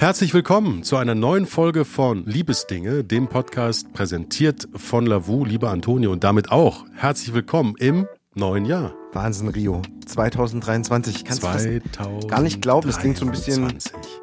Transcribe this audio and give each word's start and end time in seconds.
Herzlich 0.00 0.32
willkommen 0.32 0.82
zu 0.82 0.96
einer 0.96 1.14
neuen 1.14 1.44
Folge 1.44 1.84
von 1.84 2.24
Liebesdinge, 2.24 3.04
dem 3.04 3.28
Podcast 3.28 3.92
präsentiert 3.92 4.66
von 4.74 5.04
Lavu, 5.04 5.44
lieber 5.44 5.68
Antonio, 5.68 6.10
und 6.10 6.24
damit 6.24 6.50
auch 6.50 6.86
herzlich 6.94 7.34
willkommen 7.34 7.74
im 7.78 8.06
neuen 8.34 8.64
Jahr. 8.64 8.94
Wahnsinn, 9.12 9.48
Rio. 9.48 9.82
2023. 10.06 11.16
Ich 11.16 11.24
kann 11.26 11.36
es 11.36 12.28
gar 12.28 12.40
nicht 12.40 12.62
glauben. 12.62 12.86
Das 12.86 12.98
klingt 12.98 13.18
so 13.18 13.26
ein 13.26 13.30
bisschen. 13.30 13.74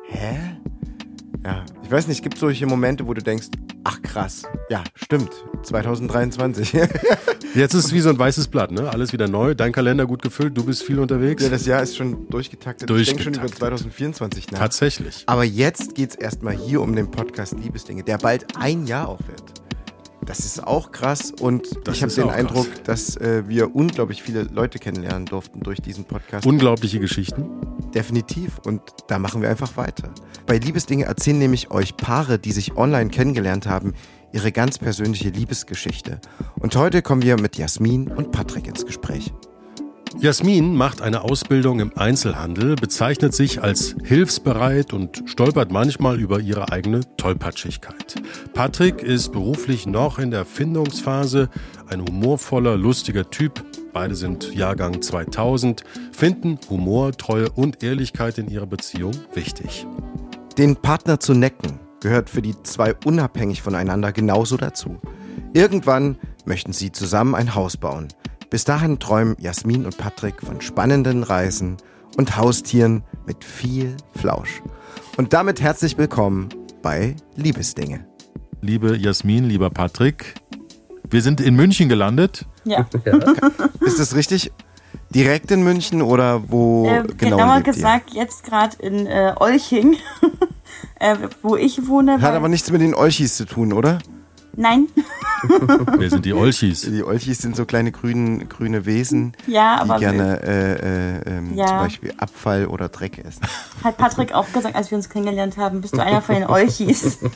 Hä? 0.07 0.57
Ja, 1.45 1.65
ich 1.83 1.91
weiß 1.91 2.07
nicht, 2.07 2.17
es 2.17 2.23
gibt 2.23 2.37
solche 2.37 2.65
Momente, 2.65 3.07
wo 3.07 3.13
du 3.13 3.21
denkst, 3.21 3.47
ach 3.83 4.01
krass, 4.01 4.43
ja, 4.69 4.83
stimmt, 4.95 5.31
2023. 5.63 6.73
Jetzt 7.55 7.73
ist 7.73 7.85
es 7.85 7.93
wie 7.93 8.01
so 8.01 8.09
ein 8.09 8.19
weißes 8.19 8.49
Blatt, 8.49 8.71
ne? 8.71 8.89
Alles 8.89 9.13
wieder 9.13 9.27
neu, 9.27 9.55
dein 9.55 9.71
Kalender 9.71 10.05
gut 10.05 10.21
gefüllt, 10.21 10.57
du 10.57 10.65
bist 10.65 10.83
viel 10.83 10.99
unterwegs. 10.99 11.43
Ja, 11.43 11.49
das 11.49 11.65
Jahr 11.65 11.81
ist 11.81 11.95
schon 11.95 12.27
durchgetaktet. 12.29 12.89
durchgetaktet. 12.89 12.99
Ich 12.99 13.07
denke 13.07 13.23
schon 13.23 13.33
über 13.33 13.55
2024 13.55 14.51
nach. 14.51 14.59
Tatsächlich. 14.59 15.23
Aber 15.25 15.43
jetzt 15.43 15.95
geht 15.95 16.11
es 16.11 16.15
erstmal 16.15 16.55
hier 16.55 16.81
um 16.81 16.95
den 16.95 17.09
Podcast 17.09 17.57
Liebesdinge, 17.57 18.03
der 18.03 18.17
bald 18.17 18.45
ein 18.57 18.85
Jahr 18.85 19.07
auch 19.07 19.19
wird. 19.27 19.66
Das 20.27 20.39
ist 20.39 20.67
auch 20.67 20.91
krass 20.91 21.31
und 21.31 21.87
Das 21.87 21.95
ich 21.95 22.03
habe 22.03 22.11
den 22.13 22.29
Eindruck, 22.29 22.67
krass. 22.69 22.83
dass 22.83 23.17
äh, 23.17 23.47
wir 23.47 23.73
unglaublich 23.73 24.21
viele 24.21 24.43
Leute 24.43 24.77
kennenlernen 24.77 25.25
durften 25.25 25.61
durch 25.61 25.81
diesen 25.81 26.03
Podcast. 26.03 26.45
Unglaubliche 26.45 26.99
Geschichten. 26.99 27.45
Definitiv. 27.95 28.59
Und 28.59 28.81
da 29.07 29.19
machen 29.19 29.41
wir 29.41 29.49
einfach 29.49 29.77
weiter. 29.77 30.11
Bei 30.45 30.57
Liebesdinge 30.57 31.05
erzählen 31.05 31.39
nämlich 31.39 31.71
euch 31.71 31.95
Paare, 31.95 32.39
die 32.39 32.51
sich 32.51 32.75
online 32.75 33.09
kennengelernt 33.09 33.67
haben, 33.67 33.93
ihre 34.33 34.51
ganz 34.51 34.77
persönliche 34.77 35.29
Liebesgeschichte. 35.29 36.19
Und 36.59 36.75
heute 36.75 37.01
kommen 37.01 37.21
wir 37.21 37.39
mit 37.39 37.57
Jasmin 37.57 38.09
und 38.11 38.33
Patrick 38.33 38.67
ins 38.67 38.85
Gespräch. 38.85 39.31
Jasmin 40.19 40.75
macht 40.75 41.01
eine 41.01 41.21
Ausbildung 41.21 41.79
im 41.79 41.95
Einzelhandel, 41.95 42.75
bezeichnet 42.75 43.33
sich 43.33 43.61
als 43.61 43.95
hilfsbereit 44.03 44.93
und 44.93 45.23
stolpert 45.25 45.71
manchmal 45.71 46.19
über 46.19 46.39
ihre 46.39 46.71
eigene 46.71 47.01
Tollpatschigkeit. 47.17 48.15
Patrick 48.53 49.03
ist 49.03 49.31
beruflich 49.31 49.85
noch 49.85 50.17
in 50.17 50.31
der 50.31 50.45
Findungsphase, 50.45 51.49
ein 51.87 52.01
humorvoller, 52.01 52.77
lustiger 52.77 53.29
Typ. 53.29 53.63
Beide 53.93 54.15
sind 54.15 54.53
Jahrgang 54.55 55.01
2000, 55.01 55.83
finden 56.11 56.59
Humor, 56.69 57.11
Treue 57.11 57.49
und 57.51 57.83
Ehrlichkeit 57.83 58.37
in 58.37 58.49
ihrer 58.49 58.67
Beziehung 58.67 59.13
wichtig. 59.33 59.85
Den 60.57 60.75
Partner 60.75 61.19
zu 61.19 61.33
necken 61.33 61.79
gehört 62.01 62.29
für 62.29 62.41
die 62.41 62.55
zwei 62.63 62.95
unabhängig 63.05 63.61
voneinander 63.61 64.11
genauso 64.11 64.57
dazu. 64.57 64.97
Irgendwann 65.53 66.17
möchten 66.45 66.73
sie 66.73 66.91
zusammen 66.91 67.35
ein 67.35 67.53
Haus 67.55 67.77
bauen. 67.77 68.07
Bis 68.49 68.63
dahin 68.63 68.97
träumen 68.99 69.35
Jasmin 69.39 69.85
und 69.85 69.97
Patrick 69.97 70.41
von 70.41 70.61
spannenden 70.61 71.23
Reisen 71.23 71.75
und 72.15 72.37
Haustieren 72.37 73.03
mit 73.25 73.43
viel 73.43 73.97
Flausch. 74.15 74.61
Und 75.17 75.33
damit 75.33 75.59
herzlich 75.59 75.97
willkommen 75.97 76.47
bei 76.81 77.15
Liebesdinge. 77.35 78.05
Liebe 78.61 78.95
Jasmin, 78.95 79.43
lieber 79.43 79.69
Patrick, 79.69 80.35
wir 81.09 81.21
sind 81.21 81.41
in 81.41 81.55
München 81.55 81.89
gelandet. 81.89 82.45
Ja, 82.63 82.87
Ist 83.81 83.99
das 83.99 84.15
richtig? 84.15 84.53
Direkt 85.09 85.51
in 85.51 85.63
München 85.63 86.01
oder 86.01 86.49
wo 86.49 86.87
äh, 86.87 87.03
genau 87.17 87.37
genauer 87.37 87.55
lebt 87.57 87.67
ihr? 87.67 87.73
gesagt 87.73 88.13
jetzt 88.13 88.45
gerade 88.45 88.77
in 88.79 89.07
äh, 89.07 89.33
Olching, 89.37 89.97
äh, 90.99 91.17
wo 91.41 91.57
ich 91.57 91.85
wohne. 91.87 92.21
Hat 92.21 92.33
aber 92.33 92.47
nichts 92.47 92.71
mit 92.71 92.79
den 92.79 92.95
Olchis 92.95 93.35
zu 93.35 93.45
tun, 93.45 93.73
oder? 93.73 93.99
Nein, 94.59 94.87
Wir 95.99 96.09
sind 96.09 96.25
die 96.25 96.33
Olchis. 96.33 96.81
Die 96.81 97.03
Olchis 97.03 97.37
sind 97.37 97.55
so 97.55 97.65
kleine 97.65 97.91
grün, 97.91 98.49
grüne 98.49 98.87
Wesen, 98.87 99.33
ja, 99.45 99.83
die 99.85 99.99
gerne 99.99 100.41
äh, 100.41 100.73
äh, 100.73 101.37
ähm, 101.37 101.55
Ja. 101.55 101.67
zum 101.67 101.77
Beispiel 101.77 102.13
Abfall 102.17 102.65
oder 102.65 102.89
Dreck 102.89 103.19
essen. 103.19 103.41
hat 103.83 103.97
Patrick 103.97 104.33
auch 104.33 104.51
gesagt, 104.51 104.75
als 104.75 104.89
wir 104.89 104.97
uns 104.97 105.09
kennengelernt 105.09 105.57
haben, 105.57 105.81
bist 105.81 105.93
du 105.95 105.99
einer 106.01 106.21
von 106.23 106.35
den 106.35 106.45
Olchis. 106.45 107.19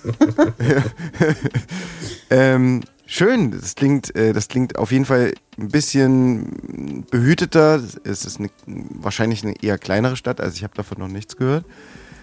Ähm, 2.30 2.82
schön, 3.06 3.52
das 3.52 3.76
klingt, 3.76 4.16
äh, 4.16 4.32
das 4.32 4.48
klingt 4.48 4.78
auf 4.78 4.92
jeden 4.94 5.04
Fall 5.04 5.34
ein 5.60 5.68
bisschen 5.68 7.04
behüteter. 7.12 7.82
Es 8.06 8.24
ist 8.26 8.40
eine, 8.40 8.50
wahrscheinlich 8.66 9.44
eine 9.44 9.62
eher 9.62 9.78
kleinere 9.78 10.16
Stadt, 10.16 10.40
also 10.40 10.56
ich 10.56 10.64
habe 10.64 10.74
davon 10.76 10.98
noch 11.00 11.10
nichts 11.10 11.36
gehört. 11.36 11.66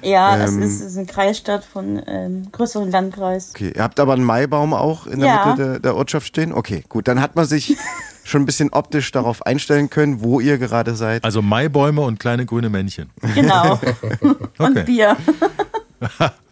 Ja, 0.03 0.37
Ähm. 0.37 0.43
es 0.43 0.53
ist, 0.53 0.81
es 0.81 0.87
ist 0.93 0.97
eine 0.97 1.07
Kreisstadt 1.07 1.65
von 1.65 2.01
ähm, 2.07 2.49
größeren 2.53 2.91
Landkreis. 2.91 3.51
Okay, 3.55 3.73
ihr 3.75 3.83
habt 3.83 3.99
aber 4.01 4.13
einen 4.15 4.25
Maibaum 4.25 4.73
auch 4.75 5.07
in 5.07 5.21
der 5.21 5.29
Ja. 5.29 5.47
Mitte 5.47 5.63
der, 5.73 5.79
der 5.81 5.97
Ortschaft 5.97 6.27
stehen? 6.27 6.53
Okay, 6.53 6.85
gut, 6.89 7.09
dann 7.09 7.21
hat 7.21 7.35
man 7.37 7.47
sich 7.47 7.77
schon 8.25 8.43
ein 8.43 8.47
bisschen 8.47 8.71
optisch 8.73 9.11
darauf 9.13 9.45
einstellen 9.47 9.91
können, 9.91 10.21
wo 10.23 10.41
ihr 10.41 10.59
gerade 10.59 10.95
seid. 10.95 11.25
Also 11.25 11.43
Maibäume 11.43 12.03
und 12.03 12.19
kleine 12.21 12.47
grüne 12.47 12.69
Männchen. 12.71 13.11
Genau. 13.35 13.81
Okay. 14.21 14.35
Und 14.59 14.85
Bier. 14.87 15.17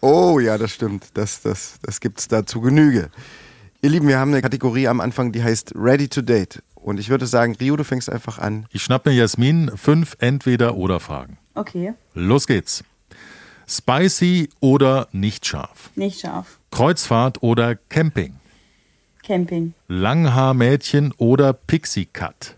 Oh 0.01 0.39
ja, 0.39 0.57
das 0.57 0.71
stimmt. 0.71 1.05
Das, 1.13 1.41
das, 1.41 1.75
das 1.81 1.99
gibt's 2.01 2.27
da 2.27 2.45
zu 2.45 2.59
Genüge. 2.61 3.09
Ihr 3.81 3.89
Lieben, 3.91 4.07
wir 4.07 4.19
haben 4.19 4.31
eine 4.31 4.41
Kategorie 4.41 4.87
am 4.87 4.99
Anfang, 4.99 5.31
die 5.31 5.41
heißt 5.43 5.73
Ready 5.75 6.09
to 6.09 6.21
Date. 6.21 6.61
Und 6.75 6.99
ich 6.99 7.09
würde 7.09 7.25
sagen, 7.27 7.55
Rio, 7.59 7.75
du 7.77 7.83
fängst 7.85 8.09
einfach 8.11 8.39
an. 8.39 8.65
Ich 8.71 8.83
schnapp 8.83 9.05
mir 9.05 9.13
Jasmin 9.13 9.71
fünf 9.75 10.15
Entweder-Oder-Fragen. 10.19 11.37
Okay, 11.55 11.93
Los 12.13 12.45
geht's. 12.47 12.83
Spicy 13.69 14.49
oder 14.59 15.07
nicht 15.11 15.45
scharf? 15.45 15.89
nicht 15.95 16.21
scharf. 16.21 16.57
Kreuzfahrt 16.71 17.43
oder 17.43 17.75
Camping? 17.75 18.35
Camping. 19.23 19.73
Langhaarmädchen 19.87 21.13
oder 21.17 21.51
Pixie-Cut? 21.53 22.55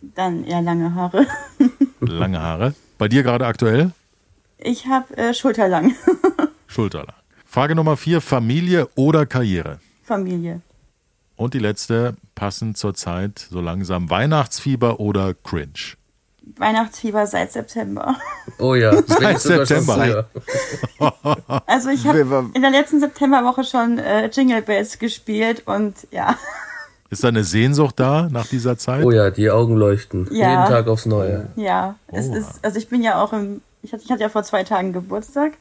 Dann 0.00 0.44
eher 0.44 0.62
lange 0.62 0.94
Haare. 0.94 1.26
Lange 2.00 2.40
Haare. 2.40 2.74
Bei 2.96 3.08
dir 3.08 3.22
gerade 3.22 3.46
aktuell? 3.46 3.92
Ich 4.58 4.86
habe 4.86 5.14
äh, 5.16 5.34
schulterlang. 5.34 5.94
Schulterlang. 6.66 7.14
Frage 7.44 7.74
Nummer 7.74 7.96
vier, 7.96 8.20
Familie 8.20 8.88
oder 8.94 9.26
Karriere? 9.26 9.78
Familie. 10.02 10.62
Und 11.36 11.52
die 11.54 11.58
letzte, 11.58 12.16
passend 12.34 12.78
zur 12.78 12.94
Zeit, 12.94 13.46
so 13.50 13.60
langsam 13.60 14.08
Weihnachtsfieber 14.08 15.00
oder 15.00 15.34
Cringe? 15.34 15.96
Weihnachtsfieber 16.56 17.26
seit 17.26 17.52
September. 17.52 18.16
Oh 18.58 18.74
ja, 18.74 19.02
Seit 19.06 19.40
September. 19.40 20.28
Also 21.66 21.90
ich 21.90 22.06
habe 22.06 22.50
in 22.54 22.62
der 22.62 22.70
letzten 22.70 23.00
Septemberwoche 23.00 23.64
schon 23.64 23.98
äh, 23.98 24.30
Jingle 24.32 24.62
Bells 24.62 24.98
gespielt 24.98 25.64
und 25.66 25.94
ja, 26.10 26.36
Ist 27.10 27.22
da 27.22 27.28
eine 27.28 27.44
Sehnsucht 27.44 28.00
da 28.00 28.28
nach 28.30 28.46
dieser 28.46 28.78
Zeit? 28.78 29.04
Oh 29.04 29.10
ja, 29.10 29.30
die 29.30 29.50
Augen 29.50 29.76
leuchten. 29.76 30.26
Ja. 30.30 30.50
Jeden 30.50 30.66
Tag 30.72 30.86
aufs 30.88 31.04
Neue. 31.04 31.48
ja, 31.56 31.96
es 32.08 32.28
Oha. 32.28 32.36
ist, 32.38 32.48
also 32.62 32.78
ich 32.78 32.88
bin 32.88 33.02
ja 33.02 33.20
auch 33.22 33.32
im, 33.34 33.60
ich 33.82 33.92
hatte, 33.92 34.04
ich 34.04 34.10
hatte 34.10 34.22
ja 34.22 34.28
vor 34.30 34.42
zwei 34.44 34.64
Tagen 34.64 34.92
Geburtstag 34.94 35.52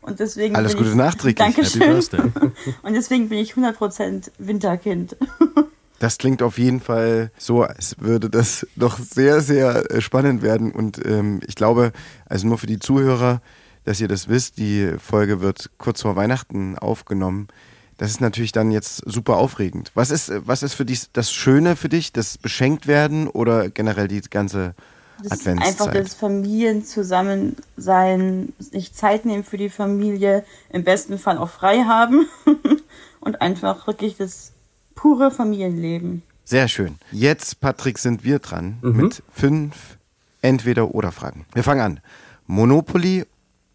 und 0.00 0.20
deswegen 0.20 0.54
Alles 0.54 0.72
bin 0.72 0.78
Gute 0.78 0.90
ich, 0.90 0.96
nachträglich. 0.96 1.36
Dankeschön. 1.38 1.94
Und 2.82 2.92
deswegen 2.92 3.30
bin 3.30 3.38
ich 3.38 3.54
100% 3.54 4.30
Winterkind. 4.38 5.16
Das 5.98 6.18
klingt 6.18 6.42
auf 6.42 6.58
jeden 6.58 6.80
Fall 6.80 7.30
so, 7.38 7.62
als 7.62 7.96
würde 7.98 8.28
das 8.28 8.66
doch 8.76 8.98
sehr, 8.98 9.40
sehr 9.40 9.90
äh, 9.90 10.00
spannend 10.00 10.42
werden. 10.42 10.72
Und 10.72 11.04
ähm, 11.04 11.40
ich 11.46 11.54
glaube, 11.54 11.92
also 12.26 12.46
nur 12.46 12.58
für 12.58 12.66
die 12.66 12.78
Zuhörer, 12.78 13.40
dass 13.84 14.00
ihr 14.00 14.08
das 14.08 14.28
wisst, 14.28 14.58
die 14.58 14.92
Folge 14.98 15.40
wird 15.40 15.70
kurz 15.78 16.02
vor 16.02 16.16
Weihnachten 16.16 16.78
aufgenommen. 16.78 17.48
Das 17.96 18.10
ist 18.10 18.20
natürlich 18.20 18.52
dann 18.52 18.72
jetzt 18.72 19.02
super 19.06 19.36
aufregend. 19.36 19.92
Was 19.94 20.10
ist, 20.10 20.30
äh, 20.30 20.40
was 20.44 20.62
ist 20.62 20.74
für 20.74 20.84
dich 20.84 21.10
das 21.12 21.32
Schöne 21.32 21.76
für 21.76 21.88
dich, 21.88 22.12
das 22.12 22.38
beschenkt 22.38 22.86
werden 22.86 23.28
oder 23.28 23.70
generell 23.70 24.08
die 24.08 24.20
ganze 24.22 24.74
Das 25.22 25.38
ist 25.38 25.46
einfach 25.46 25.58
Adventszeit? 25.58 26.04
das 26.04 26.14
Familienzusammensein, 26.14 28.52
sich 28.58 28.94
Zeit 28.94 29.26
nehmen 29.26 29.44
für 29.44 29.58
die 29.58 29.70
Familie, 29.70 30.44
im 30.70 30.82
besten 30.82 31.18
Fall 31.18 31.38
auch 31.38 31.50
frei 31.50 31.84
haben 31.84 32.26
und 33.20 33.40
einfach 33.40 33.86
wirklich 33.86 34.16
das 34.16 34.53
pure 34.94 35.30
Familienleben. 35.30 36.22
Sehr 36.44 36.68
schön. 36.68 36.96
Jetzt, 37.10 37.60
Patrick, 37.60 37.98
sind 37.98 38.24
wir 38.24 38.38
dran 38.38 38.78
mit 38.82 39.22
fünf 39.32 39.96
Entweder-Oder-Fragen. 40.42 41.46
Wir 41.54 41.62
fangen 41.62 41.80
an. 41.80 42.00
Monopoly 42.46 43.24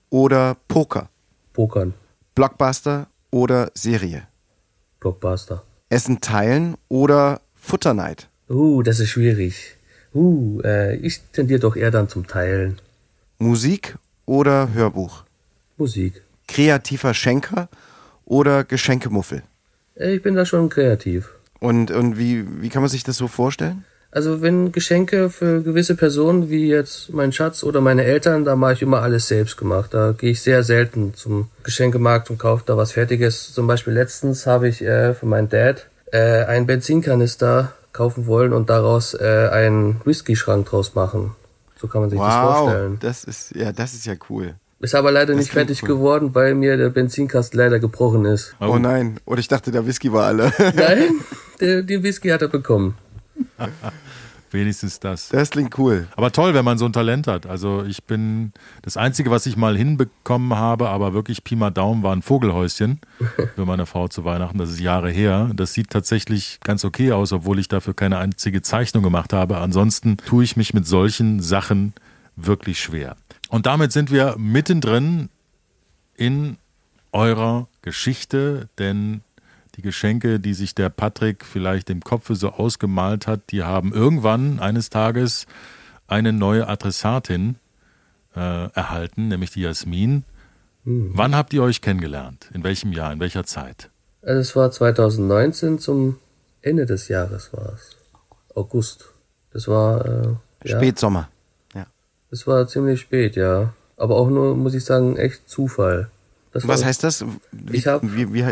oder 0.10 0.56
Poker? 0.68 1.10
Pokern. 1.54 1.94
Blockbuster 2.36 3.08
oder 3.32 3.72
Serie? 3.74 4.28
Blockbuster. 5.00 5.64
Essen 5.90 6.22
teilen 6.22 6.78
oder 6.88 7.42
Futterneid? 7.56 8.28
Uh, 8.48 8.84
das 8.84 9.00
ist 9.00 9.10
schwierig. 9.10 9.76
Uh, 10.14 10.62
äh, 10.62 10.96
ich 10.98 11.22
tendiere 11.34 11.60
doch 11.60 11.76
eher 11.76 11.92
dann 11.92 12.08
zum 12.08 12.28
Teilen. 12.28 12.80
Musik 13.40 13.98
oder 14.26 14.74
Hörbuch? 14.74 15.24
Musik. 15.78 16.22
Kreativer 16.48 17.14
Schenker 17.14 17.70
oder 18.26 18.64
Geschenkemuffel? 18.64 19.44
Äh, 20.00 20.16
Ich 20.16 20.22
bin 20.24 20.36
da 20.36 20.46
schon 20.46 20.70
kreativ. 20.70 21.30
Und, 21.60 21.92
und 21.92 22.18
wie, 22.18 22.46
wie 22.62 22.70
kann 22.70 22.82
man 22.82 22.90
sich 22.90 23.04
das 23.04 23.18
so 23.18 23.28
vorstellen? 23.28 23.84
Also 24.12 24.42
wenn 24.42 24.72
Geschenke 24.72 25.30
für 25.30 25.62
gewisse 25.62 25.94
Personen, 25.96 26.50
wie 26.50 26.68
jetzt 26.68 27.14
mein 27.14 27.32
Schatz 27.32 27.64
oder 27.64 27.80
meine 27.80 28.06
Eltern, 28.06 28.44
da 28.44 28.56
mache 28.56 28.74
ich 28.74 28.82
immer 28.82 29.04
alles 29.04 29.28
selbst 29.28 29.56
gemacht. 29.58 29.94
Da 29.94 30.14
gehe 30.14 30.32
ich 30.32 30.42
sehr 30.42 30.64
selten 30.64 31.14
zum 31.14 31.50
Geschenkemarkt 31.64 32.32
und 32.32 32.40
kaufe 32.40 32.64
da 32.66 32.76
was 32.76 32.94
Fertiges. 32.94 33.54
Zum 33.54 33.68
Beispiel 33.68 33.94
letztens 33.94 34.48
habe 34.48 34.68
ich 34.68 34.82
äh, 34.82 35.14
für 35.14 35.28
meinen 35.28 35.50
Dad 35.50 35.86
äh, 36.12 36.44
einen 36.46 36.66
Benzinkanister 36.66 37.74
kaufen 37.94 38.26
wollen 38.26 38.54
und 38.54 38.70
daraus 38.72 39.14
äh, 39.14 39.50
einen 39.52 40.02
Whisky-Schrank 40.06 40.66
draus 40.68 40.96
machen. 40.96 41.36
So 41.80 41.88
kann 41.88 42.02
man 42.02 42.10
sich 42.10 42.20
das 42.20 42.34
Wow, 42.34 42.58
vorstellen. 42.58 42.98
das 43.02 43.24
ist, 43.26 43.56
ja, 43.56 43.72
das 43.72 43.94
ist 43.94 44.06
ja 44.08 44.16
cool. 44.30 44.56
Ist 44.82 44.96
aber 44.96 45.12
leider 45.12 45.36
nicht 45.36 45.52
fertig 45.52 45.84
cool. 45.84 45.90
geworden, 45.90 46.34
weil 46.34 46.56
mir 46.56 46.78
der 46.78 46.90
Benzinkasten 46.90 47.58
leider 47.58 47.80
gebrochen 47.80 48.24
ist. 48.26 48.56
Oh, 48.62 48.68
oh 48.68 48.80
nein. 48.80 49.20
Oder 49.26 49.40
ich 49.40 49.50
dachte, 49.50 49.72
der 49.72 49.86
Whisky 49.86 50.12
war 50.14 50.28
alle. 50.28 50.54
Nein, 50.76 51.20
der, 51.60 51.84
den 51.84 52.02
Whisky 52.02 52.30
hat 52.30 52.42
er 52.42 52.48
bekommen. 52.48 52.96
Wenigstens 54.52 55.00
das. 55.00 55.30
Das 55.30 55.52
klingt 55.52 55.78
cool. 55.78 56.08
Aber 56.16 56.32
toll, 56.32 56.54
wenn 56.54 56.66
man 56.66 56.78
so 56.78 56.86
ein 56.86 56.94
Talent 56.94 57.28
hat. 57.28 57.46
Also 57.46 57.84
ich 57.84 58.06
bin, 58.06 58.52
das 58.82 58.98
Einzige, 58.98 59.30
was 59.30 59.46
ich 59.46 59.58
mal 59.58 59.78
hinbekommen 59.78 60.58
habe, 60.58 60.90
aber 60.90 61.14
wirklich 61.14 61.44
Pi 61.44 61.56
mal 61.56 61.70
Daumen, 61.70 62.02
war 62.02 62.16
ein 62.16 62.24
Vogelhäuschen 62.24 63.00
für 63.56 63.66
meine 63.66 63.86
Frau 63.86 64.08
zu 64.08 64.24
Weihnachten. 64.24 64.58
Das 64.58 64.72
ist 64.72 64.80
Jahre 64.80 65.12
her. 65.12 65.52
Das 65.56 65.74
sieht 65.74 65.92
tatsächlich 65.92 66.60
ganz 66.64 66.84
okay 66.84 67.12
aus, 67.12 67.32
obwohl 67.32 67.60
ich 67.60 67.68
dafür 67.68 67.94
keine 67.94 68.18
einzige 68.18 68.64
Zeichnung 68.64 69.04
gemacht 69.04 69.34
habe. 69.34 69.58
Ansonsten 69.58 70.18
tue 70.18 70.44
ich 70.44 70.58
mich 70.58 70.74
mit 70.74 70.88
solchen 70.88 71.42
Sachen 71.42 71.94
wirklich 72.36 72.80
schwer. 72.80 73.18
Und 73.50 73.66
damit 73.66 73.92
sind 73.92 74.12
wir 74.12 74.36
mittendrin 74.38 75.30
in 76.16 76.58
eurer 77.12 77.68
Geschichte, 77.82 78.70
denn 78.78 79.22
die 79.76 79.82
Geschenke, 79.82 80.40
die 80.40 80.54
sich 80.54 80.76
der 80.76 80.90
Patrick 80.90 81.44
vielleicht 81.44 81.90
im 81.90 82.02
Kopf 82.02 82.30
so 82.32 82.50
ausgemalt 82.50 83.28
hat, 83.28 83.52
die 83.52 83.64
haben 83.64 83.94
irgendwann 83.94 84.60
eines 84.60 84.90
Tages 84.90 85.48
eine 86.08 86.32
neue 86.32 86.68
Adressatin 86.68 87.56
äh, 88.36 88.72
erhalten, 88.74 89.30
nämlich 89.30 89.52
die 89.52 89.62
Jasmin. 89.62 90.24
Mhm. 90.84 91.12
Wann 91.14 91.36
habt 91.36 91.54
ihr 91.54 91.64
euch 91.64 91.82
kennengelernt? 91.82 92.50
In 92.54 92.64
welchem 92.64 92.94
Jahr? 92.94 93.12
In 93.12 93.20
welcher 93.20 93.46
Zeit? 93.46 93.90
Also 94.22 94.42
es 94.42 94.56
war 94.56 94.72
2019 94.72 95.80
zum 95.80 96.18
Ende 96.62 96.86
des 96.86 97.08
Jahres 97.08 97.54
war 97.54 97.74
es. 97.74 97.96
August. 98.54 99.14
Das 99.54 99.68
war 99.68 100.06
äh, 100.06 100.68
Spätsommer. 100.68 101.30
Es 102.32 102.46
war 102.46 102.68
ziemlich 102.68 103.00
spät, 103.00 103.36
ja. 103.36 103.74
Aber 103.98 104.16
auch 104.16 104.30
nur, 104.30 104.56
muss 104.56 104.74
ich 104.74 104.86
sagen, 104.86 105.18
echt 105.18 105.50
Zufall. 105.50 106.10
Das 106.54 106.68
Was 106.68 106.86
heißt 106.86 107.04
das? 107.04 107.26
Wie, 107.52 107.78
ich 107.78 107.88
habe 107.88 108.08
wie, 108.16 108.34
wie, 108.34 108.46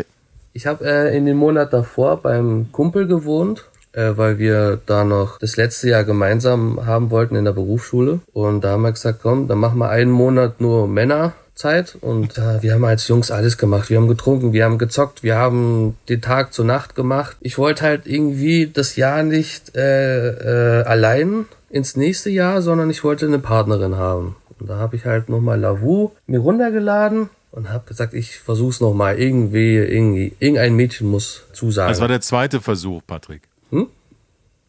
ich 0.52 0.66
habe 0.66 0.84
äh, 0.84 1.16
in 1.16 1.26
dem 1.26 1.36
Monat 1.36 1.72
davor 1.72 2.18
beim 2.20 2.72
Kumpel 2.72 3.06
gewohnt, 3.06 3.64
äh, 3.92 4.12
weil 4.16 4.38
wir 4.38 4.80
da 4.86 5.04
noch 5.04 5.38
das 5.38 5.56
letzte 5.56 5.88
Jahr 5.88 6.04
gemeinsam 6.04 6.84
haben 6.86 7.10
wollten 7.10 7.36
in 7.36 7.44
der 7.44 7.52
Berufsschule. 7.52 8.20
Und 8.32 8.62
da 8.62 8.70
haben 8.70 8.82
wir 8.82 8.92
gesagt, 8.92 9.20
komm, 9.22 9.48
dann 9.48 9.58
machen 9.58 9.78
wir 9.78 9.90
einen 9.90 10.10
Monat 10.10 10.60
nur 10.60 10.88
Männerzeit. 10.88 11.96
Und 12.00 12.38
äh, 12.38 12.62
wir 12.62 12.74
haben 12.74 12.84
als 12.84 13.08
Jungs 13.08 13.30
alles 13.30 13.58
gemacht. 13.58 13.90
Wir 13.90 13.98
haben 13.98 14.08
getrunken, 14.08 14.52
wir 14.52 14.64
haben 14.64 14.78
gezockt, 14.78 15.22
wir 15.22 15.36
haben 15.36 15.96
den 16.08 16.22
Tag 16.22 16.52
zur 16.52 16.64
Nacht 16.64 16.94
gemacht. 16.94 17.36
Ich 17.40 17.58
wollte 17.58 17.84
halt 17.84 18.06
irgendwie 18.06 18.68
das 18.72 18.96
Jahr 18.96 19.22
nicht 19.22 19.76
äh, 19.76 20.80
äh, 20.80 20.84
allein 20.84 21.46
ins 21.70 21.96
nächste 21.96 22.30
Jahr, 22.30 22.62
sondern 22.62 22.90
ich 22.90 23.04
wollte 23.04 23.26
eine 23.26 23.38
Partnerin 23.38 23.96
haben. 23.96 24.36
Und 24.58 24.68
da 24.68 24.76
habe 24.76 24.96
ich 24.96 25.04
halt 25.04 25.28
nochmal 25.28 25.60
Lavu 25.60 26.12
mir 26.26 26.40
runtergeladen 26.40 27.30
und 27.50 27.70
habe 27.70 27.86
gesagt, 27.86 28.14
ich 28.14 28.38
versuch's 28.38 28.80
noch 28.80 28.94
mal 28.94 29.18
irgendwie, 29.18 29.76
irgendwie, 29.76 30.34
irgendein 30.38 30.74
Mädchen 30.74 31.08
muss 31.08 31.44
zusagen. 31.52 31.90
Das 31.90 32.00
war 32.00 32.08
der 32.08 32.20
zweite 32.20 32.60
Versuch, 32.60 33.02
Patrick. 33.06 33.42
Hm? 33.70 33.86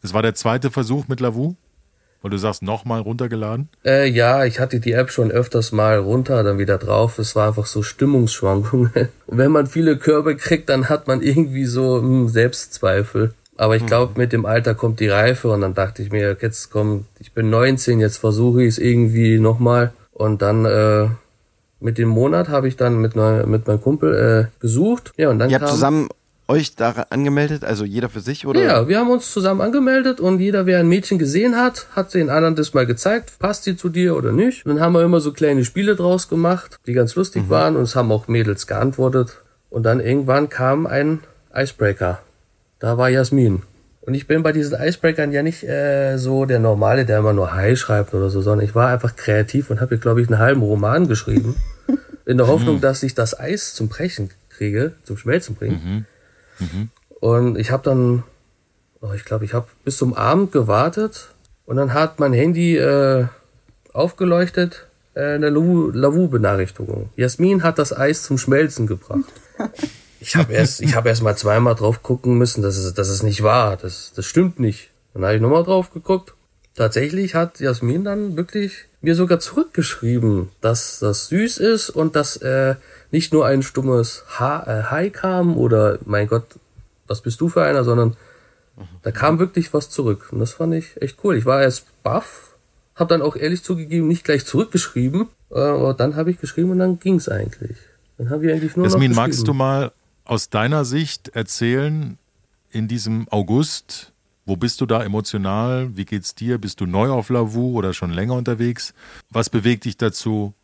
Das 0.02 0.14
war 0.14 0.22
der 0.22 0.34
zweite 0.34 0.70
Versuch 0.70 1.08
mit 1.08 1.20
Lavu? 1.20 1.54
Weil 2.22 2.30
du 2.30 2.36
sagst, 2.36 2.62
nochmal 2.62 3.00
runtergeladen? 3.00 3.70
Äh, 3.82 4.06
ja, 4.10 4.44
ich 4.44 4.60
hatte 4.60 4.78
die 4.78 4.92
App 4.92 5.10
schon 5.10 5.30
öfters 5.30 5.72
mal 5.72 5.98
runter, 5.98 6.42
dann 6.42 6.58
wieder 6.58 6.76
drauf. 6.76 7.18
Es 7.18 7.34
war 7.34 7.48
einfach 7.48 7.64
so 7.64 7.82
Stimmungsschwankungen. 7.82 9.08
Und 9.26 9.38
wenn 9.38 9.50
man 9.50 9.66
viele 9.66 9.96
Körbe 9.96 10.36
kriegt, 10.36 10.68
dann 10.68 10.90
hat 10.90 11.08
man 11.08 11.22
irgendwie 11.22 11.64
so 11.64 11.98
hm, 11.98 12.28
Selbstzweifel. 12.28 13.32
Aber 13.60 13.76
ich 13.76 13.84
glaube, 13.84 14.18
mit 14.18 14.32
dem 14.32 14.46
Alter 14.46 14.74
kommt 14.74 15.00
die 15.00 15.08
Reife 15.08 15.50
und 15.50 15.60
dann 15.60 15.74
dachte 15.74 16.02
ich 16.02 16.10
mir, 16.10 16.34
jetzt 16.40 16.70
komm, 16.70 17.04
ich 17.18 17.32
bin 17.32 17.50
19, 17.50 18.00
jetzt 18.00 18.16
versuche 18.16 18.62
ich 18.62 18.68
es 18.68 18.78
irgendwie 18.78 19.38
nochmal. 19.38 19.92
Und 20.12 20.40
dann 20.40 20.64
äh, 20.64 21.08
mit 21.78 21.98
dem 21.98 22.08
Monat 22.08 22.48
habe 22.48 22.68
ich 22.68 22.78
dann 22.78 23.02
mit, 23.02 23.16
ne, 23.16 23.44
mit 23.46 23.66
meinem 23.66 23.82
Kumpel 23.82 24.48
äh, 24.48 24.60
gesucht. 24.62 25.12
Ja, 25.18 25.28
und 25.28 25.40
dann 25.40 25.50
Ihr 25.50 25.60
habt 25.60 25.68
zusammen 25.68 26.08
euch 26.48 26.74
da 26.74 27.04
angemeldet, 27.10 27.62
also 27.62 27.84
jeder 27.84 28.08
für 28.08 28.20
sich, 28.20 28.46
oder? 28.46 28.62
Ja, 28.62 28.88
wir 28.88 28.98
haben 28.98 29.10
uns 29.10 29.30
zusammen 29.30 29.60
angemeldet 29.60 30.20
und 30.20 30.40
jeder, 30.40 30.64
wer 30.64 30.78
ein 30.78 30.88
Mädchen 30.88 31.18
gesehen 31.18 31.54
hat, 31.54 31.86
hat 31.94 32.14
den 32.14 32.30
anderen 32.30 32.56
das 32.56 32.72
mal 32.72 32.86
gezeigt, 32.86 33.38
passt 33.40 33.64
sie 33.64 33.76
zu 33.76 33.90
dir 33.90 34.16
oder 34.16 34.32
nicht. 34.32 34.64
Und 34.64 34.76
dann 34.76 34.82
haben 34.82 34.94
wir 34.94 35.02
immer 35.02 35.20
so 35.20 35.34
kleine 35.34 35.66
Spiele 35.66 35.96
draus 35.96 36.30
gemacht, 36.30 36.78
die 36.86 36.94
ganz 36.94 37.14
lustig 37.14 37.42
mhm. 37.42 37.50
waren 37.50 37.76
und 37.76 37.82
es 37.82 37.94
haben 37.94 38.10
auch 38.10 38.26
Mädels 38.26 38.66
geantwortet. 38.66 39.36
Und 39.68 39.82
dann 39.82 40.00
irgendwann 40.00 40.48
kam 40.48 40.86
ein 40.86 41.20
Icebreaker. 41.54 42.20
Da 42.80 42.98
war 42.98 43.08
Jasmin. 43.08 43.62
Und 44.00 44.14
ich 44.14 44.26
bin 44.26 44.42
bei 44.42 44.52
diesen 44.52 44.80
Icebreakern 44.80 45.30
ja 45.30 45.42
nicht 45.42 45.62
äh, 45.62 46.16
so 46.16 46.46
der 46.46 46.58
Normale, 46.58 47.04
der 47.04 47.18
immer 47.18 47.32
nur 47.32 47.54
Hi 47.54 47.76
schreibt 47.76 48.14
oder 48.14 48.30
so, 48.30 48.40
sondern 48.40 48.66
ich 48.66 48.74
war 48.74 48.88
einfach 48.88 49.14
kreativ 49.14 49.70
und 49.70 49.80
habe, 49.80 49.98
glaube 49.98 50.20
ich, 50.22 50.28
einen 50.28 50.38
halben 50.38 50.62
Roman 50.62 51.06
geschrieben. 51.06 51.54
in 52.30 52.38
der 52.38 52.46
Hoffnung, 52.46 52.76
mhm. 52.76 52.80
dass 52.80 53.02
ich 53.02 53.14
das 53.14 53.38
Eis 53.38 53.74
zum 53.74 53.88
Brechen 53.88 54.30
kriege, 54.48 54.94
zum 55.02 55.16
Schmelzen 55.16 55.56
bringe. 55.56 55.76
Mhm. 55.76 56.04
Mhm. 56.58 56.88
Und 57.20 57.58
ich 57.58 57.70
habe 57.70 57.82
dann, 57.82 58.22
oh, 59.00 59.12
ich 59.14 59.24
glaube, 59.24 59.44
ich 59.44 59.52
habe 59.52 59.66
bis 59.84 59.96
zum 59.96 60.14
Abend 60.14 60.52
gewartet 60.52 61.30
und 61.66 61.76
dann 61.76 61.92
hat 61.92 62.20
mein 62.20 62.32
Handy 62.32 62.76
äh, 62.76 63.26
aufgeleuchtet, 63.92 64.86
äh, 65.14 65.34
eine 65.34 65.50
Lavu-Benachrichtigung. 65.50 67.10
Jasmin 67.16 67.62
hat 67.62 67.78
das 67.78 67.96
Eis 67.96 68.22
zum 68.22 68.38
Schmelzen 68.38 68.86
gebracht. 68.86 69.24
Ich 70.20 70.36
habe 70.36 70.52
erst, 70.52 70.82
ich 70.82 70.94
habe 70.94 71.08
erst 71.08 71.22
mal 71.22 71.36
zweimal 71.36 71.74
drauf 71.74 72.02
gucken 72.02 72.36
müssen, 72.36 72.62
dass 72.62 72.76
es, 72.76 72.92
dass 72.94 73.08
es 73.08 73.22
nicht 73.22 73.42
war. 73.42 73.76
Das, 73.76 74.12
das 74.14 74.26
stimmt 74.26 74.60
nicht. 74.60 74.90
Dann 75.14 75.24
habe 75.24 75.34
ich 75.34 75.40
nochmal 75.40 75.64
drauf 75.64 75.92
geguckt. 75.92 76.34
Tatsächlich 76.74 77.34
hat 77.34 77.58
Jasmin 77.58 78.04
dann 78.04 78.36
wirklich 78.36 78.84
mir 79.00 79.14
sogar 79.14 79.40
zurückgeschrieben, 79.40 80.50
dass 80.60 80.98
das 80.98 81.28
süß 81.28 81.58
ist 81.58 81.90
und 81.90 82.16
dass 82.16 82.36
äh, 82.36 82.74
nicht 83.10 83.32
nur 83.32 83.46
ein 83.46 83.62
stummes 83.62 84.24
ha 84.38 84.62
äh, 84.66 84.82
Hi 84.84 85.10
kam 85.10 85.56
oder 85.56 85.98
mein 86.04 86.28
Gott, 86.28 86.44
was 87.06 87.22
bist 87.22 87.40
du 87.40 87.48
für 87.48 87.64
einer, 87.64 87.82
sondern 87.82 88.16
da 89.02 89.10
kam 89.10 89.38
wirklich 89.38 89.72
was 89.74 89.90
zurück. 89.90 90.28
Und 90.32 90.38
das 90.38 90.52
fand 90.52 90.74
ich 90.74 91.00
echt 91.00 91.18
cool. 91.24 91.36
Ich 91.36 91.46
war 91.46 91.62
erst 91.62 91.86
baff, 92.02 92.56
habe 92.94 93.08
dann 93.08 93.22
auch 93.22 93.36
ehrlich 93.36 93.62
zugegeben 93.62 94.06
nicht 94.06 94.24
gleich 94.24 94.46
zurückgeschrieben, 94.46 95.28
äh, 95.50 95.58
aber 95.58 95.94
dann 95.94 96.16
habe 96.16 96.30
ich 96.30 96.40
geschrieben 96.40 96.70
und 96.70 96.78
dann 96.78 97.00
ging's 97.00 97.28
eigentlich. 97.28 97.76
Dann 98.18 98.30
habe 98.30 98.46
ich 98.46 98.52
eigentlich 98.52 98.76
nur 98.76 98.86
Jasmin, 98.86 99.14
magst 99.14 99.48
du 99.48 99.54
mal 99.54 99.92
aus 100.30 100.48
deiner 100.48 100.84
Sicht 100.84 101.30
erzählen 101.30 102.16
in 102.70 102.86
diesem 102.86 103.26
August? 103.30 104.12
Wo 104.46 104.54
bist 104.54 104.80
du 104.80 104.86
da 104.86 105.02
emotional? 105.02 105.96
Wie 105.96 106.04
geht's 106.04 106.36
dir? 106.36 106.58
Bist 106.58 106.80
du 106.80 106.86
neu 106.86 107.10
auf 107.10 107.30
Lavu 107.30 107.76
oder 107.76 107.94
schon 107.94 108.10
länger 108.10 108.34
unterwegs? 108.34 108.94
Was 109.30 109.50
bewegt 109.50 109.86
dich 109.86 109.96
dazu, 109.96 110.54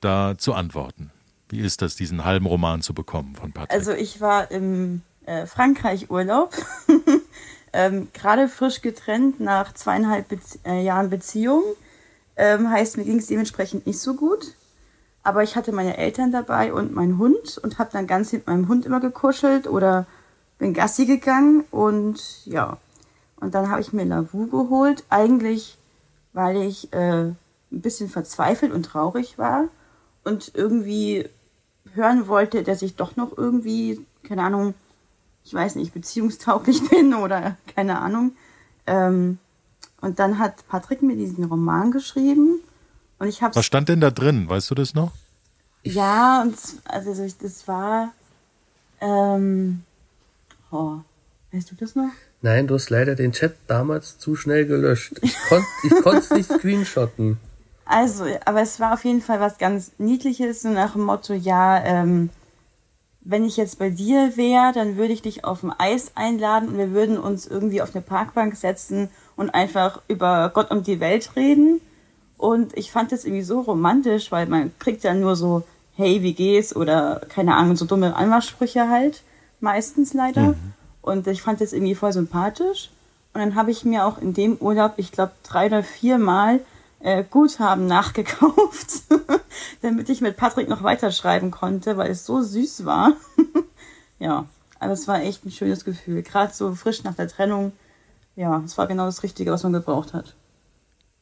da 0.00 0.36
zu 0.38 0.54
antworten? 0.54 1.10
Wie 1.48 1.58
ist 1.58 1.82
das, 1.82 1.96
diesen 1.96 2.24
halben 2.24 2.46
Roman 2.46 2.80
zu 2.80 2.94
bekommen 2.94 3.34
von 3.34 3.50
Patrick? 3.50 3.72
Also 3.72 3.92
ich 3.92 4.20
war 4.20 4.48
im 4.52 5.02
äh, 5.26 5.46
Frankreich 5.46 6.08
Urlaub, 6.08 6.54
ähm, 7.72 8.08
gerade 8.12 8.46
frisch 8.46 8.80
getrennt 8.80 9.40
nach 9.40 9.74
zweieinhalb 9.74 10.28
Bezie 10.28 10.60
äh, 10.64 10.84
Jahren 10.84 11.10
Beziehung. 11.10 11.64
Ähm, 12.36 12.70
heißt, 12.70 12.96
mir 12.96 13.04
ging 13.04 13.18
es 13.18 13.26
dementsprechend 13.26 13.88
nicht 13.88 13.98
so 13.98 14.14
gut. 14.14 14.54
Aber 15.28 15.42
ich 15.42 15.56
hatte 15.56 15.72
meine 15.72 15.98
Eltern 15.98 16.32
dabei 16.32 16.72
und 16.72 16.94
meinen 16.94 17.18
Hund 17.18 17.58
und 17.58 17.78
habe 17.78 17.90
dann 17.92 18.06
ganz 18.06 18.32
mit 18.32 18.46
meinem 18.46 18.66
Hund 18.66 18.86
immer 18.86 18.98
gekuschelt 18.98 19.66
oder 19.66 20.06
bin 20.56 20.72
Gassi 20.72 21.04
gegangen 21.04 21.66
und 21.70 22.46
ja. 22.46 22.78
Und 23.38 23.54
dann 23.54 23.68
habe 23.68 23.82
ich 23.82 23.92
mir 23.92 24.06
Lavu 24.06 24.46
geholt, 24.46 25.04
eigentlich 25.10 25.76
weil 26.32 26.56
ich 26.62 26.90
äh, 26.94 27.24
ein 27.24 27.36
bisschen 27.70 28.08
verzweifelt 28.08 28.72
und 28.72 28.84
traurig 28.84 29.36
war 29.36 29.64
und 30.24 30.52
irgendwie 30.54 31.28
hören 31.92 32.26
wollte, 32.26 32.62
dass 32.62 32.80
ich 32.80 32.96
doch 32.96 33.16
noch 33.16 33.36
irgendwie, 33.36 34.00
keine 34.22 34.44
Ahnung, 34.44 34.72
ich 35.44 35.52
weiß 35.52 35.74
nicht, 35.74 35.92
beziehungstauglich 35.92 36.88
bin 36.88 37.12
oder 37.12 37.58
keine 37.76 37.98
Ahnung. 37.98 38.32
Ähm, 38.86 39.36
und 40.00 40.20
dann 40.20 40.38
hat 40.38 40.66
Patrick 40.68 41.02
mir 41.02 41.16
diesen 41.16 41.44
Roman 41.44 41.90
geschrieben 41.90 42.60
und 43.18 43.28
ich 43.28 43.42
hab's 43.42 43.56
Was 43.56 43.66
stand 43.66 43.88
denn 43.88 44.00
da 44.00 44.10
drin? 44.10 44.48
Weißt 44.48 44.70
du 44.70 44.74
das 44.74 44.94
noch? 44.94 45.12
Ja, 45.82 46.42
und 46.42 46.56
also 46.84 47.14
das 47.40 47.68
war. 47.68 48.12
Ähm, 49.00 49.82
oh, 50.70 50.96
weißt 51.52 51.70
du 51.70 51.74
das 51.76 51.94
noch? 51.94 52.10
Nein, 52.40 52.66
du 52.66 52.74
hast 52.74 52.90
leider 52.90 53.14
den 53.14 53.32
Chat 53.32 53.54
damals 53.66 54.18
zu 54.18 54.36
schnell 54.36 54.66
gelöscht. 54.66 55.14
Ich 55.22 55.36
konnte 55.48 55.66
ich 55.84 55.92
es 55.92 56.30
nicht 56.30 56.52
screenshotten. 56.58 57.38
Also, 57.84 58.26
aber 58.44 58.60
es 58.60 58.78
war 58.80 58.92
auf 58.92 59.04
jeden 59.04 59.22
Fall 59.22 59.40
was 59.40 59.58
ganz 59.58 59.92
Niedliches, 59.98 60.62
so 60.62 60.68
nach 60.68 60.92
dem 60.92 61.02
Motto, 61.02 61.32
ja, 61.32 61.82
ähm, 61.84 62.30
wenn 63.22 63.44
ich 63.44 63.56
jetzt 63.56 63.78
bei 63.78 63.90
dir 63.90 64.36
wäre, 64.36 64.72
dann 64.72 64.96
würde 64.96 65.12
ich 65.12 65.22
dich 65.22 65.44
auf 65.44 65.60
dem 65.60 65.72
Eis 65.76 66.12
einladen 66.14 66.68
und 66.68 66.78
wir 66.78 66.92
würden 66.92 67.18
uns 67.18 67.46
irgendwie 67.46 67.82
auf 67.82 67.94
eine 67.94 68.02
Parkbank 68.02 68.56
setzen 68.56 69.08
und 69.36 69.50
einfach 69.50 70.02
über 70.08 70.50
Gott 70.54 70.70
und 70.70 70.86
die 70.86 71.00
Welt 71.00 71.30
reden. 71.34 71.80
Und 72.38 72.76
ich 72.76 72.92
fand 72.92 73.12
das 73.12 73.24
irgendwie 73.24 73.42
so 73.42 73.60
romantisch, 73.60 74.32
weil 74.32 74.46
man 74.46 74.72
kriegt 74.78 75.02
ja 75.02 75.12
nur 75.12 75.36
so, 75.36 75.64
hey, 75.96 76.22
wie 76.22 76.32
geht's? 76.32 76.74
Oder 76.74 77.20
keine 77.28 77.56
Ahnung, 77.56 77.76
so 77.76 77.84
dumme 77.84 78.14
Anmachsprüche 78.16 78.88
halt. 78.88 79.22
Meistens 79.60 80.14
leider. 80.14 80.42
Mhm. 80.42 80.74
Und 81.02 81.26
ich 81.26 81.42
fand 81.42 81.60
das 81.60 81.72
irgendwie 81.72 81.96
voll 81.96 82.12
sympathisch. 82.12 82.90
Und 83.34 83.40
dann 83.40 83.54
habe 83.56 83.72
ich 83.72 83.84
mir 83.84 84.06
auch 84.06 84.18
in 84.18 84.34
dem 84.34 84.56
Urlaub, 84.56 84.94
ich 84.96 85.10
glaube, 85.10 85.32
drei 85.42 85.66
oder 85.66 85.82
vier 85.82 86.18
Mal 86.18 86.60
äh, 87.00 87.24
Guthaben 87.28 87.86
nachgekauft, 87.88 89.02
damit 89.82 90.08
ich 90.08 90.20
mit 90.20 90.36
Patrick 90.36 90.68
noch 90.68 90.84
weiterschreiben 90.84 91.50
konnte, 91.50 91.96
weil 91.96 92.10
es 92.10 92.24
so 92.24 92.40
süß 92.40 92.84
war. 92.84 93.14
ja, 94.20 94.46
aber 94.78 94.92
es 94.92 95.08
war 95.08 95.20
echt 95.20 95.44
ein 95.44 95.50
schönes 95.50 95.84
Gefühl. 95.84 96.22
Gerade 96.22 96.54
so 96.54 96.72
frisch 96.76 97.02
nach 97.02 97.14
der 97.14 97.28
Trennung. 97.28 97.72
Ja, 98.36 98.62
es 98.64 98.78
war 98.78 98.86
genau 98.86 99.06
das 99.06 99.24
Richtige, 99.24 99.50
was 99.50 99.64
man 99.64 99.72
gebraucht 99.72 100.14
hat. 100.14 100.36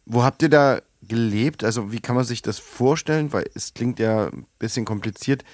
Wo 0.05 0.23
habt 0.23 0.43
ihr 0.43 0.51
da 0.51 0.81
gelebt? 1.09 1.65
Also 1.65 1.93
wie 1.93 2.01
kann 2.01 2.17
man 2.17 2.25
sich 2.25 2.43
das 2.43 2.59
vorstellen? 2.59 3.33
Weil 3.33 3.47
es 3.55 3.75
klingt 3.75 3.99
ja 3.99 4.27
ein 4.27 4.47
bisschen 4.59 4.85
kompliziert. 4.85 5.45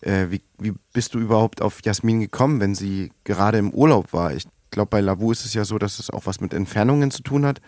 Äh, 0.00 0.26
wie, 0.30 0.42
wie 0.58 0.74
bist 0.92 1.14
du 1.14 1.18
überhaupt 1.18 1.62
auf 1.62 1.80
Jasmin 1.84 2.20
gekommen, 2.20 2.60
wenn 2.60 2.74
sie 2.74 3.12
gerade 3.24 3.58
im 3.58 3.70
Urlaub 3.72 4.12
war? 4.12 4.32
Ich 4.34 4.44
glaube, 4.70 4.90
bei 4.90 5.00
Labu 5.00 5.32
ist 5.32 5.44
es 5.44 5.54
ja 5.54 5.64
so, 5.64 5.78
dass 5.78 5.98
es 5.98 6.10
auch 6.10 6.26
was 6.26 6.40
mit 6.40 6.52
Entfernungen 6.52 7.10
zu 7.10 7.22
tun 7.22 7.46
hat. 7.46 7.60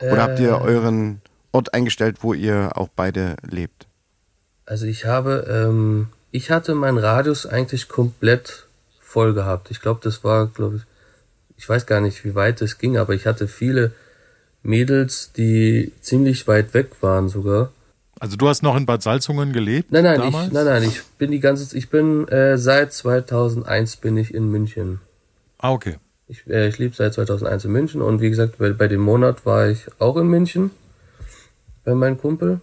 Oder 0.00 0.22
habt 0.22 0.38
ihr 0.40 0.50
Äh. 0.50 0.60
euren 0.60 1.22
Ort 1.52 1.72
eingestellt, 1.74 2.18
wo 2.20 2.34
ihr 2.34 2.72
auch 2.74 2.88
beide 2.94 3.36
lebt? 3.48 3.86
Also 4.66 4.84
ich 4.84 5.04
habe, 5.06 5.46
ähm, 5.48 6.08
ich 6.32 6.50
hatte 6.50 6.74
meinen 6.74 6.98
Radius 6.98 7.46
eigentlich 7.46 7.88
komplett 7.88 8.66
voll 9.00 9.32
gehabt. 9.32 9.70
Ich 9.70 9.80
glaube, 9.80 10.00
das 10.02 10.24
war, 10.24 10.48
glaube 10.48 10.76
ich, 10.76 10.82
ich 11.56 11.68
weiß 11.68 11.86
gar 11.86 12.00
nicht, 12.00 12.24
wie 12.24 12.34
weit 12.34 12.60
es 12.60 12.76
ging, 12.78 12.98
aber 12.98 13.14
ich 13.14 13.26
hatte 13.26 13.48
viele 13.48 13.92
Mädels, 14.66 15.32
die 15.32 15.92
ziemlich 16.00 16.46
weit 16.48 16.74
weg 16.74 16.90
waren 17.00 17.28
sogar. 17.28 17.70
Also 18.18 18.36
du 18.36 18.48
hast 18.48 18.62
noch 18.62 18.76
in 18.76 18.86
Bad 18.86 19.02
Salzungen 19.02 19.52
gelebt? 19.52 19.92
Nein, 19.92 20.04
nein, 20.04 20.20
damals? 20.20 20.48
ich, 20.48 20.52
nein, 20.52 20.64
nein, 20.64 20.82
ich 20.84 21.02
bin 21.18 21.30
die 21.30 21.40
ganze, 21.40 21.76
ich 21.76 21.90
bin 21.90 22.26
äh, 22.28 22.56
seit 22.56 22.92
2001 22.92 23.96
bin 23.96 24.16
ich 24.16 24.34
in 24.34 24.50
München. 24.50 25.00
Ah, 25.58 25.72
okay. 25.72 25.96
Ich, 26.26 26.46
äh, 26.48 26.68
ich 26.68 26.78
lebe 26.78 26.94
seit 26.94 27.14
2001 27.14 27.66
in 27.66 27.72
München 27.72 28.02
und 28.02 28.20
wie 28.20 28.30
gesagt, 28.30 28.58
bei, 28.58 28.72
bei 28.72 28.88
dem 28.88 29.00
Monat 29.00 29.44
war 29.44 29.68
ich 29.68 29.86
auch 29.98 30.16
in 30.16 30.28
München 30.28 30.70
bei 31.84 31.94
meinem 31.94 32.18
Kumpel. 32.18 32.60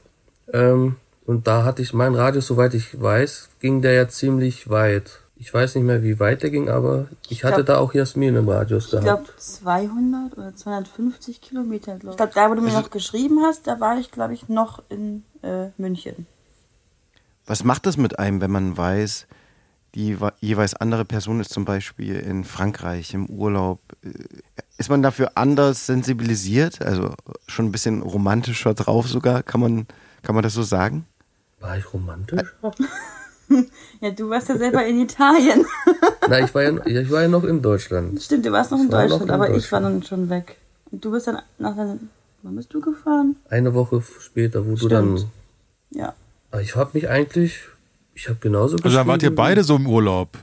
Ähm, 0.52 0.96
und 1.26 1.48
da 1.48 1.64
hatte 1.64 1.82
ich 1.82 1.94
meinen 1.94 2.16
Radius, 2.16 2.48
soweit 2.48 2.74
ich 2.74 3.02
weiß, 3.02 3.50
ging 3.60 3.82
der 3.82 3.94
ja 3.94 4.10
ziemlich 4.10 4.70
weit. 4.70 5.20
Ich 5.44 5.54
weiß 5.54 5.76
nicht 5.76 5.84
mehr, 5.84 6.02
wie 6.04 6.22
weit 6.22 6.42
der 6.42 6.52
ging, 6.52 6.70
aber 6.70 7.08
ich 7.28 7.44
hatte 7.44 7.56
glaub- 7.56 7.66
da 7.66 7.78
auch 7.80 7.94
Jasmin 7.94 8.34
im 8.38 8.48
Radius 8.48 8.86
Ich 8.86 8.92
gehabt. 8.92 9.04
glaube 9.26 9.26
200 9.38 10.38
oder 10.38 10.56
250 10.56 11.42
Kilometer, 11.42 11.98
glaube 11.98 12.06
ich. 12.08 12.12
Ich 12.12 12.16
glaube, 12.18 12.32
da, 12.34 12.50
wo 12.50 12.56
du 12.56 12.62
mir 12.62 12.72
noch 12.72 12.90
geschrieben 12.92 13.42
hast, 13.44 13.68
da 13.68 13.82
war 13.82 14.00
ich, 14.00 14.10
glaube 14.10 14.34
ich, 14.34 14.48
noch 14.48 14.82
in 14.88 15.26
äh, 15.42 15.68
München. 15.78 16.28
Was 17.46 17.66
macht 17.66 17.86
das 17.86 17.98
mit 17.98 18.20
einem, 18.20 18.40
wenn 18.40 18.52
man 18.52 18.78
weiß, 18.78 19.28
die 19.96 20.18
jeweils 20.40 20.76
andere 20.76 21.04
Person 21.04 21.42
ist 21.42 21.52
zum 21.52 21.66
Beispiel 21.66 22.16
in 22.22 22.46
Frankreich 22.46 23.14
im 23.14 23.26
Urlaub? 23.26 23.80
Äh, 24.02 24.12
Ist 24.78 24.90
man 24.90 25.04
dafür 25.04 25.34
anders 25.36 25.86
sensibilisiert? 25.88 26.82
Also 26.82 27.16
schon 27.48 27.66
ein 27.66 27.72
bisschen 27.74 28.02
romantischer 28.02 28.74
drauf 28.76 29.10
sogar? 29.10 29.44
Kann 29.44 29.60
man, 29.60 29.88
kann 30.22 30.36
man 30.36 30.44
das 30.44 30.54
so 30.54 30.64
sagen? 30.64 31.06
War 31.60 31.78
ich 31.78 31.94
romantisch? 31.94 32.48
Ja, 34.02 34.12
du 34.12 34.30
warst 34.30 34.50
ja 34.50 34.58
selber 34.58 34.86
in 34.86 35.00
Italien. 35.02 35.66
Nein, 36.30 36.46
ich 36.46 36.54
war, 36.56 36.64
ja, 36.64 36.86
ich 36.86 37.10
war 37.12 37.22
ja 37.22 37.28
noch 37.28 37.44
in 37.46 37.62
Deutschland. 37.62 38.22
Stimmt, 38.22 38.46
du 38.46 38.52
warst 38.52 38.72
noch 38.72 38.80
in 38.80 38.88
Ich 38.88 38.92
war 38.92 39.04
noch 39.04 39.10
Deutschland, 39.20 39.30
in 39.30 39.36
aber 39.36 39.46
ich 39.56 39.72
war 39.72 39.80
Deutschland. 39.82 40.04
dann 40.04 40.04
schon 40.08 40.30
weg. 40.30 40.58
Und 40.92 41.06
du 41.06 41.12
bist 41.12 41.28
dann 41.28 41.40
nach 41.60 41.76
deinem. 41.76 42.10
Wann 42.42 42.56
bist 42.58 42.74
du 42.74 42.82
gefahren? 42.82 43.38
Eine 43.50 43.74
Woche 43.74 44.04
später, 44.20 44.66
wo 44.68 44.76
du 44.76 44.88
dann. 44.90 45.18
Stimmt. 45.18 45.32
Ja. 45.92 46.14
Aber 46.52 46.62
Ich 46.62 46.76
habe 46.76 46.90
mich 46.94 47.08
eigentlich, 47.10 47.60
ich 48.14 48.28
habe 48.28 48.38
genauso 48.42 48.76
Also 48.84 48.98
dann 48.98 49.08
wart 49.08 49.24
ihr 49.24 49.34
beide 49.34 49.64
so 49.64 49.76
im 49.78 49.88
Urlaub. 49.88 50.38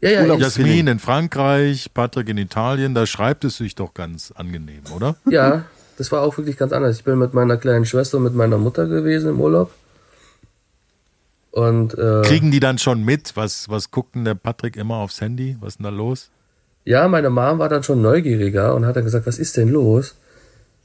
Ja, 0.00 0.10
ja, 0.10 0.20
Urlaub- 0.22 0.40
Jasmin 0.40 0.86
in 0.86 0.98
Frankreich, 0.98 1.92
Patrick 1.94 2.28
in 2.28 2.38
Italien, 2.38 2.94
da 2.94 3.06
schreibt 3.06 3.44
es 3.44 3.56
sich 3.56 3.74
doch 3.74 3.94
ganz 3.94 4.30
angenehm, 4.32 4.82
oder? 4.94 5.16
Ja, 5.28 5.64
das 5.96 6.12
war 6.12 6.22
auch 6.22 6.36
wirklich 6.36 6.56
ganz 6.56 6.72
anders. 6.72 6.98
Ich 6.98 7.04
bin 7.04 7.18
mit 7.18 7.32
meiner 7.34 7.56
kleinen 7.56 7.84
Schwester 7.86 8.18
und 8.18 8.24
mit 8.24 8.34
meiner 8.34 8.58
Mutter 8.58 8.86
gewesen 8.86 9.30
im 9.30 9.40
Urlaub. 9.40 9.72
Und 11.58 11.98
äh, 11.98 12.22
Kriegen 12.22 12.50
die 12.50 12.60
dann 12.60 12.78
schon 12.78 13.04
mit? 13.04 13.36
Was, 13.36 13.68
was 13.68 13.90
guckt 13.90 14.14
denn 14.14 14.24
der 14.24 14.34
Patrick 14.34 14.76
immer 14.76 14.96
aufs 14.96 15.20
Handy? 15.20 15.56
Was 15.60 15.70
ist 15.70 15.78
denn 15.78 15.84
da 15.84 15.90
los? 15.90 16.30
ja, 16.88 17.06
meine 17.06 17.28
Mom 17.28 17.58
war 17.58 17.68
dann 17.68 17.82
schon 17.82 18.00
neugieriger 18.00 18.74
und 18.74 18.86
hat 18.86 18.96
dann 18.96 19.04
gesagt, 19.04 19.26
was 19.26 19.38
ist 19.38 19.58
denn 19.58 19.68
los? 19.68 20.14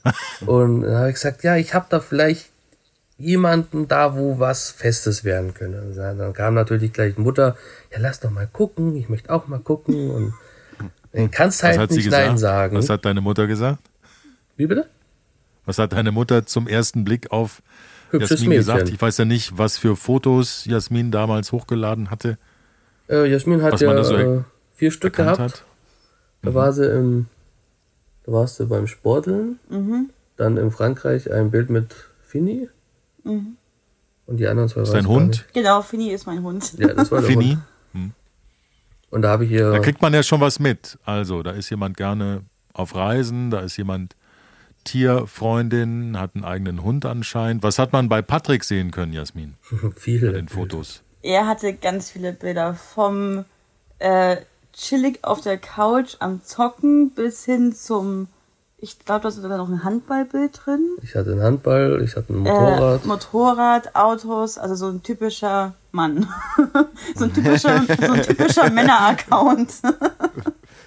und 0.46 0.82
dann 0.82 0.96
habe 0.96 1.08
ich 1.08 1.14
gesagt, 1.14 1.42
ja, 1.44 1.56
ich 1.56 1.72
habe 1.72 1.86
da 1.88 1.98
vielleicht 1.98 2.50
jemanden 3.16 3.88
da, 3.88 4.14
wo 4.14 4.38
was 4.38 4.70
Festes 4.70 5.24
werden 5.24 5.54
könnte. 5.54 5.80
Und 5.80 5.96
dann 5.96 6.32
kam 6.34 6.52
natürlich 6.52 6.92
gleich 6.92 7.16
Mutter, 7.16 7.56
ja, 7.90 7.98
lass 8.00 8.20
doch 8.20 8.30
mal 8.30 8.46
gucken, 8.46 8.94
ich 8.96 9.08
möchte 9.08 9.30
auch 9.30 9.46
mal 9.46 9.60
gucken. 9.60 10.10
Und 10.10 10.34
dann 11.12 11.30
kannst 11.30 11.62
Was 11.62 11.78
halt 11.78 11.90
sie 11.90 11.96
nicht 11.96 12.04
gesagt? 12.06 12.26
Nein 12.26 12.38
sagen. 12.38 12.76
Was 12.76 12.90
hat 12.90 13.06
deine 13.06 13.22
Mutter 13.22 13.46
gesagt? 13.46 13.78
Wie 14.56 14.66
bitte? 14.66 14.86
Was 15.64 15.78
hat 15.78 15.94
deine 15.94 16.12
Mutter 16.12 16.44
zum 16.44 16.68
ersten 16.68 17.04
Blick 17.04 17.32
auf 17.32 17.62
Hübsches 18.10 18.30
Jasmin 18.30 18.48
Mädchen. 18.50 18.60
gesagt? 18.60 18.88
Ich 18.90 19.00
weiß 19.00 19.18
ja 19.18 19.24
nicht, 19.24 19.58
was 19.58 19.78
für 19.78 19.96
Fotos 19.96 20.64
Jasmin 20.64 21.10
damals 21.10 21.52
hochgeladen 21.52 22.10
hatte, 22.10 22.38
Äh, 23.08 23.26
Jasmin 23.30 23.62
hat 23.62 23.80
ja 23.80 24.04
so 24.04 24.16
äh, 24.16 24.40
vier 24.74 24.90
Stück 24.90 25.16
gehabt. 25.16 25.38
hat. 25.38 25.64
Da 26.42 26.54
war 26.54 26.72
sie 26.72 26.86
im, 26.86 27.26
da 28.24 28.32
warst 28.32 28.58
du 28.60 28.66
beim 28.68 28.86
Sporteln. 28.86 29.58
Mhm. 29.68 30.10
Dann 30.36 30.56
in 30.56 30.70
Frankreich 30.70 31.32
ein 31.32 31.50
Bild 31.50 31.70
mit 31.70 31.94
Fini. 32.26 32.68
Mhm. 33.24 33.56
Und 34.26 34.38
die 34.38 34.46
anderen 34.48 34.68
zwei 34.68 34.80
Ist 34.82 34.88
weiß 34.88 34.94
dein 34.94 35.06
Hund? 35.08 35.44
Genau, 35.52 35.82
Fini 35.82 36.10
ist 36.10 36.26
mein 36.26 36.42
Hund. 36.42 36.74
Ja, 36.78 36.94
das 36.94 37.10
war 37.12 37.20
der 37.20 37.28
Fini? 37.30 37.58
Hund. 37.92 38.12
Und 39.10 39.22
da 39.22 39.28
habe 39.30 39.44
ich 39.44 39.52
ihr. 39.52 39.70
Da 39.70 39.78
kriegt 39.78 40.02
man 40.02 40.12
ja 40.12 40.22
schon 40.24 40.40
was 40.40 40.58
mit. 40.58 40.98
Also, 41.04 41.42
da 41.44 41.52
ist 41.52 41.70
jemand 41.70 41.96
gerne 41.96 42.42
auf 42.72 42.96
Reisen, 42.96 43.50
da 43.50 43.60
ist 43.60 43.76
jemand 43.76 44.16
Tierfreundin, 44.84 46.18
hat 46.18 46.32
einen 46.34 46.44
eigenen 46.44 46.82
Hund 46.82 47.04
anscheinend. 47.06 47.62
Was 47.62 47.78
hat 47.78 47.92
man 47.92 48.08
bei 48.08 48.22
Patrick 48.22 48.64
sehen 48.64 48.90
können, 48.90 49.12
Jasmin, 49.12 49.54
viele 49.96 50.28
bei 50.32 50.36
den 50.38 50.48
Fotos? 50.48 51.02
Er 51.22 51.46
hatte 51.46 51.72
ganz 51.74 52.10
viele 52.10 52.32
Bilder 52.32 52.74
vom 52.74 53.44
äh, 53.98 54.36
chillig 54.74 55.20
auf 55.24 55.40
der 55.40 55.56
Couch 55.58 56.16
am 56.18 56.42
Zocken 56.44 57.10
bis 57.10 57.44
hin 57.44 57.72
zum, 57.74 58.28
ich 58.78 58.98
glaube, 58.98 59.22
da 59.22 59.28
ist 59.28 59.36
sogar 59.36 59.56
noch 59.56 59.68
ein 59.70 59.84
Handballbild 59.84 60.60
drin. 60.66 60.80
Ich 61.02 61.14
hatte 61.14 61.32
einen 61.32 61.42
Handball, 61.42 62.02
ich 62.04 62.14
hatte 62.16 62.32
ein 62.34 62.38
Motorrad. 62.40 63.04
Äh, 63.04 63.08
Motorrad, 63.08 63.94
Autos, 63.96 64.58
also 64.58 64.74
so 64.74 64.88
ein 64.88 65.02
typischer 65.02 65.74
Mann. 65.92 66.28
so 67.14 67.24
ein 67.24 67.32
typischer, 67.32 67.82
so 67.86 68.12
ein 68.12 68.22
typischer 68.22 68.68
Männer-Account. 68.72 69.70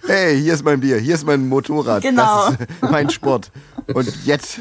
Hey, 0.05 0.39
hier 0.39 0.53
ist 0.53 0.63
mein 0.63 0.79
Bier, 0.79 0.97
hier 0.97 1.15
ist 1.15 1.25
mein 1.25 1.47
Motorrad, 1.49 2.03
Genau. 2.03 2.49
das 2.51 2.59
ist 2.59 2.91
mein 2.91 3.09
Sport. 3.09 3.51
Und 3.93 4.25
jetzt, 4.25 4.59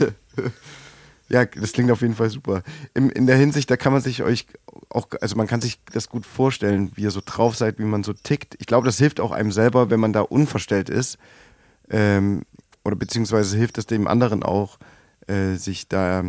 ja, 1.29 1.45
das 1.45 1.73
klingt 1.73 1.91
auf 1.91 2.03
jeden 2.03 2.15
Fall 2.15 2.31
super. 2.31 2.63
In, 2.95 3.11
in 3.11 3.27
der 3.27 3.37
Hinsicht, 3.37 3.71
da 3.71 3.77
kann 3.77 3.93
man 3.93 4.03
sich 4.03 4.23
euch 4.23 4.47
auch, 4.89 5.09
also 5.21 5.37
man 5.37 5.47
kann 5.47 5.61
sich 5.61 5.81
das 5.93 6.09
gut 6.09 6.27
vorstellen, 6.27 6.93
wie 6.95 7.03
ihr 7.03 7.11
so 7.11 7.21
drauf 7.25 7.57
seid, 7.57 7.79
wie 7.79 7.85
man 7.85 8.05
so 8.05 8.13
tickt. 8.13 8.57
Ich 8.59 8.67
glaube, 8.67 8.87
das 8.87 8.99
hilft 8.99 9.21
auch 9.21 9.33
einem 9.33 9.53
selber, 9.53 9.91
wenn 9.91 10.01
man 10.01 10.13
da 10.13 10.21
unverstellt 10.21 10.89
ist. 10.89 11.19
Ähm, 11.91 12.43
oder 12.85 12.97
beziehungsweise 12.97 13.57
hilft 13.57 13.79
es 13.79 13.87
dem 13.87 14.07
anderen 14.07 14.43
auch, 14.43 14.79
äh, 15.27 15.55
sich 15.55 15.89
da 15.89 16.25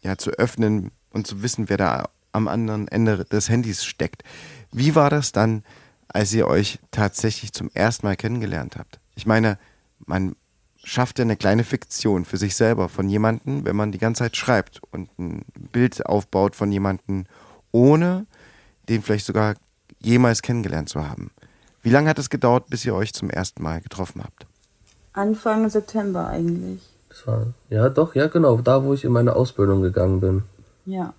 ja, 0.00 0.18
zu 0.18 0.30
öffnen 0.30 0.90
und 1.10 1.26
zu 1.26 1.42
wissen, 1.42 1.68
wer 1.68 1.76
da 1.76 2.08
am 2.32 2.48
anderen 2.48 2.88
Ende 2.88 3.24
des 3.24 3.48
Handys 3.48 3.84
steckt. 3.84 4.22
Wie 4.70 4.94
war 4.94 5.10
das 5.10 5.32
dann, 5.32 5.64
als 6.08 6.32
ihr 6.32 6.46
euch 6.46 6.78
tatsächlich 6.90 7.52
zum 7.52 7.70
ersten 7.72 8.06
Mal 8.06 8.16
kennengelernt 8.16 8.76
habt? 8.76 9.00
Ich 9.14 9.26
meine, 9.26 9.58
man 10.06 10.36
schafft 10.84 11.18
ja 11.18 11.24
eine 11.24 11.36
kleine 11.36 11.64
Fiktion 11.64 12.24
für 12.24 12.36
sich 12.36 12.56
selber 12.56 12.88
von 12.88 13.08
jemandem, 13.08 13.64
wenn 13.64 13.76
man 13.76 13.92
die 13.92 13.98
ganze 13.98 14.24
Zeit 14.24 14.36
schreibt 14.36 14.80
und 14.90 15.10
ein 15.18 15.44
Bild 15.72 16.04
aufbaut 16.06 16.56
von 16.56 16.70
jemandem, 16.72 17.26
ohne 17.72 18.26
den 18.88 19.02
vielleicht 19.02 19.26
sogar 19.26 19.54
jemals 20.00 20.42
kennengelernt 20.42 20.88
zu 20.88 21.08
haben. 21.08 21.30
Wie 21.82 21.90
lange 21.90 22.08
hat 22.08 22.18
es 22.18 22.30
gedauert, 22.30 22.68
bis 22.68 22.84
ihr 22.84 22.94
euch 22.94 23.12
zum 23.12 23.30
ersten 23.30 23.62
Mal 23.62 23.80
getroffen 23.80 24.22
habt? 24.22 24.46
Anfang 25.12 25.68
September 25.68 26.28
eigentlich. 26.28 26.80
Das 27.08 27.26
war, 27.26 27.46
ja, 27.70 27.88
doch, 27.88 28.14
ja, 28.14 28.28
genau. 28.28 28.58
Da, 28.58 28.84
wo 28.84 28.94
ich 28.94 29.04
in 29.04 29.12
meine 29.12 29.34
Ausbildung 29.34 29.82
gegangen 29.82 30.20
bin. 30.20 30.42
Ja. 30.86 31.14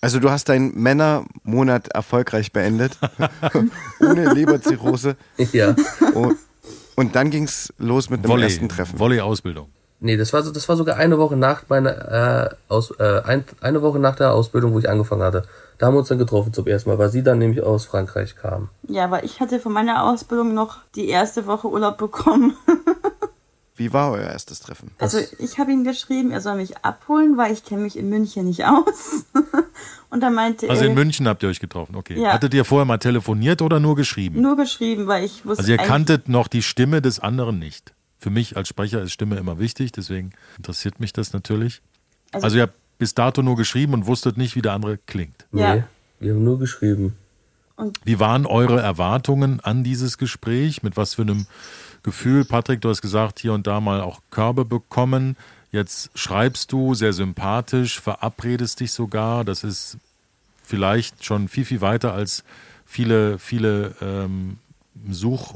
Also 0.00 0.18
du 0.18 0.30
hast 0.30 0.48
deinen 0.48 0.74
Männermonat 0.80 1.88
erfolgreich 1.88 2.52
beendet, 2.52 2.98
ohne 4.00 4.32
Leberzirrhose. 4.32 5.16
ja. 5.52 5.74
Und, 6.14 6.36
und 6.96 7.14
dann 7.16 7.30
ging 7.30 7.44
es 7.44 7.72
los 7.78 8.10
mit 8.10 8.20
einem 8.20 8.28
Volley, 8.28 8.44
ersten 8.44 8.68
Treffen. 8.68 8.98
Volley-Ausbildung. 8.98 9.68
Nee, 10.00 10.16
das 10.16 10.32
war, 10.32 10.42
so- 10.42 10.50
das 10.50 10.68
war 10.68 10.76
sogar 10.76 10.96
eine 10.96 11.16
Woche 11.18 11.36
nach 11.36 11.62
meiner, 11.68 12.50
äh, 12.50 12.54
aus, 12.68 12.90
äh, 12.98 13.20
ein, 13.24 13.44
eine 13.60 13.82
Woche 13.82 13.98
nach 14.00 14.16
der 14.16 14.32
Ausbildung, 14.34 14.72
wo 14.74 14.78
ich 14.80 14.88
angefangen 14.90 15.22
hatte. 15.22 15.44
Da 15.78 15.86
haben 15.86 15.94
wir 15.94 16.00
uns 16.00 16.08
dann 16.08 16.18
getroffen 16.18 16.52
zum 16.52 16.66
ersten 16.66 16.90
Mal, 16.90 16.98
weil 16.98 17.08
sie 17.08 17.22
dann 17.22 17.38
nämlich 17.38 17.62
aus 17.62 17.84
Frankreich 17.86 18.34
kam. 18.36 18.68
Ja, 18.88 19.10
weil 19.10 19.24
ich 19.24 19.40
hatte 19.40 19.60
von 19.60 19.72
meiner 19.72 20.04
Ausbildung 20.04 20.54
noch 20.54 20.78
die 20.96 21.08
erste 21.08 21.46
Woche 21.46 21.68
Urlaub 21.68 21.98
bekommen. 21.98 22.54
Wie 23.74 23.92
war 23.92 24.12
euer 24.12 24.28
erstes 24.28 24.60
Treffen? 24.60 24.90
Also 24.98 25.18
ich 25.38 25.58
habe 25.58 25.72
ihm 25.72 25.82
geschrieben, 25.84 26.30
er 26.30 26.40
soll 26.42 26.56
mich 26.56 26.76
abholen, 26.78 27.36
weil 27.38 27.52
ich 27.52 27.64
kenne 27.64 27.82
mich 27.82 27.96
in 27.98 28.08
München 28.10 28.44
nicht 28.46 28.64
aus. 28.64 29.24
Und 30.10 30.20
dann 30.20 30.34
meinte 30.34 30.68
Also 30.68 30.82
er, 30.84 30.88
in 30.90 30.94
München 30.94 31.26
habt 31.26 31.42
ihr 31.42 31.48
euch 31.48 31.58
getroffen, 31.60 31.96
okay. 31.96 32.20
Ja. 32.20 32.34
Hattet 32.34 32.52
ihr 32.52 32.66
vorher 32.66 32.84
mal 32.84 32.98
telefoniert 32.98 33.62
oder 33.62 33.80
nur 33.80 33.96
geschrieben? 33.96 34.42
nur 34.42 34.56
geschrieben, 34.56 35.06
weil 35.06 35.24
ich 35.24 35.46
wusste 35.46 35.60
Also 35.62 35.72
ihr 35.72 35.78
kanntet 35.78 36.28
noch 36.28 36.48
die 36.48 36.62
Stimme 36.62 37.00
des 37.00 37.18
anderen 37.18 37.58
nicht. 37.58 37.94
Für 38.18 38.28
mich 38.30 38.56
als 38.58 38.68
Sprecher 38.68 39.00
ist 39.02 39.12
Stimme 39.12 39.36
immer 39.36 39.58
wichtig, 39.58 39.90
deswegen 39.92 40.32
interessiert 40.58 41.00
mich 41.00 41.12
das 41.14 41.32
natürlich. 41.32 41.80
Also- 42.30 42.44
Also, 42.44 42.56
ihr 42.58 42.62
habt 42.64 42.74
bis 42.98 43.14
dato 43.14 43.42
nur 43.42 43.56
geschrieben 43.56 43.94
und 43.94 44.06
wusstet 44.06 44.36
nicht, 44.36 44.54
wie 44.54 44.62
der 44.62 44.72
andere 44.74 44.98
klingt. 44.98 45.46
Ja. 45.52 45.76
Nee, 45.76 45.82
wir 46.20 46.34
haben 46.34 46.44
nur 46.44 46.58
geschrieben. 46.58 47.16
Wie 48.04 48.20
waren 48.20 48.46
eure 48.46 48.80
Erwartungen 48.80 49.60
an 49.60 49.84
dieses 49.84 50.18
Gespräch? 50.18 50.82
Mit 50.82 50.96
was 50.96 51.14
für 51.14 51.22
einem 51.22 51.46
Gefühl? 52.02 52.44
Patrick, 52.44 52.80
du 52.80 52.88
hast 52.88 53.02
gesagt, 53.02 53.38
hier 53.38 53.52
und 53.52 53.66
da 53.66 53.80
mal 53.80 54.00
auch 54.00 54.20
Körbe 54.30 54.64
bekommen. 54.64 55.36
Jetzt 55.70 56.10
schreibst 56.14 56.70
du 56.72 56.94
sehr 56.94 57.12
sympathisch, 57.12 58.00
verabredest 58.00 58.80
dich 58.80 58.92
sogar. 58.92 59.44
Das 59.44 59.64
ist 59.64 59.96
vielleicht 60.62 61.24
schon 61.24 61.48
viel, 61.48 61.64
viel 61.64 61.80
weiter 61.80 62.12
als 62.12 62.44
viele, 62.84 63.38
viele 63.38 63.94
ähm, 64.00 64.58
Such, 65.10 65.54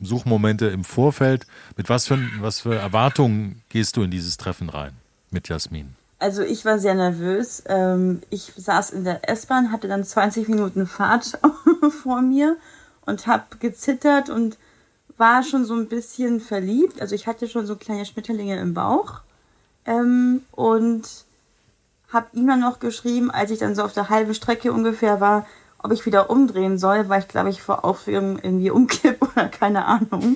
Suchmomente 0.00 0.66
im 0.68 0.84
Vorfeld. 0.84 1.46
Mit 1.76 1.88
was 1.88 2.06
für, 2.06 2.18
was 2.40 2.60
für 2.60 2.74
Erwartungen 2.74 3.62
gehst 3.68 3.96
du 3.96 4.02
in 4.02 4.10
dieses 4.10 4.38
Treffen 4.38 4.70
rein 4.70 4.92
mit 5.30 5.48
Jasmin? 5.48 5.94
Also 6.18 6.42
ich 6.42 6.64
war 6.64 6.78
sehr 6.78 6.94
nervös. 6.94 7.62
Ähm, 7.66 8.22
ich 8.30 8.52
saß 8.56 8.90
in 8.90 9.04
der 9.04 9.28
S-Bahn, 9.28 9.70
hatte 9.70 9.88
dann 9.88 10.04
20 10.04 10.48
Minuten 10.48 10.86
Fahrt 10.86 11.38
vor 12.02 12.22
mir 12.22 12.56
und 13.04 13.26
habe 13.26 13.44
gezittert 13.60 14.30
und 14.30 14.56
war 15.18 15.42
schon 15.42 15.64
so 15.64 15.74
ein 15.74 15.88
bisschen 15.88 16.40
verliebt. 16.40 17.00
Also 17.00 17.14
ich 17.14 17.26
hatte 17.26 17.48
schon 17.48 17.66
so 17.66 17.76
kleine 17.76 18.04
Schmetterlinge 18.04 18.58
im 18.58 18.74
Bauch 18.74 19.20
ähm, 19.84 20.42
und 20.52 21.06
habe 22.12 22.26
ihm 22.32 22.46
dann 22.46 22.60
noch 22.60 22.78
geschrieben, 22.78 23.30
als 23.30 23.50
ich 23.50 23.58
dann 23.58 23.74
so 23.74 23.82
auf 23.82 23.92
der 23.92 24.08
halben 24.08 24.34
Strecke 24.34 24.72
ungefähr 24.72 25.20
war, 25.20 25.46
ob 25.78 25.92
ich 25.92 26.06
wieder 26.06 26.30
umdrehen 26.30 26.78
soll, 26.78 27.08
weil 27.08 27.20
ich 27.20 27.28
glaube 27.28 27.50
ich 27.50 27.62
vor 27.62 27.84
Aufregung 27.84 28.38
irgendwie 28.38 28.70
umkipp 28.72 29.22
oder 29.22 29.48
keine 29.48 29.84
Ahnung. 29.84 30.34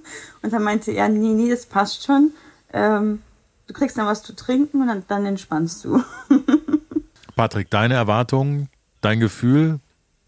und 0.42 0.52
dann 0.52 0.62
meinte 0.62 0.92
er, 0.92 1.08
nee, 1.08 1.34
nee, 1.34 1.50
das 1.50 1.66
passt 1.66 2.04
schon. 2.04 2.32
Ähm, 2.72 3.22
du 3.70 3.78
kriegst 3.78 3.96
dann 3.96 4.06
was 4.06 4.22
zu 4.24 4.34
trinken 4.34 4.80
und 4.82 4.88
dann, 4.88 5.04
dann 5.06 5.24
entspannst 5.26 5.84
du. 5.84 6.02
Patrick, 7.36 7.70
deine 7.70 7.94
Erwartungen, 7.94 8.68
dein 9.00 9.20
Gefühl 9.20 9.78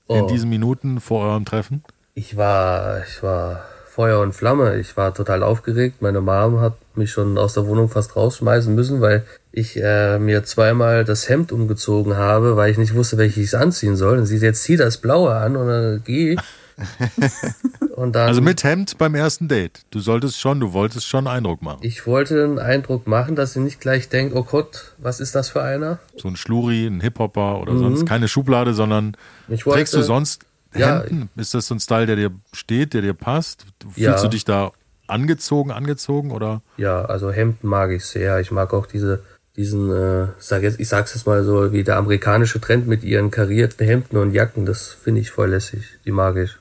in 0.08 0.22
Oh. 0.22 0.26
diesen 0.28 0.48
Minuten 0.48 1.00
vor 1.00 1.24
eurem 1.26 1.44
Treffen? 1.44 1.82
Ich 2.14 2.36
war, 2.36 3.02
ich 3.04 3.20
war 3.22 3.64
Feuer 3.86 4.20
und 4.20 4.32
Flamme. 4.34 4.76
Ich 4.78 4.96
war 4.96 5.12
total 5.12 5.42
aufgeregt. 5.42 6.00
Meine 6.02 6.20
Mom 6.20 6.60
hat 6.60 6.74
mich 6.94 7.10
schon 7.10 7.36
aus 7.36 7.54
der 7.54 7.66
Wohnung 7.66 7.88
fast 7.88 8.14
rausschmeißen 8.14 8.72
müssen, 8.74 9.00
weil 9.00 9.24
ich 9.50 9.76
äh, 9.82 10.18
mir 10.20 10.44
zweimal 10.44 11.04
das 11.04 11.28
Hemd 11.28 11.50
umgezogen 11.52 12.16
habe, 12.16 12.56
weil 12.56 12.70
ich 12.70 12.78
nicht 12.78 12.94
wusste, 12.94 13.18
welches 13.18 13.52
ich 13.54 13.58
anziehen 13.58 13.96
soll. 13.96 14.18
Und 14.18 14.26
sie 14.26 14.36
jetzt 14.38 14.62
zieh 14.62 14.76
das 14.76 14.98
Blaue 14.98 15.34
an 15.34 15.56
und 15.56 15.66
dann 15.66 16.02
geh. 16.04 16.36
und 17.94 18.12
dann, 18.14 18.28
Also 18.28 18.40
mit 18.40 18.64
Hemd 18.64 18.98
beim 18.98 19.14
ersten 19.14 19.48
Date. 19.48 19.82
Du 19.90 20.00
solltest 20.00 20.40
schon, 20.40 20.60
du 20.60 20.72
wolltest 20.72 21.06
schon 21.06 21.26
Eindruck 21.26 21.62
machen. 21.62 21.80
ich 21.82 22.06
wollte 22.06 22.42
einen 22.44 22.58
Eindruck 22.58 23.06
machen, 23.06 23.36
dass 23.36 23.52
sie 23.52 23.60
nicht 23.60 23.80
gleich 23.80 24.08
denkt, 24.08 24.34
oh 24.34 24.44
Gott, 24.44 24.92
was 24.98 25.20
ist 25.20 25.34
das 25.34 25.48
für 25.50 25.62
einer? 25.62 25.98
So 26.16 26.28
ein 26.28 26.36
Schluri, 26.36 26.86
ein 26.86 27.00
Hip-Hopper 27.00 27.60
oder 27.60 27.76
sonst 27.76 28.06
keine 28.06 28.28
Schublade, 28.28 28.74
sondern 28.74 29.16
wollte- 29.48 29.64
trägst 29.70 29.94
du 29.94 30.02
sonst 30.02 30.44
Ja. 30.74 31.02
Hemden? 31.02 31.28
Ist 31.36 31.52
das 31.54 31.66
so 31.66 31.74
ein 31.74 31.80
Style, 31.80 32.06
der 32.06 32.16
dir 32.16 32.30
steht, 32.54 32.94
der 32.94 33.02
dir 33.02 33.14
passt? 33.14 33.66
Fühlst 33.82 33.98
Ja. 33.98 34.20
du 34.22 34.28
dich 34.28 34.44
da 34.46 34.72
angezogen, 35.06 35.70
angezogen 35.70 36.30
oder? 36.30 36.62
Ja, 36.78 37.04
also 37.04 37.30
Hemden 37.30 37.68
mag 37.68 37.90
ich 37.90 38.04
sehr. 38.06 38.40
Ich 38.40 38.50
mag 38.50 38.72
auch 38.72 38.86
diese, 38.86 39.22
diesen, 39.56 39.90
äh, 39.90 40.28
sag 40.38 40.62
jetzt, 40.62 40.80
ich 40.80 40.88
sag's 40.88 41.14
jetzt 41.14 41.26
mal 41.26 41.44
so, 41.44 41.72
wie 41.72 41.84
der 41.84 41.96
amerikanische 41.98 42.58
Trend 42.58 42.86
mit 42.88 43.04
ihren 43.04 43.30
karierten 43.30 43.84
Hemden 43.86 44.16
und 44.16 44.32
Jacken. 44.32 44.64
Das 44.64 44.88
finde 44.88 45.20
ich 45.20 45.30
voll 45.30 45.50
lässig. 45.50 45.84
Die 46.06 46.12
mag 46.12 46.36
ich. 46.36 46.52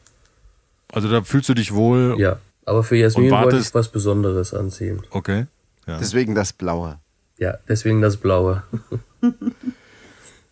Also 0.91 1.10
da 1.10 1.21
fühlst 1.24 1.50
du 1.50 1.53
dich 1.53 1.74
wohl. 1.74 2.15
Ja. 2.19 2.38
Aber 2.65 2.83
für 2.83 2.95
Jasmin 2.95 3.31
wollte 3.31 3.57
ich 3.57 3.74
was 3.74 3.88
Besonderes 3.89 4.53
anziehen. 4.53 5.01
Okay. 5.10 5.45
Ja. 5.88 5.98
Deswegen 5.98 6.36
das 6.36 6.53
Blaue. 6.53 7.00
Ja, 7.38 7.57
deswegen 7.67 8.01
das 8.01 8.17
Blaue. 8.17 8.62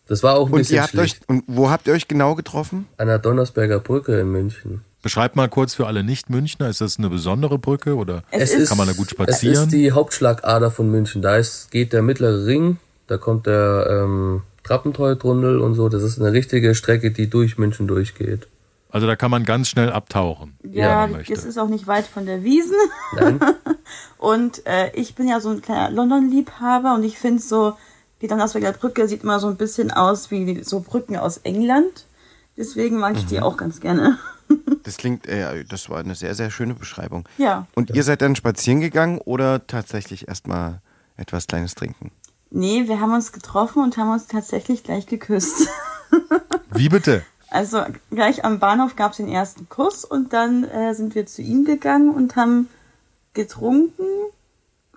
das 0.08 0.24
war 0.24 0.36
auch 0.36 0.48
ein 0.48 0.54
Und 0.54 0.60
bisschen 0.60 0.76
ihr 0.78 0.82
habt 0.84 0.96
euch, 0.98 1.20
und 1.28 1.44
wo 1.48 1.70
habt 1.70 1.88
ihr 1.88 1.94
euch 1.94 2.08
genau 2.08 2.34
getroffen? 2.36 2.88
An 2.98 3.08
der 3.08 3.20
Donnersberger 3.20 3.80
Brücke 3.80 4.20
in 4.20 4.32
München. 4.32 4.82
Beschreib 5.02 5.36
mal 5.36 5.48
kurz 5.48 5.76
für 5.76 5.88
alle 5.88 6.04
Nicht-Münchner, 6.04 6.68
ist 6.68 6.82
das 6.82 6.98
eine 6.98 7.10
besondere 7.10 7.58
Brücke 7.60 7.96
oder 7.96 8.24
Es 8.32 8.54
ist- 8.54 8.70
kann 8.70 8.78
man 8.78 8.88
da 8.88 8.94
gut 8.94 9.06
Es 9.08 9.12
spazieren? 9.12 9.64
ist 9.66 9.72
die 9.72 9.92
Hauptschlagader 9.92 10.72
von 10.72 10.90
München. 10.92 11.22
Da 11.22 11.38
ist, 11.38 11.72
geht 11.72 11.94
der 11.94 12.02
mittlere 12.02 12.46
Ring, 12.46 12.78
da 13.08 13.18
kommt 13.18 13.46
der 13.46 13.88
ähm, 13.90 14.42
Trappentreutunnel 14.64 15.60
und 15.60 15.76
so. 15.76 15.88
Das 15.90 16.04
ist 16.04 16.20
eine 16.20 16.34
richtige 16.34 16.76
Strecke, 16.76 17.12
die 17.12 17.30
durch 17.30 17.58
München 17.58 17.88
durchgeht. 17.88 18.48
Also 18.92 19.08
da 19.08 19.16
kann 19.16 19.32
man 19.32 19.46
ganz 19.46 19.70
schnell 19.70 19.92
abtauchen. 19.92 20.58
Ja, 20.64 21.08
es 21.30 21.46
ist 21.46 21.58
auch 21.58 21.68
nicht 21.70 21.88
weit 21.88 22.06
von 22.08 22.26
der 22.26 22.44
Wiesen. 22.44 22.76
Und 24.18 24.66
äh, 24.66 24.92
ich 24.94 25.16
bin 25.16 25.28
ja 25.28 25.40
so 25.40 25.50
ein 25.50 25.62
kleiner 25.62 25.90
London-Liebhaber 25.92 26.94
und 26.94 27.04
ich 27.04 27.18
finde 27.18 27.42
so, 27.42 27.78
die 28.22 28.28
Donnersberger 28.28 28.74
Brücke 28.74 29.08
sieht 29.08 29.24
immer 29.24 29.40
so 29.40 29.48
ein 29.48 29.56
bisschen 29.56 29.92
aus 29.92 30.30
wie 30.30 30.62
so 30.64 30.82
Brücken 30.82 31.16
aus 31.18 31.38
England. 31.38 32.06
Deswegen 32.58 33.00
mag 33.00 33.16
ich 33.16 33.24
Mhm. 33.24 33.28
die 33.30 33.42
auch 33.42 33.58
ganz 33.58 33.80
gerne. 33.80 34.18
Das 34.84 34.98
klingt, 34.98 35.28
äh, 35.28 35.64
das 35.66 35.92
war 35.92 36.00
eine 36.00 36.16
sehr, 36.16 36.34
sehr 36.34 36.50
schöne 36.50 36.74
Beschreibung. 36.74 37.30
Ja. 37.38 37.68
Und 37.76 37.92
ihr 37.92 38.04
seid 38.04 38.24
dann 38.24 38.36
spazieren 38.36 38.80
gegangen 38.82 39.20
oder 39.20 39.68
tatsächlich 39.68 40.28
erstmal 40.28 40.82
etwas 41.18 41.46
Kleines 41.46 41.76
trinken? 41.76 42.12
Nee, 42.50 42.88
wir 42.88 43.00
haben 43.00 43.14
uns 43.14 43.32
getroffen 43.32 43.84
und 43.84 43.96
haben 43.98 44.12
uns 44.12 44.26
tatsächlich 44.26 44.84
gleich 44.84 45.06
geküsst. 45.06 45.68
Wie 46.72 46.90
bitte? 46.90 47.24
Also 47.52 47.84
gleich 48.12 48.46
am 48.46 48.60
Bahnhof 48.60 48.96
gab 48.96 49.12
es 49.12 49.18
den 49.18 49.28
ersten 49.30 49.68
Kuss 49.70 50.06
und 50.06 50.34
dann 50.34 50.64
äh, 50.66 50.94
sind 50.94 51.16
wir 51.16 51.26
zu 51.26 51.42
ihm 51.42 51.66
gegangen 51.66 52.10
und 52.14 52.36
haben 52.36 52.70
getrunken 53.34 54.04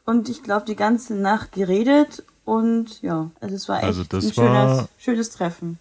und 0.04 0.28
ich 0.28 0.42
glaube 0.42 0.66
die 0.66 0.76
ganze 0.76 1.14
Nacht 1.14 1.52
geredet 1.52 2.22
und 2.44 3.00
ja, 3.02 3.30
also 3.40 3.54
es 3.54 3.68
war 3.68 3.76
echt 3.78 3.84
Also 3.86 4.04
das 4.04 4.24
ein 4.26 4.36
war- 4.36 4.74
schönes, 4.76 4.88
schönes 4.98 5.30
Treffen. 5.30 5.78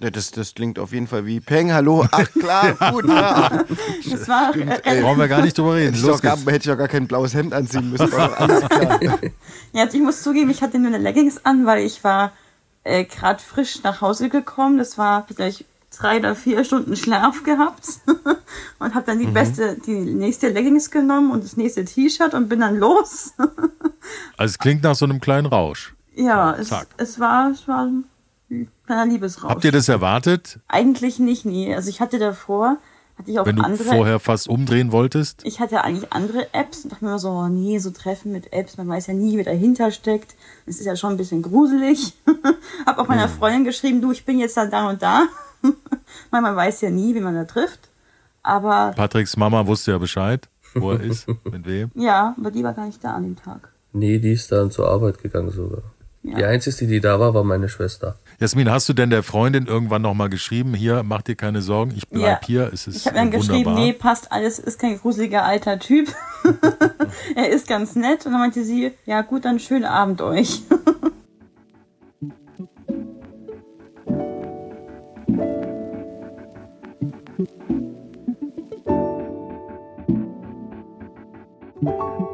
Ja, 0.00 0.10
das, 0.10 0.32
das 0.32 0.54
klingt 0.56 0.80
auf 0.80 0.92
jeden 0.92 1.06
Fall 1.06 1.24
wie 1.24 1.38
Peng, 1.38 1.72
hallo, 1.72 2.04
ach 2.10 2.28
klar, 2.32 2.74
gut, 2.92 3.06
ja. 3.08 3.62
Das 4.10 4.26
war 4.28 4.56
äh, 4.56 5.00
Brauchen 5.00 5.18
wir 5.20 5.28
gar 5.28 5.40
nicht 5.42 5.56
drüber 5.56 5.76
reden. 5.76 5.94
Hätte 5.94 5.98
ich, 5.98 6.02
Los 6.04 6.20
geht's. 6.20 6.44
hätte 6.44 6.56
ich 6.56 6.64
doch 6.64 6.76
gar 6.78 6.88
kein 6.88 7.06
blaues 7.06 7.32
Hemd 7.34 7.54
anziehen 7.54 7.88
müssen. 7.88 8.10
Ja, 8.10 8.32
also 8.32 8.66
ich 9.96 10.02
muss 10.02 10.22
zugeben, 10.24 10.50
ich 10.50 10.62
hatte 10.62 10.80
nur 10.80 10.88
eine 10.88 10.98
Leggings 10.98 11.44
an, 11.44 11.64
weil 11.64 11.84
ich 11.86 12.02
war 12.02 12.32
äh, 12.82 13.04
gerade 13.04 13.40
frisch 13.40 13.84
nach 13.84 14.00
Hause 14.00 14.28
gekommen. 14.28 14.78
Das 14.78 14.98
war 14.98 15.24
vielleicht 15.28 15.64
drei 15.98 16.18
oder 16.18 16.34
vier 16.34 16.64
Stunden 16.64 16.96
Schlaf 16.96 17.42
gehabt 17.44 17.86
und 18.78 18.94
habe 18.94 19.06
dann 19.06 19.18
die 19.18 19.26
beste, 19.26 19.76
die 19.86 19.92
nächste 19.92 20.48
Leggings 20.48 20.90
genommen 20.90 21.30
und 21.30 21.44
das 21.44 21.56
nächste 21.56 21.84
T-Shirt 21.84 22.34
und 22.34 22.48
bin 22.48 22.60
dann 22.60 22.76
los. 22.76 23.32
Also 24.36 24.52
es 24.52 24.58
klingt 24.58 24.82
nach 24.82 24.96
so 24.96 25.04
einem 25.04 25.20
kleinen 25.20 25.46
Rausch. 25.46 25.94
ja, 26.16 26.54
es, 26.54 26.72
es 26.96 27.20
war, 27.20 27.50
es 27.52 27.68
war 27.68 27.86
ein 27.86 28.04
kleiner 28.84 29.06
Liebesrausch. 29.06 29.48
Habt 29.50 29.64
ihr 29.64 29.70
das 29.70 29.88
erwartet, 29.88 30.58
Eigentlich 30.66 31.20
nicht, 31.20 31.44
nie. 31.44 31.72
Also 31.72 31.88
ich 31.88 32.00
hatte 32.00 32.18
davor, 32.18 32.78
hatte 33.16 33.30
ich 33.30 33.38
auch 33.38 33.46
wenn 33.46 33.56
du 33.56 33.62
andere. 33.62 33.84
vorher 33.84 34.18
fast 34.18 34.48
umdrehen 34.48 34.90
wolltest? 34.90 35.42
ich 35.44 35.60
hatte 35.60 35.84
eigentlich 35.84 36.12
andere 36.12 36.52
Apps 36.52 36.82
und 36.82 36.92
dachte 36.92 37.04
mir 37.04 37.18
so, 37.20 37.30
oh 37.30 37.48
nee, 37.48 37.78
so 37.78 37.90
Treffen 37.90 38.32
mit 38.32 38.52
Apps, 38.52 38.76
man 38.76 38.88
weiß 38.88 39.06
ja 39.06 39.14
nie, 39.14 39.36
wer 39.36 39.44
dahinter 39.44 39.92
steckt. 39.92 40.34
Das 40.66 40.80
ist 40.80 40.86
ja 40.86 40.96
schon 40.96 41.12
ein 41.12 41.16
bisschen 41.16 41.42
gruselig. 41.42 42.14
Hab 42.86 42.98
auch 42.98 43.06
meiner 43.06 43.28
Freundin 43.28 43.64
geschrieben, 43.64 44.00
du, 44.00 44.10
ich 44.10 44.24
bin 44.24 44.40
jetzt 44.40 44.56
da, 44.56 44.66
da 44.66 44.88
und 44.88 45.00
da. 45.00 45.28
Weil 46.30 46.42
man 46.42 46.56
weiß 46.56 46.80
ja 46.82 46.90
nie, 46.90 47.14
wie 47.14 47.20
man 47.20 47.34
da 47.34 47.44
trifft. 47.44 47.88
Aber 48.42 48.92
Patricks 48.96 49.36
Mama 49.36 49.66
wusste 49.66 49.92
ja 49.92 49.98
Bescheid, 49.98 50.48
wo 50.74 50.92
er 50.92 51.00
ist, 51.00 51.26
mit 51.44 51.66
wem. 51.66 51.90
ja, 51.94 52.34
aber 52.38 52.50
die 52.50 52.64
war 52.64 52.72
gar 52.74 52.86
nicht 52.86 53.02
da 53.04 53.12
an 53.14 53.22
dem 53.22 53.36
Tag. 53.36 53.68
Nee, 53.92 54.18
die 54.18 54.32
ist 54.32 54.50
dann 54.50 54.70
zur 54.70 54.88
Arbeit 54.88 55.22
gegangen 55.22 55.50
sogar. 55.50 55.82
Ja. 56.24 56.36
Die 56.36 56.44
einzige, 56.44 56.86
die 56.86 57.00
da 57.00 57.18
war, 57.18 57.34
war 57.34 57.42
meine 57.44 57.68
Schwester. 57.68 58.16
Jasmin, 58.38 58.70
hast 58.70 58.88
du 58.88 58.92
denn 58.92 59.10
der 59.10 59.22
Freundin 59.24 59.66
irgendwann 59.66 60.02
nochmal 60.02 60.28
geschrieben, 60.30 60.72
hier, 60.72 61.02
mach 61.02 61.22
dir 61.22 61.34
keine 61.34 61.62
Sorgen, 61.62 61.94
ich 61.96 62.08
bleib 62.08 62.42
Ja. 62.42 62.46
hier, 62.46 62.70
es 62.72 62.86
ist 62.86 62.96
Ich 62.98 63.06
habe 63.06 63.16
dann 63.16 63.32
wunderbar. 63.32 63.48
geschrieben, 63.48 63.74
nee, 63.74 63.92
passt 63.92 64.30
alles, 64.30 64.58
ist 64.60 64.78
kein 64.78 64.98
gruseliger 65.00 65.44
alter 65.44 65.78
Typ. 65.80 66.08
er 67.36 67.48
ist 67.50 67.66
ganz 67.68 67.96
nett. 67.96 68.24
Und 68.24 68.32
dann 68.32 68.40
meinte 68.40 68.64
sie, 68.64 68.92
ja 69.04 69.22
gut, 69.22 69.44
dann 69.44 69.58
schönen 69.58 69.84
Abend 69.84 70.20
euch. 70.22 70.62
Thank 81.84 81.96
you. 82.20 82.31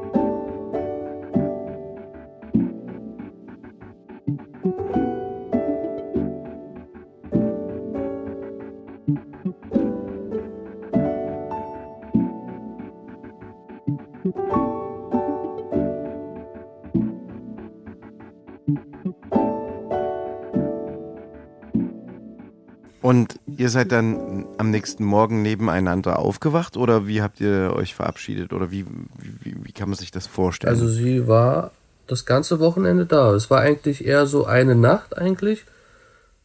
Und 23.08 23.40
ihr 23.56 23.70
seid 23.70 23.90
dann 23.90 24.44
am 24.58 24.70
nächsten 24.70 25.02
Morgen 25.02 25.40
nebeneinander 25.40 26.18
aufgewacht 26.18 26.76
oder 26.76 27.06
wie 27.06 27.22
habt 27.22 27.40
ihr 27.40 27.72
euch 27.74 27.94
verabschiedet 27.94 28.52
oder 28.52 28.70
wie, 28.70 28.84
wie, 29.16 29.56
wie 29.64 29.72
kann 29.72 29.88
man 29.88 29.96
sich 29.96 30.10
das 30.10 30.26
vorstellen? 30.26 30.74
Also 30.74 30.86
sie 30.90 31.26
war 31.26 31.70
das 32.06 32.26
ganze 32.26 32.60
Wochenende 32.60 33.06
da. 33.06 33.32
Es 33.32 33.48
war 33.48 33.62
eigentlich 33.62 34.04
eher 34.04 34.26
so 34.26 34.44
eine 34.44 34.74
Nacht 34.74 35.16
eigentlich. 35.16 35.64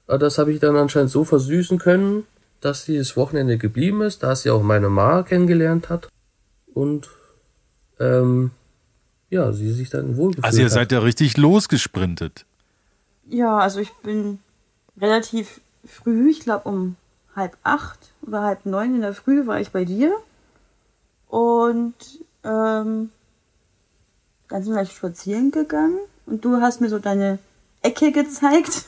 Aber 0.08 0.19
das 0.19 0.38
habe 0.38 0.54
ich 0.54 0.62
dann 0.62 0.78
anscheinend 0.78 1.12
so 1.12 1.26
versüßen 1.26 1.80
können, 1.80 2.23
dass 2.62 2.86
sie 2.86 2.97
das 2.97 3.17
Wochenende 3.17 3.58
geblieben 3.58 4.02
ist, 4.02 4.23
da 4.23 4.34
sie 4.34 4.49
auch 4.49 4.63
meine 4.63 4.88
Ma 4.88 5.23
kennengelernt 5.23 5.89
hat. 5.89 6.08
Und 6.73 7.10
ähm, 7.99 8.52
ja, 9.30 9.52
sie 9.52 9.73
sich 9.73 9.89
dann 9.89 10.15
wohlgefühlt 10.15 10.45
Also 10.45 10.60
ihr 10.60 10.65
hat. 10.67 10.71
seid 10.71 10.93
ja 10.93 10.99
richtig 10.99 11.36
losgesprintet. 11.36 12.45
Ja, 13.30 13.58
also 13.58 13.82
ich 13.82 13.91
bin 14.02 14.39
relativ 14.97 15.60
früh, 15.86 16.30
ich 16.30 16.41
glaube 16.41 16.67
um 16.69 16.96
halb 17.36 17.58
acht 17.63 18.00
oder 18.22 18.41
halb 18.43 18.65
neun 18.65 18.96
in 18.96 19.02
der 19.02 19.13
Früh 19.13 19.48
war 19.48 19.60
ich 19.60 19.72
bei 19.72 19.86
dir. 19.86 20.15
Und 21.28 21.96
ähm, 22.43 23.10
dann 24.50 24.63
sind 24.63 24.76
wir 24.76 24.86
spazieren 24.86 25.52
gegangen 25.52 25.98
und 26.26 26.46
du 26.46 26.62
hast 26.62 26.80
mir 26.82 26.89
so 26.89 27.00
deine 27.00 27.39
Ecke 27.82 28.12
gezeigt. 28.12 28.86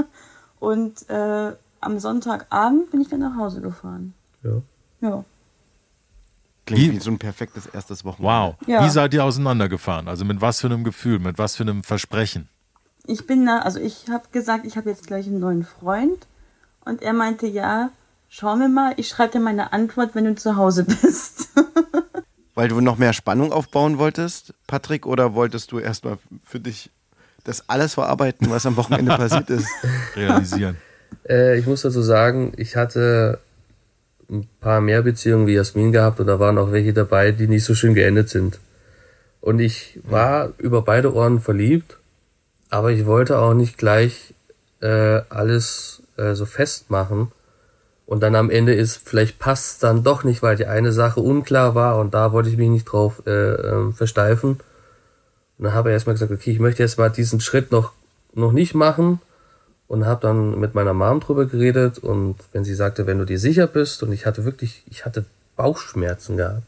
und 0.60 1.08
äh, 1.10 1.52
am 1.80 1.98
Sonntagabend 1.98 2.90
bin 2.90 3.00
ich 3.00 3.08
dann 3.08 3.20
nach 3.20 3.36
Hause 3.36 3.60
gefahren. 3.60 4.14
Ja. 4.42 4.62
Ja. 5.00 5.24
Klingt 6.66 6.94
Wie- 6.94 7.00
so 7.00 7.10
ein 7.10 7.18
perfektes 7.18 7.66
erstes 7.66 8.04
Wochenende. 8.04 8.32
Wow. 8.32 8.54
Ja. 8.68 8.84
Wie 8.84 8.90
seid 8.90 9.14
ihr 9.14 9.24
auseinandergefahren? 9.24 10.06
Also 10.06 10.24
mit 10.24 10.40
was 10.40 10.60
für 10.60 10.66
einem 10.68 10.84
Gefühl, 10.84 11.18
mit 11.18 11.38
was 11.38 11.56
für 11.56 11.62
einem 11.62 11.82
Versprechen? 11.82 12.48
Ich 13.06 13.26
bin 13.26 13.46
da, 13.46 13.60
also 13.60 13.80
ich 13.80 14.08
habe 14.10 14.24
gesagt, 14.32 14.66
ich 14.66 14.76
habe 14.76 14.90
jetzt 14.90 15.06
gleich 15.06 15.26
einen 15.26 15.40
neuen 15.40 15.64
Freund. 15.64 16.26
Und 16.88 17.02
er 17.02 17.12
meinte, 17.12 17.46
ja, 17.46 17.90
schauen 18.30 18.60
wir 18.60 18.68
mal, 18.68 18.94
ich 18.96 19.08
schreibe 19.08 19.32
dir 19.32 19.40
meine 19.40 19.74
Antwort, 19.74 20.14
wenn 20.14 20.24
du 20.24 20.34
zu 20.34 20.56
Hause 20.56 20.84
bist. 20.84 21.48
Weil 22.54 22.68
du 22.68 22.80
noch 22.80 22.96
mehr 22.96 23.12
Spannung 23.12 23.52
aufbauen 23.52 23.98
wolltest, 23.98 24.54
Patrick, 24.66 25.06
oder 25.06 25.34
wolltest 25.34 25.70
du 25.70 25.78
erstmal 25.78 26.16
für 26.44 26.60
dich 26.60 26.90
das 27.44 27.68
alles 27.68 27.94
verarbeiten, 27.94 28.50
was 28.50 28.64
am 28.64 28.76
Wochenende 28.78 29.14
passiert 29.16 29.50
ist? 29.50 29.68
Realisieren. 30.16 30.76
Äh, 31.26 31.58
ich 31.58 31.66
muss 31.66 31.80
dazu 31.80 32.02
sagen, 32.02 32.52
ich 32.58 32.76
hatte 32.76 33.38
ein 34.30 34.46
paar 34.60 34.82
mehr 34.82 35.00
Beziehungen 35.00 35.46
wie 35.46 35.54
Jasmin 35.54 35.90
gehabt 35.90 36.20
und 36.20 36.26
da 36.26 36.38
waren 36.38 36.58
auch 36.58 36.70
welche 36.70 36.92
dabei, 36.92 37.32
die 37.32 37.48
nicht 37.48 37.64
so 37.64 37.74
schön 37.74 37.94
geendet 37.94 38.28
sind. 38.28 38.60
Und 39.40 39.58
ich 39.58 40.00
war 40.04 40.52
über 40.58 40.82
beide 40.82 41.14
Ohren 41.14 41.40
verliebt, 41.40 41.96
aber 42.68 42.92
ich 42.92 43.06
wollte 43.06 43.38
auch 43.38 43.54
nicht 43.54 43.78
gleich 43.78 44.34
äh, 44.82 45.22
alles 45.30 46.02
äh, 46.18 46.34
so 46.34 46.46
festmachen. 46.46 47.32
Und 48.06 48.20
dann 48.20 48.34
am 48.34 48.50
Ende 48.50 48.74
ist, 48.74 49.00
vielleicht 49.04 49.38
passt 49.38 49.82
dann 49.82 50.02
doch 50.02 50.24
nicht, 50.24 50.42
weil 50.42 50.56
die 50.56 50.66
eine 50.66 50.92
Sache 50.92 51.20
unklar 51.20 51.74
war 51.74 51.98
und 51.98 52.14
da 52.14 52.32
wollte 52.32 52.48
ich 52.48 52.56
mich 52.56 52.70
nicht 52.70 52.84
drauf 52.84 53.22
äh, 53.26 53.30
ähm, 53.30 53.92
versteifen. 53.92 54.60
Und 55.58 55.64
dann 55.64 55.74
habe 55.74 55.90
ich 55.90 55.92
erstmal 55.92 56.14
gesagt, 56.14 56.32
okay, 56.32 56.50
ich 56.50 56.58
möchte 56.58 56.82
jetzt 56.82 56.98
mal 56.98 57.10
diesen 57.10 57.40
Schritt 57.40 57.70
noch, 57.70 57.92
noch 58.34 58.52
nicht 58.52 58.74
machen 58.74 59.20
und 59.88 60.06
habe 60.06 60.22
dann 60.22 60.58
mit 60.58 60.74
meiner 60.74 60.94
Mom 60.94 61.20
drüber 61.20 61.46
geredet 61.46 61.98
und 61.98 62.36
wenn 62.52 62.64
sie 62.64 62.74
sagte, 62.74 63.06
wenn 63.06 63.18
du 63.18 63.24
dir 63.24 63.38
sicher 63.38 63.66
bist 63.66 64.02
und 64.02 64.12
ich 64.12 64.26
hatte 64.26 64.44
wirklich, 64.44 64.84
ich 64.90 65.04
hatte 65.04 65.24
Bauchschmerzen 65.56 66.36
gehabt, 66.36 66.62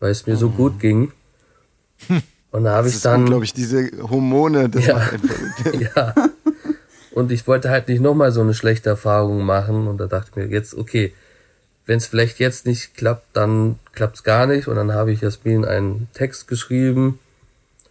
weil 0.00 0.10
es 0.10 0.26
mir 0.26 0.36
so 0.36 0.48
gut 0.50 0.80
ging. 0.80 1.12
Und 2.52 2.64
da 2.64 2.74
habe 2.74 2.88
ich 2.88 3.00
dann, 3.00 3.20
unglaublich, 3.20 3.52
diese 3.52 3.90
Hormone, 4.02 4.68
das 4.68 4.84
Ja. 4.84 5.00
ja. 5.94 6.14
Und 7.20 7.30
ich 7.32 7.46
wollte 7.46 7.70
halt 7.70 7.88
nicht 7.88 8.00
nochmal 8.00 8.32
so 8.32 8.40
eine 8.40 8.54
schlechte 8.54 8.88
Erfahrung 8.90 9.42
machen 9.44 9.86
und 9.86 9.98
da 9.98 10.06
dachte 10.06 10.30
ich 10.30 10.36
mir 10.36 10.46
jetzt, 10.46 10.74
okay, 10.74 11.12
wenn 11.86 11.98
es 11.98 12.06
vielleicht 12.06 12.38
jetzt 12.38 12.66
nicht 12.66 12.94
klappt, 12.94 13.24
dann 13.34 13.78
klappt 13.92 14.16
es 14.16 14.22
gar 14.22 14.46
nicht 14.46 14.68
und 14.68 14.76
dann 14.76 14.92
habe 14.92 15.12
ich 15.12 15.20
Jasmin 15.20 15.64
einen 15.64 16.08
Text 16.14 16.48
geschrieben, 16.48 17.18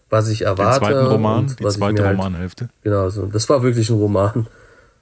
was 0.09 0.27
ich 0.29 0.39
Den 0.39 0.47
erwarte. 0.47 0.79
zweiten 0.79 1.05
Roman, 1.07 1.39
und 1.47 1.59
die 1.59 1.63
was 1.63 1.73
ich 1.75 1.79
zweite 1.79 2.01
mir 2.01 2.07
halt- 2.07 2.17
Romanhälfte. 2.17 2.69
Genau, 2.83 3.09
so. 3.09 3.25
Das 3.27 3.47
war 3.49 3.61
wirklich 3.61 3.89
ein 3.89 3.97
Roman. 3.97 4.47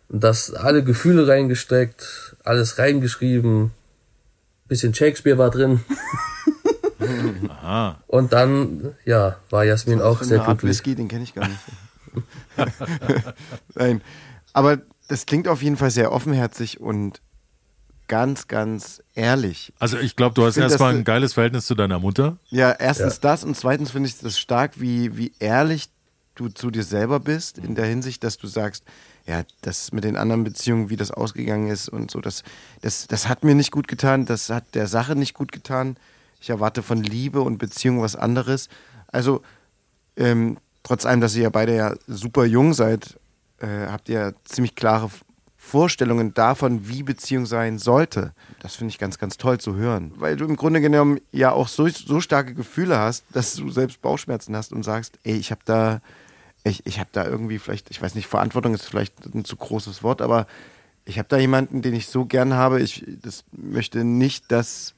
Und 0.09 0.23
das 0.23 0.53
alle 0.53 0.83
Gefühle 0.83 1.27
reingesteckt, 1.27 2.35
alles 2.43 2.77
reingeschrieben. 2.79 3.71
Bisschen 4.67 4.93
Shakespeare 4.93 5.37
war 5.37 5.49
drin. 5.51 5.79
Aha. 7.49 7.97
Und 8.07 8.33
dann, 8.33 8.95
ja, 9.05 9.37
war 9.49 9.63
Jasmin 9.63 10.01
auch 10.01 10.21
sehr 10.23 10.39
Art 10.39 10.47
glücklich. 10.59 10.69
Whisky, 10.71 10.95
den 10.95 11.07
kenne 11.07 11.23
ich 11.23 11.33
gar 11.33 11.47
nicht. 11.47 11.59
Nein, 13.75 14.01
aber 14.53 14.79
das 15.07 15.25
klingt 15.25 15.47
auf 15.47 15.61
jeden 15.61 15.77
Fall 15.77 15.91
sehr 15.91 16.11
offenherzig 16.11 16.79
und 16.79 17.21
ganz, 18.07 18.47
ganz 18.47 19.01
ehrlich. 19.15 19.73
Also 19.79 19.97
ich 19.97 20.15
glaube, 20.15 20.33
du 20.33 20.45
hast 20.45 20.57
erstmal 20.57 20.95
ein 20.95 21.03
geiles 21.03 21.33
Verhältnis 21.33 21.65
zu 21.65 21.75
deiner 21.75 21.99
Mutter. 21.99 22.37
Ja, 22.49 22.71
erstens 22.71 23.19
das 23.19 23.43
und 23.43 23.55
zweitens 23.55 23.91
finde 23.91 24.09
ich 24.09 24.17
das 24.17 24.39
stark, 24.39 24.79
wie, 24.79 25.17
wie 25.17 25.33
ehrlich 25.39 25.89
du 26.35 26.49
zu 26.49 26.71
dir 26.71 26.83
selber 26.83 27.19
bist, 27.19 27.57
in 27.57 27.75
der 27.75 27.85
Hinsicht, 27.85 28.23
dass 28.23 28.37
du 28.37 28.47
sagst, 28.47 28.83
ja, 29.25 29.43
das 29.61 29.91
mit 29.91 30.03
den 30.03 30.15
anderen 30.15 30.43
Beziehungen, 30.43 30.89
wie 30.89 30.95
das 30.95 31.11
ausgegangen 31.11 31.69
ist 31.69 31.89
und 31.89 32.11
so, 32.11 32.21
das, 32.21 32.43
das, 32.81 33.07
das 33.07 33.27
hat 33.27 33.43
mir 33.43 33.55
nicht 33.55 33.71
gut 33.71 33.87
getan, 33.87 34.25
das 34.25 34.49
hat 34.49 34.73
der 34.73 34.87
Sache 34.87 35.15
nicht 35.15 35.33
gut 35.33 35.51
getan. 35.51 35.97
Ich 36.39 36.49
erwarte 36.49 36.83
von 36.83 37.03
Liebe 37.03 37.41
und 37.41 37.57
Beziehung 37.57 38.01
was 38.01 38.15
anderes. 38.15 38.69
Also, 39.07 39.41
ähm, 40.15 40.57
trotz 40.87 41.05
allem, 41.05 41.19
dass 41.19 41.35
ihr 41.35 41.43
ja 41.43 41.49
beide 41.49 41.75
ja 41.75 41.95
super 42.07 42.45
jung 42.45 42.73
seid, 42.73 43.19
äh, 43.59 43.87
habt 43.87 44.07
ihr 44.07 44.33
ziemlich 44.45 44.73
klare 44.73 45.09
Vorstellungen 45.57 46.33
davon, 46.33 46.87
wie 46.87 47.03
Beziehung 47.03 47.45
sein 47.45 47.77
sollte. 47.77 48.31
Das 48.61 48.75
finde 48.75 48.91
ich 48.91 48.97
ganz, 48.97 49.17
ganz 49.17 49.35
toll 49.35 49.59
zu 49.59 49.75
hören. 49.75 50.13
Weil 50.15 50.37
du 50.37 50.45
im 50.45 50.55
Grunde 50.55 50.79
genommen 50.79 51.19
ja 51.33 51.51
auch 51.51 51.67
so, 51.67 51.89
so 51.89 52.21
starke 52.21 52.53
Gefühle 52.53 52.97
hast, 52.97 53.25
dass 53.33 53.55
du 53.55 53.69
selbst 53.69 54.01
Bauchschmerzen 54.01 54.55
hast 54.55 54.71
und 54.71 54.83
sagst, 54.83 55.19
ey, 55.25 55.35
ich 55.35 55.51
habe 55.51 55.59
da, 55.65 55.99
ich, 56.63 56.85
ich 56.85 56.99
habe 56.99 57.09
da 57.11 57.25
irgendwie 57.25 57.59
vielleicht, 57.59 57.91
ich 57.91 58.01
weiß 58.01 58.15
nicht, 58.15 58.27
Verantwortung 58.27 58.73
ist 58.73 58.85
vielleicht 58.85 59.25
ein 59.25 59.43
zu 59.43 59.57
großes 59.57 60.03
Wort, 60.03 60.21
aber 60.21 60.47
ich 61.03 61.19
habe 61.19 61.27
da 61.27 61.37
jemanden, 61.37 61.81
den 61.81 61.95
ich 61.95 62.07
so 62.07 62.23
gern 62.23 62.53
habe. 62.53 62.79
Ich 62.81 63.03
das 63.21 63.43
möchte 63.51 64.05
nicht, 64.05 64.49
dass, 64.53 64.93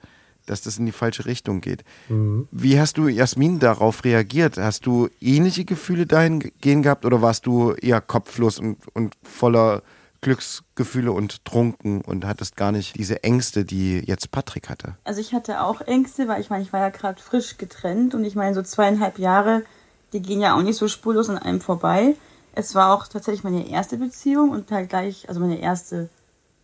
dass 0.50 0.62
das 0.62 0.78
in 0.78 0.86
die 0.86 0.92
falsche 0.92 1.26
Richtung 1.26 1.62
geht. 1.62 1.84
Wie 2.10 2.80
hast 2.80 2.98
du, 2.98 3.08
Jasmin, 3.08 3.60
darauf 3.60 4.04
reagiert? 4.04 4.58
Hast 4.58 4.86
du 4.86 5.10
ähnliche 5.22 5.66
Gefühle 5.66 6.06
dahingehend 6.06 6.84
gehabt 6.84 7.06
oder 7.06 7.22
warst 7.22 7.46
du 7.46 7.74
eher 7.74 8.02
kopflos 8.02 8.60
und, 8.60 8.78
und 8.94 9.16
voller 9.24 9.84
Glücksgefühle 10.22 11.12
und 11.12 11.46
trunken 11.46 12.02
und 12.02 12.26
hattest 12.26 12.58
gar 12.58 12.72
nicht 12.72 12.98
diese 12.98 13.24
Ängste, 13.24 13.64
die 13.64 14.00
jetzt 14.00 14.32
Patrick 14.32 14.70
hatte? 14.70 14.96
Also 15.04 15.22
ich 15.22 15.34
hatte 15.34 15.62
auch 15.62 15.82
Ängste, 15.82 16.28
weil 16.28 16.42
ich 16.42 16.50
meine, 16.50 16.64
ich 16.64 16.74
war 16.74 16.82
ja 16.82 16.90
gerade 16.90 17.22
frisch 17.22 17.58
getrennt 17.58 18.16
und 18.16 18.24
ich 18.26 18.36
meine, 18.36 18.54
so 18.54 18.62
zweieinhalb 18.62 19.18
Jahre, 19.20 19.64
die 20.12 20.22
gehen 20.22 20.42
ja 20.42 20.56
auch 20.56 20.62
nicht 20.62 20.78
so 20.78 20.88
spurlos 20.88 21.30
an 21.30 21.38
einem 21.38 21.62
vorbei. 21.62 22.16
Es 22.54 22.76
war 22.76 22.94
auch 22.94 23.08
tatsächlich 23.08 23.44
meine 23.44 23.70
erste 23.70 23.98
Beziehung 23.98 24.50
und 24.50 24.72
halt 24.72 24.90
gleich, 24.90 25.30
also 25.30 25.40
meine 25.40 25.60
erste 25.60 26.10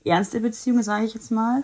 ernste 0.04 0.42
Beziehung, 0.42 0.84
sage 0.84 1.06
ich 1.06 1.14
jetzt 1.14 1.32
mal. 1.32 1.64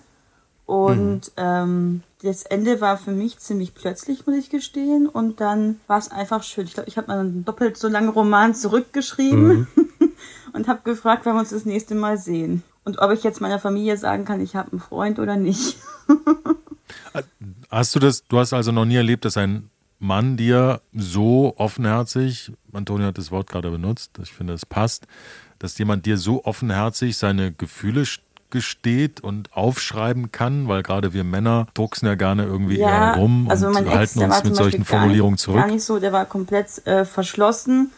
Und 0.72 1.34
ähm, 1.36 2.02
das 2.22 2.44
Ende 2.44 2.80
war 2.80 2.98
für 2.98 3.12
mich 3.12 3.40
ziemlich 3.40 3.74
plötzlich, 3.74 4.26
muss 4.26 4.38
ich 4.38 4.50
gestehen. 4.50 5.06
Und 5.06 5.42
dann 5.42 5.82
war 5.88 5.98
es 5.98 6.10
einfach 6.10 6.44
schön. 6.44 6.66
Ich 6.66 6.76
glaube, 6.76 6.88
ich 6.88 6.96
habe 6.96 7.08
mal 7.08 7.20
einen 7.20 7.44
doppelt 7.44 7.76
so 7.76 7.90
langen 7.90 8.08
Roman 8.08 8.56
zurückgeschrieben 8.56 9.68
und 10.54 10.70
habe 10.70 10.80
gefragt, 10.86 11.26
wann 11.26 11.36
wir 11.36 11.42
uns 11.42 11.50
das 11.50 11.66
nächste 11.66 11.94
Mal 11.94 12.18
sehen. 12.18 12.64
Und 12.86 13.00
ob 13.00 13.12
ich 13.12 13.22
jetzt 13.22 13.42
meiner 13.42 13.60
Familie 13.60 13.98
sagen 13.98 14.24
kann, 14.24 14.40
ich 14.40 14.56
habe 14.56 14.72
einen 14.72 14.80
Freund 14.80 15.20
oder 15.20 15.36
nicht. 15.36 15.76
Hast 17.70 17.94
du 17.94 18.00
das, 18.00 18.24
du 18.28 18.40
hast 18.40 18.54
also 18.54 18.72
noch 18.72 18.86
nie 18.86 18.96
erlebt, 18.96 19.26
dass 19.26 19.36
ein 19.38 19.70
Mann 20.00 20.38
dir 20.38 20.82
so 20.94 21.54
offenherzig, 21.58 22.54
Antonio 22.72 23.08
hat 23.08 23.18
das 23.18 23.32
Wort 23.32 23.48
gerade 23.50 23.70
benutzt, 23.72 24.12
ich 24.22 24.34
finde, 24.34 24.54
es 24.54 24.66
passt, 24.66 25.06
dass 25.60 25.78
jemand 25.78 26.06
dir 26.06 26.18
so 26.18 26.44
offenherzig 26.44 27.18
seine 27.18 27.52
Gefühle 27.52 28.04
st- 28.04 28.22
gesteht 28.52 29.22
und 29.22 29.56
aufschreiben 29.56 30.32
kann, 30.32 30.68
weil 30.68 30.84
gerade 30.84 31.14
wir 31.14 31.24
Männer 31.24 31.68
drucksen 31.74 32.08
ja 32.08 32.16
gerne 32.16 32.44
irgendwie 32.44 32.80
eher 32.80 33.16
rum 33.16 33.48
also 33.50 33.68
und 33.68 33.78
Ex, 33.78 33.90
halten 33.90 34.20
der 34.20 34.28
uns 34.28 34.38
war 34.38 34.46
mit 34.46 34.56
solchen 34.56 34.86
Formulierungen 34.86 35.34
nicht, 35.34 35.44
zurück. 35.44 35.60
Gar 35.60 35.68
nicht 35.68 35.84
so, 35.84 36.00
der 36.00 36.12
war 36.14 36.26
komplett 36.26 36.86
äh, 36.86 37.06
verschlossen. 37.06 37.92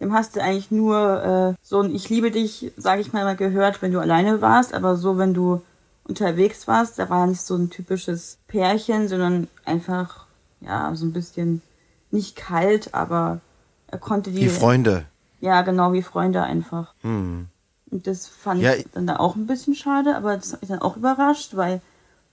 Dem 0.00 0.14
hast 0.14 0.36
du 0.36 0.42
eigentlich 0.42 0.70
nur 0.70 1.56
äh, 1.58 1.62
so 1.62 1.80
ein 1.80 1.94
Ich 1.94 2.08
liebe 2.08 2.30
dich, 2.30 2.72
sage 2.76 3.00
ich 3.02 3.12
mal, 3.12 3.24
mal 3.24 3.36
gehört, 3.36 3.82
wenn 3.82 3.92
du 3.92 4.00
alleine 4.00 4.40
warst, 4.40 4.72
aber 4.74 4.96
so, 4.96 5.18
wenn 5.18 5.34
du 5.34 5.62
unterwegs 6.04 6.66
warst, 6.66 6.98
da 6.98 7.08
war 7.10 7.26
nicht 7.26 7.42
so 7.42 7.54
ein 7.54 7.70
typisches 7.70 8.38
Pärchen, 8.48 9.08
sondern 9.08 9.48
einfach, 9.64 10.26
ja, 10.60 10.94
so 10.94 11.04
ein 11.04 11.12
bisschen 11.12 11.62
nicht 12.10 12.34
kalt, 12.36 12.94
aber 12.94 13.40
er 13.86 13.98
konnte 13.98 14.30
die. 14.30 14.40
Die 14.40 14.48
Freunde. 14.48 15.04
Ja, 15.40 15.62
genau, 15.62 15.92
wie 15.92 16.02
Freunde 16.02 16.42
einfach. 16.42 16.94
Hm. 17.02 17.46
Und 17.90 18.06
das 18.06 18.26
fand 18.26 18.62
Ja, 18.62 18.74
ich 18.74 18.86
dann 18.92 19.06
da 19.06 19.16
auch 19.16 19.36
ein 19.36 19.46
bisschen 19.46 19.74
schade, 19.74 20.16
aber 20.16 20.36
das 20.36 20.52
hat 20.52 20.62
mich 20.62 20.70
dann 20.70 20.82
auch 20.82 20.96
überrascht, 20.96 21.56
weil 21.56 21.80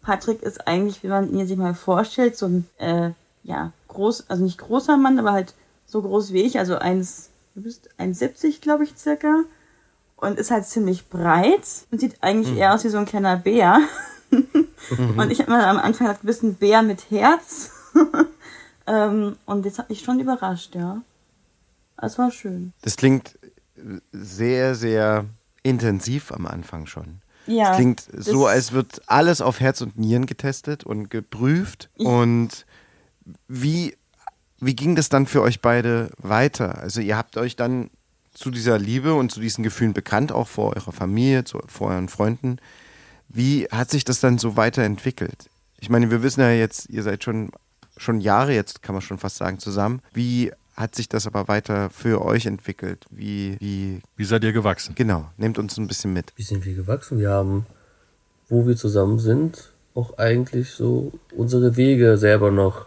Patrick 0.01 0.43
ist 0.43 0.67
eigentlich, 0.67 1.03
wie 1.03 1.07
man 1.07 1.33
ihn 1.33 1.47
sich 1.47 1.57
mal 1.57 1.73
vorstellt, 1.73 2.37
so 2.37 2.45
ein, 2.45 2.65
äh, 2.77 3.11
ja, 3.43 3.71
groß, 3.87 4.29
also 4.29 4.43
nicht 4.43 4.57
großer 4.59 4.97
Mann, 4.97 5.19
aber 5.19 5.31
halt 5.31 5.53
so 5.85 6.01
groß 6.01 6.33
wie 6.33 6.43
ich, 6.43 6.59
also 6.59 6.77
eins, 6.77 7.29
du 7.55 7.61
bist 7.61 7.89
1,70 7.97 8.61
glaube 8.61 8.83
ich 8.83 8.95
circa 8.97 9.43
und 10.17 10.37
ist 10.37 10.51
halt 10.51 10.65
ziemlich 10.65 11.09
breit 11.09 11.65
und 11.91 11.99
sieht 11.99 12.21
eigentlich 12.21 12.57
eher 12.57 12.73
aus 12.73 12.83
wie 12.83 12.89
so 12.89 12.97
ein 12.97 13.05
kleiner 13.05 13.37
Bär. 13.37 13.79
und 14.31 15.31
ich 15.31 15.39
habe 15.39 15.51
mir 15.51 15.65
am 15.65 15.77
Anfang 15.77 16.07
gedacht, 16.07 16.23
du 16.23 16.27
bist 16.27 16.43
ein 16.43 16.55
Bär 16.55 16.81
mit 16.81 17.09
Herz. 17.09 17.71
ähm, 18.87 19.37
und 19.45 19.65
das 19.65 19.79
hat 19.79 19.89
mich 19.89 20.01
schon 20.01 20.19
überrascht, 20.19 20.75
ja. 20.75 21.01
Es 21.99 22.17
war 22.17 22.31
schön. 22.31 22.73
Das 22.81 22.95
klingt 22.95 23.39
sehr, 24.11 24.75
sehr 24.75 25.25
intensiv 25.63 26.31
am 26.31 26.45
Anfang 26.45 26.85
schon. 26.85 27.21
Ja. 27.47 27.71
Es 27.71 27.77
klingt 27.77 28.03
so, 28.13 28.45
als 28.45 28.73
wird 28.73 29.01
alles 29.07 29.41
auf 29.41 29.59
Herz 29.59 29.81
und 29.81 29.97
Nieren 29.97 30.25
getestet 30.25 30.83
und 30.83 31.09
geprüft. 31.09 31.89
Und 31.95 32.65
wie, 33.47 33.95
wie 34.59 34.75
ging 34.75 34.95
das 34.95 35.09
dann 35.09 35.25
für 35.25 35.41
euch 35.41 35.61
beide 35.61 36.11
weiter? 36.17 36.79
Also 36.79 37.01
ihr 37.01 37.17
habt 37.17 37.37
euch 37.37 37.55
dann 37.55 37.89
zu 38.33 38.51
dieser 38.51 38.77
Liebe 38.77 39.15
und 39.15 39.31
zu 39.31 39.39
diesen 39.39 39.63
Gefühlen 39.63 39.93
bekannt, 39.93 40.31
auch 40.31 40.47
vor 40.47 40.75
eurer 40.75 40.91
Familie, 40.91 41.43
zu, 41.43 41.59
vor 41.67 41.89
euren 41.89 42.09
Freunden. 42.09 42.57
Wie 43.29 43.65
hat 43.71 43.89
sich 43.89 44.03
das 44.03 44.19
dann 44.19 44.37
so 44.37 44.55
weiterentwickelt? 44.55 45.49
Ich 45.79 45.89
meine, 45.89 46.11
wir 46.11 46.23
wissen 46.23 46.41
ja 46.41 46.51
jetzt, 46.51 46.89
ihr 46.89 47.03
seid 47.03 47.23
schon, 47.23 47.51
schon 47.95 48.21
Jahre 48.21 48.53
jetzt, 48.53 48.83
kann 48.83 48.93
man 48.93 49.01
schon 49.01 49.17
fast 49.17 49.37
sagen, 49.37 49.59
zusammen. 49.59 50.01
Wie 50.13 50.51
hat 50.77 50.95
sich 50.95 51.09
das 51.09 51.25
aber 51.25 51.47
weiter 51.47 51.89
für 51.89 52.23
euch 52.23 52.45
entwickelt? 52.45 53.05
Wie, 53.09 53.57
wie, 53.59 53.99
Wie 54.15 54.25
seid 54.25 54.43
ihr 54.43 54.53
gewachsen? 54.53 54.93
genau, 54.95 55.25
nehmt 55.37 55.57
uns 55.57 55.77
ein 55.77 55.87
bisschen 55.87 56.13
mit. 56.13 56.31
Wie 56.35 56.43
sind 56.43 56.63
wir 56.65 56.75
gewachsen? 56.75 57.19
Wir 57.19 57.31
haben, 57.31 57.65
wo 58.47 58.67
wir 58.67 58.77
zusammen 58.77 59.17
sind, 59.19 59.71
auch 59.95 60.17
eigentlich 60.19 60.71
so 60.71 61.11
unsere 61.35 61.75
Wege 61.75 62.17
selber 62.17 62.51
noch, 62.51 62.85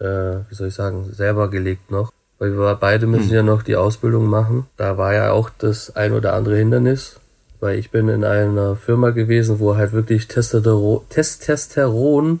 äh, 0.00 0.04
wie 0.48 0.54
soll 0.54 0.68
ich 0.68 0.74
sagen, 0.74 1.12
selber 1.12 1.48
gelegt 1.48 1.90
noch. 1.90 2.12
Weil 2.40 2.58
wir 2.58 2.74
beide 2.74 3.06
müssen 3.06 3.32
ja 3.32 3.44
noch 3.44 3.62
die 3.62 3.76
Ausbildung 3.76 4.26
machen. 4.26 4.66
Da 4.76 4.98
war 4.98 5.14
ja 5.14 5.30
auch 5.30 5.50
das 5.56 5.94
ein 5.94 6.12
oder 6.12 6.34
andere 6.34 6.56
Hindernis. 6.56 7.20
Weil 7.60 7.78
ich 7.78 7.92
bin 7.92 8.08
in 8.08 8.24
einer 8.24 8.74
Firma 8.74 9.10
gewesen, 9.10 9.60
wo 9.60 9.76
halt 9.76 9.92
wirklich 9.92 10.26
Testosteron, 10.26 11.02
Testosteron 11.08 12.40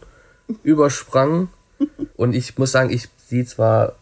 übersprang. 0.64 1.48
Und 2.16 2.34
ich 2.34 2.58
muss 2.58 2.72
sagen, 2.72 2.90
ich 2.90 3.08
sehe 3.24 3.46
zwar 3.46 3.94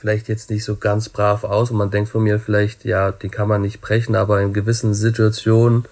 vielleicht 0.00 0.28
jetzt 0.28 0.50
nicht 0.50 0.64
so 0.64 0.76
ganz 0.76 1.10
brav 1.10 1.44
aus 1.44 1.70
und 1.70 1.76
man 1.76 1.90
denkt 1.90 2.10
von 2.10 2.22
mir 2.22 2.40
vielleicht, 2.40 2.84
ja, 2.84 3.12
die 3.12 3.28
kann 3.28 3.48
man 3.48 3.60
nicht 3.60 3.80
brechen, 3.80 4.16
aber 4.16 4.40
in 4.40 4.54
gewissen 4.54 4.94
Situationen 4.94 5.84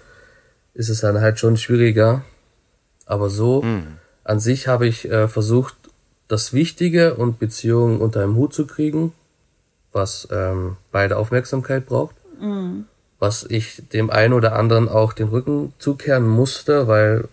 ist 0.73 0.89
es 0.89 1.01
dann 1.01 1.21
halt 1.21 1.39
schon 1.39 1.57
schwieriger. 1.57 2.23
Aber 3.05 3.29
so 3.29 3.61
an 4.23 4.39
sich 4.39 4.67
habe 4.67 4.87
ich 4.87 5.09
äh, 5.09 5.27
versucht, 5.27 5.75
das 6.27 6.53
Wichtige 6.53 7.15
und 7.15 7.39
Beziehungen 7.39 7.99
unter 7.99 8.21
einem 8.21 8.35
Hut 8.35 8.53
zu 8.53 8.65
kriegen, 8.67 9.13
was 9.91 10.27
ähm, 10.31 10.77
beide 10.91 11.17
Aufmerksamkeit 11.17 11.85
braucht. 11.85 12.15
Was 13.19 13.43
ich 13.43 13.83
dem 13.91 14.09
einen 14.09 14.33
oder 14.33 14.53
anderen 14.55 14.87
auch 14.87 15.13
den 15.13 15.27
Rücken 15.27 15.73
zukehren 15.77 16.27
musste, 16.27 16.87
weil 16.87 17.27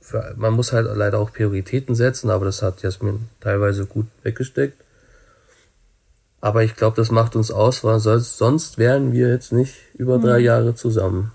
für, 0.00 0.34
man 0.36 0.52
muss 0.52 0.72
halt 0.72 0.86
leider 0.94 1.18
auch 1.18 1.32
Prioritäten 1.32 1.94
setzen, 1.94 2.30
aber 2.30 2.44
das 2.44 2.62
hat 2.62 2.82
Jasmin 2.82 3.28
teilweise 3.40 3.86
gut 3.86 4.06
weggesteckt. 4.22 4.76
Aber 6.42 6.64
ich 6.64 6.74
glaube, 6.74 6.96
das 6.96 7.12
macht 7.12 7.36
uns 7.36 7.52
aus, 7.52 7.84
weil 7.84 8.00
sonst, 8.00 8.76
wären 8.76 9.12
wir 9.12 9.28
jetzt 9.28 9.52
nicht 9.52 9.76
über 9.94 10.18
drei 10.18 10.40
Jahre 10.40 10.74
zusammen. 10.74 11.30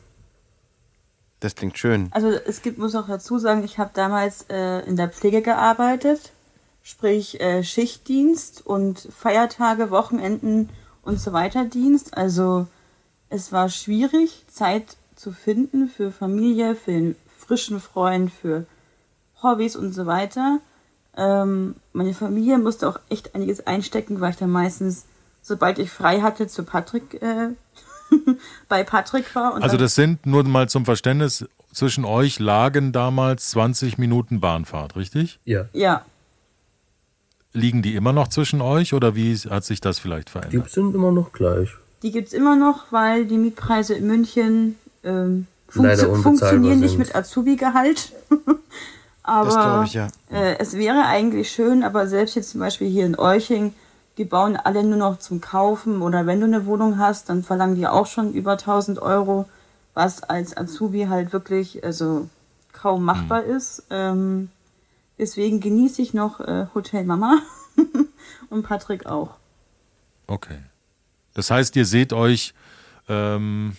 Das 1.40 1.56
klingt 1.56 1.78
schön. 1.78 2.10
Also 2.12 2.28
es 2.28 2.62
gibt, 2.62 2.78
muss 2.78 2.94
auch 2.94 3.08
dazu 3.08 3.40
sagen, 3.40 3.64
ich 3.64 3.80
habe 3.80 3.92
damals 3.94 4.46
äh, 4.50 4.80
in 4.82 4.98
der 4.98 5.08
Pflege 5.08 5.42
gearbeitet, 5.42 6.34
sprich 6.84 7.40
äh, 7.40 7.64
Schichtdienst 7.64 8.66
und 8.66 9.08
Feiertage, 9.16 9.92
Wochenenden 9.92 10.70
und 11.04 11.22
so 11.22 11.32
weiter 11.32 11.64
Dienst. 11.64 12.18
Also 12.18 12.68
es 13.30 13.54
war 13.54 13.70
schwierig, 13.70 14.44
Zeit 14.50 14.98
zu 15.16 15.32
finden 15.32 15.88
für 15.88 16.12
Familie, 16.12 16.76
für 16.76 16.92
den 16.92 17.16
frischen 17.38 17.80
Freund, 17.80 18.30
für 18.30 18.66
Hobbys 19.42 19.78
und 19.78 19.94
so 19.94 20.06
weiter. 20.06 20.60
Ähm, 21.18 21.76
meine 21.94 22.14
Familie 22.14 22.58
musste 22.58 22.88
auch 22.88 23.00
echt 23.10 23.34
einiges 23.36 23.66
einstecken, 23.66 24.22
weil 24.22 24.32
ich 24.32 24.38
dann 24.38 24.52
meistens, 24.52 25.06
sobald 25.42 25.80
ich 25.80 25.90
frei 25.90 26.22
hatte, 26.22 26.48
zu 26.48 26.64
Patrick 26.64 27.22
äh, 27.22 27.50
bei 28.70 28.84
Patrick 28.84 29.34
war. 29.36 29.54
Und 29.56 29.64
Also 29.64 29.78
das 29.78 29.96
sind 29.96 30.26
nur 30.26 30.44
mal 30.44 30.70
zum 30.70 30.86
Verständnis, 30.86 31.46
zwischen 31.74 32.06
euch 32.06 32.40
lagen 32.40 32.92
damals 32.92 33.50
20 33.52 33.98
Minuten 33.98 34.40
Bahnfahrt, 34.40 34.96
richtig? 34.96 35.40
Ja. 35.44 35.66
ja, 35.74 36.04
Liegen 37.54 37.82
die 37.82 37.96
immer 37.96 38.14
noch 38.14 38.28
zwischen 38.28 38.62
euch 38.62 38.94
oder 38.94 39.16
wie 39.16 39.36
hat 39.36 39.64
sich 39.66 39.82
das 39.82 39.98
vielleicht 40.00 40.28
Die 40.28 40.32
verändert? 40.34 40.70
sind 40.70 40.94
immer 40.94 41.12
noch 41.12 41.32
gleich. 41.32 41.70
Die 42.04 42.12
gibt's 42.12 42.34
immer 42.34 42.56
noch, 42.56 42.92
weil 42.92 43.26
die 43.26 43.38
Mietpreise 43.38 43.96
in 43.96 44.06
München 44.06 44.76
ähm, 45.04 45.48
funktio 45.68 46.14
funktionieren 46.16 46.80
nicht 46.80 46.92
sind. 46.92 47.00
mit 47.00 47.16
Azubi-Gehalt. 47.16 48.12
aber 49.28 49.84
ich 49.86 49.94
ja. 49.94 50.08
äh, 50.32 50.58
es 50.58 50.74
wäre 50.74 51.06
eigentlich 51.06 51.52
schön, 51.52 51.84
aber 51.84 52.08
selbst 52.08 52.36
jetzt 52.36 52.52
zum 52.52 52.62
Beispiel 52.62 52.90
hier 52.90 53.06
in 53.06 53.20
Euching, 53.20 53.74
die 54.18 54.24
bauen 54.24 54.56
alle 54.56 54.84
nur 54.84 54.98
noch 54.98 55.20
zum 55.20 55.42
Kaufen 55.42 56.02
oder 56.02 56.26
wenn 56.26 56.40
du 56.40 56.46
eine 56.46 56.66
Wohnung 56.66 56.98
hast, 56.98 57.30
dann 57.30 57.44
verlangen 57.44 57.76
die 57.76 57.88
auch 57.88 58.08
schon 58.08 58.34
über 58.34 58.54
1000 58.54 59.00
Euro, 59.00 59.46
was 59.94 60.24
als 60.24 60.56
Azubi 60.56 61.08
halt 61.10 61.34
wirklich 61.34 61.84
also 61.84 62.30
kaum 62.72 63.04
machbar 63.04 63.44
ist. 63.44 63.84
Ähm, 63.90 64.50
deswegen 65.18 65.60
genieße 65.60 66.02
ich 66.02 66.14
noch 66.14 66.40
äh, 66.40 66.68
Hotel 66.74 67.04
Mama 67.04 67.40
und 68.50 68.64
Patrick 68.64 69.08
auch. 69.08 69.32
Okay. 70.26 70.60
Das 71.34 71.52
heißt, 71.52 71.76
ihr 71.76 71.86
seht 71.86 72.14
euch 72.14 72.54
ähm, 73.10 73.76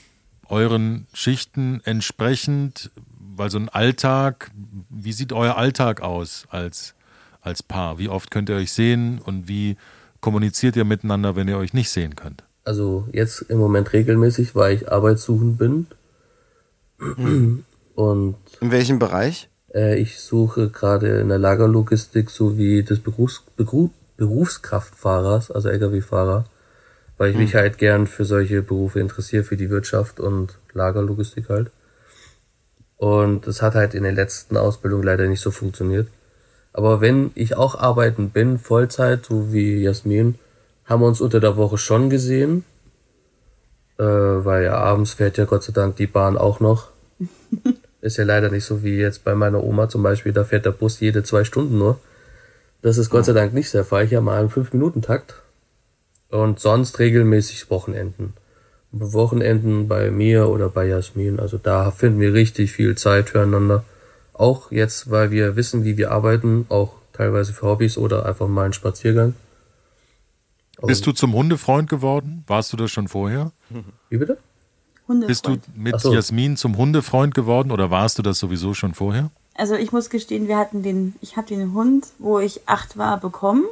euren 0.49 1.07
Schichten 1.15 1.81
entsprechend, 1.85 2.91
weil 3.39 3.51
so 3.51 3.59
ein 3.59 3.69
Alltag, 3.69 4.51
wie 4.91 5.13
sieht 5.13 5.33
euer 5.33 5.57
Alltag 5.57 6.01
aus 6.01 6.45
als, 6.51 6.95
als 7.41 7.63
Paar? 7.63 7.99
Wie 7.99 8.09
oft 8.09 8.31
könnt 8.31 8.49
ihr 8.49 8.57
euch 8.57 8.73
sehen 8.73 9.21
und 9.25 9.49
wie 9.49 9.77
kommuniziert 10.21 10.77
ihr 10.77 10.85
miteinander, 10.85 11.37
wenn 11.37 11.49
ihr 11.49 11.57
euch 11.59 11.73
nicht 11.73 11.91
sehen 11.91 12.17
könnt? 12.17 12.45
Also 12.65 13.09
jetzt 13.13 13.43
im 13.43 13.59
Moment 13.59 13.93
regelmäßig, 13.93 14.55
weil 14.55 14.75
ich 14.77 14.91
arbeitssuchend 14.93 15.57
bin. 15.59 15.87
Und 17.95 18.37
In 18.61 18.71
welchem 18.71 18.99
Bereich? 18.99 19.49
äh, 19.75 19.99
ich 19.99 20.19
suche 20.21 20.69
gerade 20.69 21.21
in 21.21 21.29
der 21.29 21.39
Lagerlogistik 21.39 22.31
sowie 22.31 22.83
des 22.83 23.01
Berufs, 23.01 23.43
Beruf, 23.57 23.91
Berufskraftfahrers, 24.17 25.51
also 25.51 25.69
Lkw-Fahrer, 25.69 26.45
weil 27.17 27.31
ich 27.31 27.37
mich 27.37 27.55
halt 27.55 27.79
gern 27.79 28.07
für 28.07 28.25
solche 28.25 28.63
Berufe 28.63 29.01
interessiere, 29.01 29.45
für 29.45 29.57
die 29.57 29.71
Wirtschaft 29.71 30.21
und 30.21 30.59
Lagerlogistik 30.73 31.49
halt. 31.49 31.71
Und 32.99 33.47
es 33.47 33.63
hat 33.63 33.75
halt 33.75 33.95
in 33.95 34.03
den 34.03 34.17
letzten 34.17 34.57
Ausbildungen 34.57 35.05
leider 35.05 35.27
nicht 35.27 35.41
so 35.41 35.51
funktioniert. 35.51 36.09
Aber 36.73 37.01
wenn 37.01 37.31
ich 37.35 37.57
auch 37.57 37.77
arbeiten 37.77 38.31
bin, 38.31 38.59
Vollzeit, 38.59 39.27
so 39.27 39.53
wie 39.53 39.83
Jasmin, 39.83 40.35
haben 40.85 41.03
wir 41.03 41.07
uns 41.07 41.21
unter 41.21 41.41
der 41.41 41.57
Woche 41.57 41.79
schon 41.79 42.11
gesehen. 42.11 42.65
Äh, 43.99 44.05
weil 44.05 44.65
ja 44.65 44.77
abends 44.77 45.15
fährt 45.15 45.39
ja 45.39 45.45
Gott 45.45 45.65
sei 45.65 45.73
Dank 45.73 45.97
die 45.97 46.07
Bahn 46.07 46.37
auch 46.37 46.61
noch. 46.61 46.89
Ist 48.01 48.17
ja 48.17 48.25
leider 48.25 48.51
nicht 48.51 48.65
so 48.65 48.83
wie 48.85 48.97
jetzt 48.97 49.25
bei 49.25 49.35
meiner 49.35 49.63
Oma 49.63 49.89
zum 49.89 50.03
Beispiel, 50.05 50.33
da 50.33 50.45
fährt 50.45 50.67
der 50.67 50.71
Bus 50.71 51.01
jede 51.01 51.25
zwei 51.25 51.43
Stunden 51.43 51.79
nur. 51.79 51.99
Das 52.81 52.97
ist 52.97 53.11
Gott 53.11 53.25
sei 53.25 53.33
Dank 53.33 53.55
nicht 53.55 53.75
der 53.75 53.85
Fall. 53.85 54.05
Ich 54.05 54.15
habe 54.15 54.25
mal 54.25 54.39
einen 54.39 54.51
5-Minuten-Takt. 54.51 55.35
Und 56.31 56.61
sonst 56.61 57.01
regelmäßig 57.01 57.71
Wochenenden. 57.71 58.35
Wochenenden 58.93 59.89
bei 59.89 60.11
mir 60.11 60.49
oder 60.49 60.69
bei 60.69 60.87
Jasmin. 60.87 61.41
Also 61.41 61.59
da 61.59 61.91
finden 61.91 62.21
wir 62.21 62.33
richtig 62.33 62.73
viel 62.73 62.97
Zeit 62.97 63.31
füreinander. 63.31 63.85
Auch 64.33 64.71
jetzt, 64.71 65.11
weil 65.11 65.31
wir 65.31 65.57
wissen, 65.57 65.85
wie 65.85 65.97
wir 65.97 66.11
arbeiten, 66.11 66.67
auch 66.69 66.93
teilweise 67.13 67.53
für 67.53 67.67
Hobbys 67.67 67.99
oder 67.99 68.25
einfach 68.25 68.49
mal 68.49 68.65
einen 68.65 68.73
Spaziergang. 68.73 69.35
Bist 70.81 71.07
du 71.07 71.13
zum 71.13 71.35
Hundefreund 71.35 71.91
geworden? 71.91 72.45
Warst 72.47 72.73
du 72.73 72.77
das 72.77 72.91
schon 72.91 73.09
vorher? 73.09 73.51
Wie 74.09 74.17
bitte? 74.17 74.39
Bist 75.27 75.47
du 75.47 75.53
Hundefreund. 75.53 75.77
mit 75.77 76.01
so. 76.01 76.15
Jasmin 76.15 76.57
zum 76.57 76.77
Hundefreund 76.77 77.35
geworden 77.35 77.73
oder 77.73 77.91
warst 77.91 78.19
du 78.19 78.23
das 78.23 78.39
sowieso 78.39 78.75
schon 78.75 78.95
vorher? 78.95 79.31
Also 79.55 79.75
ich 79.75 79.91
muss 79.91 80.09
gestehen, 80.09 80.47
wir 80.47 80.57
hatten 80.57 80.85
den, 80.85 81.17
ich 81.21 81.37
habe 81.37 81.49
den 81.49 81.73
Hund, 81.73 82.07
wo 82.19 82.39
ich 82.39 82.61
acht 82.67 82.97
war, 82.97 83.19
bekommen. 83.19 83.65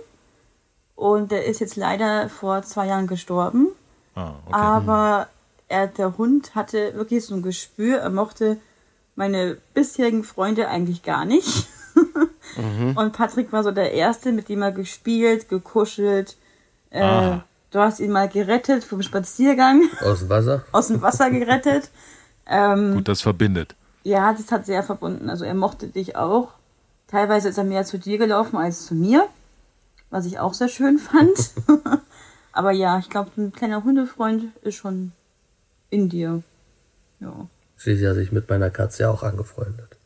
Und 0.96 1.30
der 1.30 1.44
ist 1.44 1.60
jetzt 1.60 1.76
leider 1.76 2.28
vor 2.28 2.62
zwei 2.62 2.86
Jahren 2.86 3.06
gestorben. 3.06 3.68
Ah, 4.16 4.32
okay. 4.46 4.54
Aber 4.54 5.28
er, 5.68 5.86
der 5.86 6.18
Hund 6.18 6.54
hatte 6.56 6.94
wirklich 6.94 7.24
so 7.24 7.34
ein 7.34 7.42
Gespür, 7.42 7.98
er 7.98 8.10
mochte 8.10 8.56
meine 9.14 9.56
bisherigen 9.74 10.24
Freunde 10.24 10.68
eigentlich 10.68 11.02
gar 11.04 11.24
nicht. 11.24 11.68
Und 12.94 13.12
Patrick 13.12 13.52
war 13.52 13.62
so 13.62 13.70
der 13.70 13.92
Erste, 13.92 14.32
mit 14.32 14.48
dem 14.48 14.62
er 14.62 14.72
gespielt, 14.72 15.48
gekuschelt. 15.48 16.36
Äh, 16.90 17.02
Ah. 17.02 17.44
du 17.70 17.78
hast 17.80 18.00
ihn 18.00 18.10
mal 18.12 18.28
gerettet 18.28 18.84
vom 18.84 19.02
Spaziergang, 19.02 19.82
Aus 20.02 20.20
dem 20.20 20.28
Wasser? 20.30 20.64
aus 20.72 20.88
dem 20.88 21.02
Wasser 21.02 21.30
gerettet. 21.30 21.90
Ähm, 22.46 22.94
Gut, 22.94 23.08
das 23.08 23.22
verbindet. 23.22 23.74
ja, 24.04 24.32
das 24.32 24.50
hat 24.52 24.66
sehr 24.66 24.82
verbunden. 24.82 25.28
Also 25.30 25.44
er 25.44 25.54
mochte 25.54 25.88
dich 25.88 26.16
auch. 26.16 26.50
Teilweise 27.08 27.48
ist 27.48 27.58
er 27.58 27.64
mehr 27.64 27.84
zu 27.84 27.98
dir 27.98 28.18
gelaufen 28.18 28.56
als 28.56 28.86
zu 28.86 28.94
mir, 28.94 29.26
was 30.10 30.26
ich 30.26 30.38
auch 30.38 30.54
sehr 30.54 30.68
schön 30.68 30.98
fand. 30.98 31.36
Aber 32.56 32.72
ja, 32.72 32.98
ich 32.98 33.10
glaube, 33.10 33.30
ein 33.36 33.52
kleiner 33.52 33.84
Hundefreund 33.84 34.44
ist 34.62 34.76
schon 34.76 35.12
in 35.90 36.08
dir. 36.08 36.42
Ja, 37.20 37.46
Schließlich 37.76 38.08
hat 38.08 38.16
sich 38.16 38.32
mit 38.32 38.48
meiner 38.48 38.70
Katze 38.70 39.04
ja 39.04 39.10
auch 39.10 39.22
angefreundet. 39.22 39.96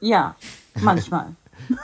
ja 0.00 0.36
manchmal. 0.74 1.34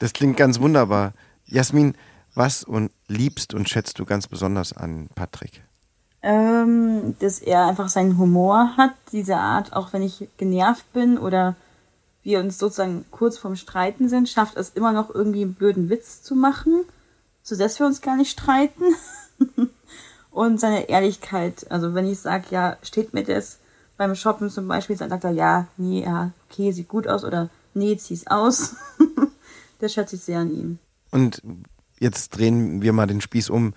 Das 0.00 0.12
klingt 0.12 0.36
ganz 0.36 0.58
wunderbar. 0.60 1.12
Jasmin, 1.46 1.94
was 2.34 2.64
und 2.64 2.90
liebst 3.06 3.54
und 3.54 3.68
schätzt 3.68 3.98
du 3.98 4.04
ganz 4.04 4.26
besonders 4.26 4.72
an 4.72 5.08
Patrick? 5.14 5.62
ähm, 6.24 7.16
dass 7.18 7.38
er 7.38 7.66
einfach 7.66 7.90
seinen 7.90 8.16
Humor 8.16 8.78
hat, 8.78 8.92
diese 9.12 9.36
Art, 9.36 9.74
auch 9.74 9.92
wenn 9.92 10.02
ich 10.02 10.26
genervt 10.38 10.90
bin 10.94 11.18
oder 11.18 11.54
wir 12.22 12.40
uns 12.40 12.58
sozusagen 12.58 13.04
kurz 13.10 13.36
vorm 13.36 13.56
Streiten 13.56 14.08
sind, 14.08 14.30
schafft 14.30 14.56
es 14.56 14.70
immer 14.70 14.92
noch 14.92 15.14
irgendwie 15.14 15.42
einen 15.42 15.52
blöden 15.52 15.90
Witz 15.90 16.22
zu 16.22 16.34
machen, 16.34 16.84
sodass 17.42 17.78
wir 17.78 17.84
uns 17.84 18.00
gar 18.00 18.16
nicht 18.16 18.30
streiten. 18.30 18.84
und 20.30 20.60
seine 20.60 20.88
Ehrlichkeit, 20.88 21.70
also 21.70 21.94
wenn 21.94 22.06
ich 22.06 22.20
sage, 22.20 22.46
ja, 22.50 22.76
steht 22.82 23.14
mir 23.14 23.24
das 23.24 23.58
beim 23.96 24.14
Shoppen 24.14 24.50
zum 24.50 24.68
Beispiel, 24.68 24.96
dann 24.96 25.10
sagt 25.10 25.24
er, 25.24 25.30
ja, 25.30 25.68
nee, 25.76 26.02
ja, 26.02 26.32
okay, 26.50 26.72
sieht 26.72 26.88
gut 26.88 27.06
aus 27.06 27.24
oder 27.24 27.50
nee, 27.74 27.96
zieh's 27.96 28.26
aus. 28.26 28.76
das 29.78 29.92
schätze 29.92 30.16
ich 30.16 30.22
sehr 30.22 30.40
an 30.40 30.50
ihm. 30.50 30.78
Und 31.10 31.42
jetzt 31.98 32.36
drehen 32.36 32.82
wir 32.82 32.92
mal 32.92 33.06
den 33.06 33.20
Spieß 33.20 33.50
um. 33.50 33.74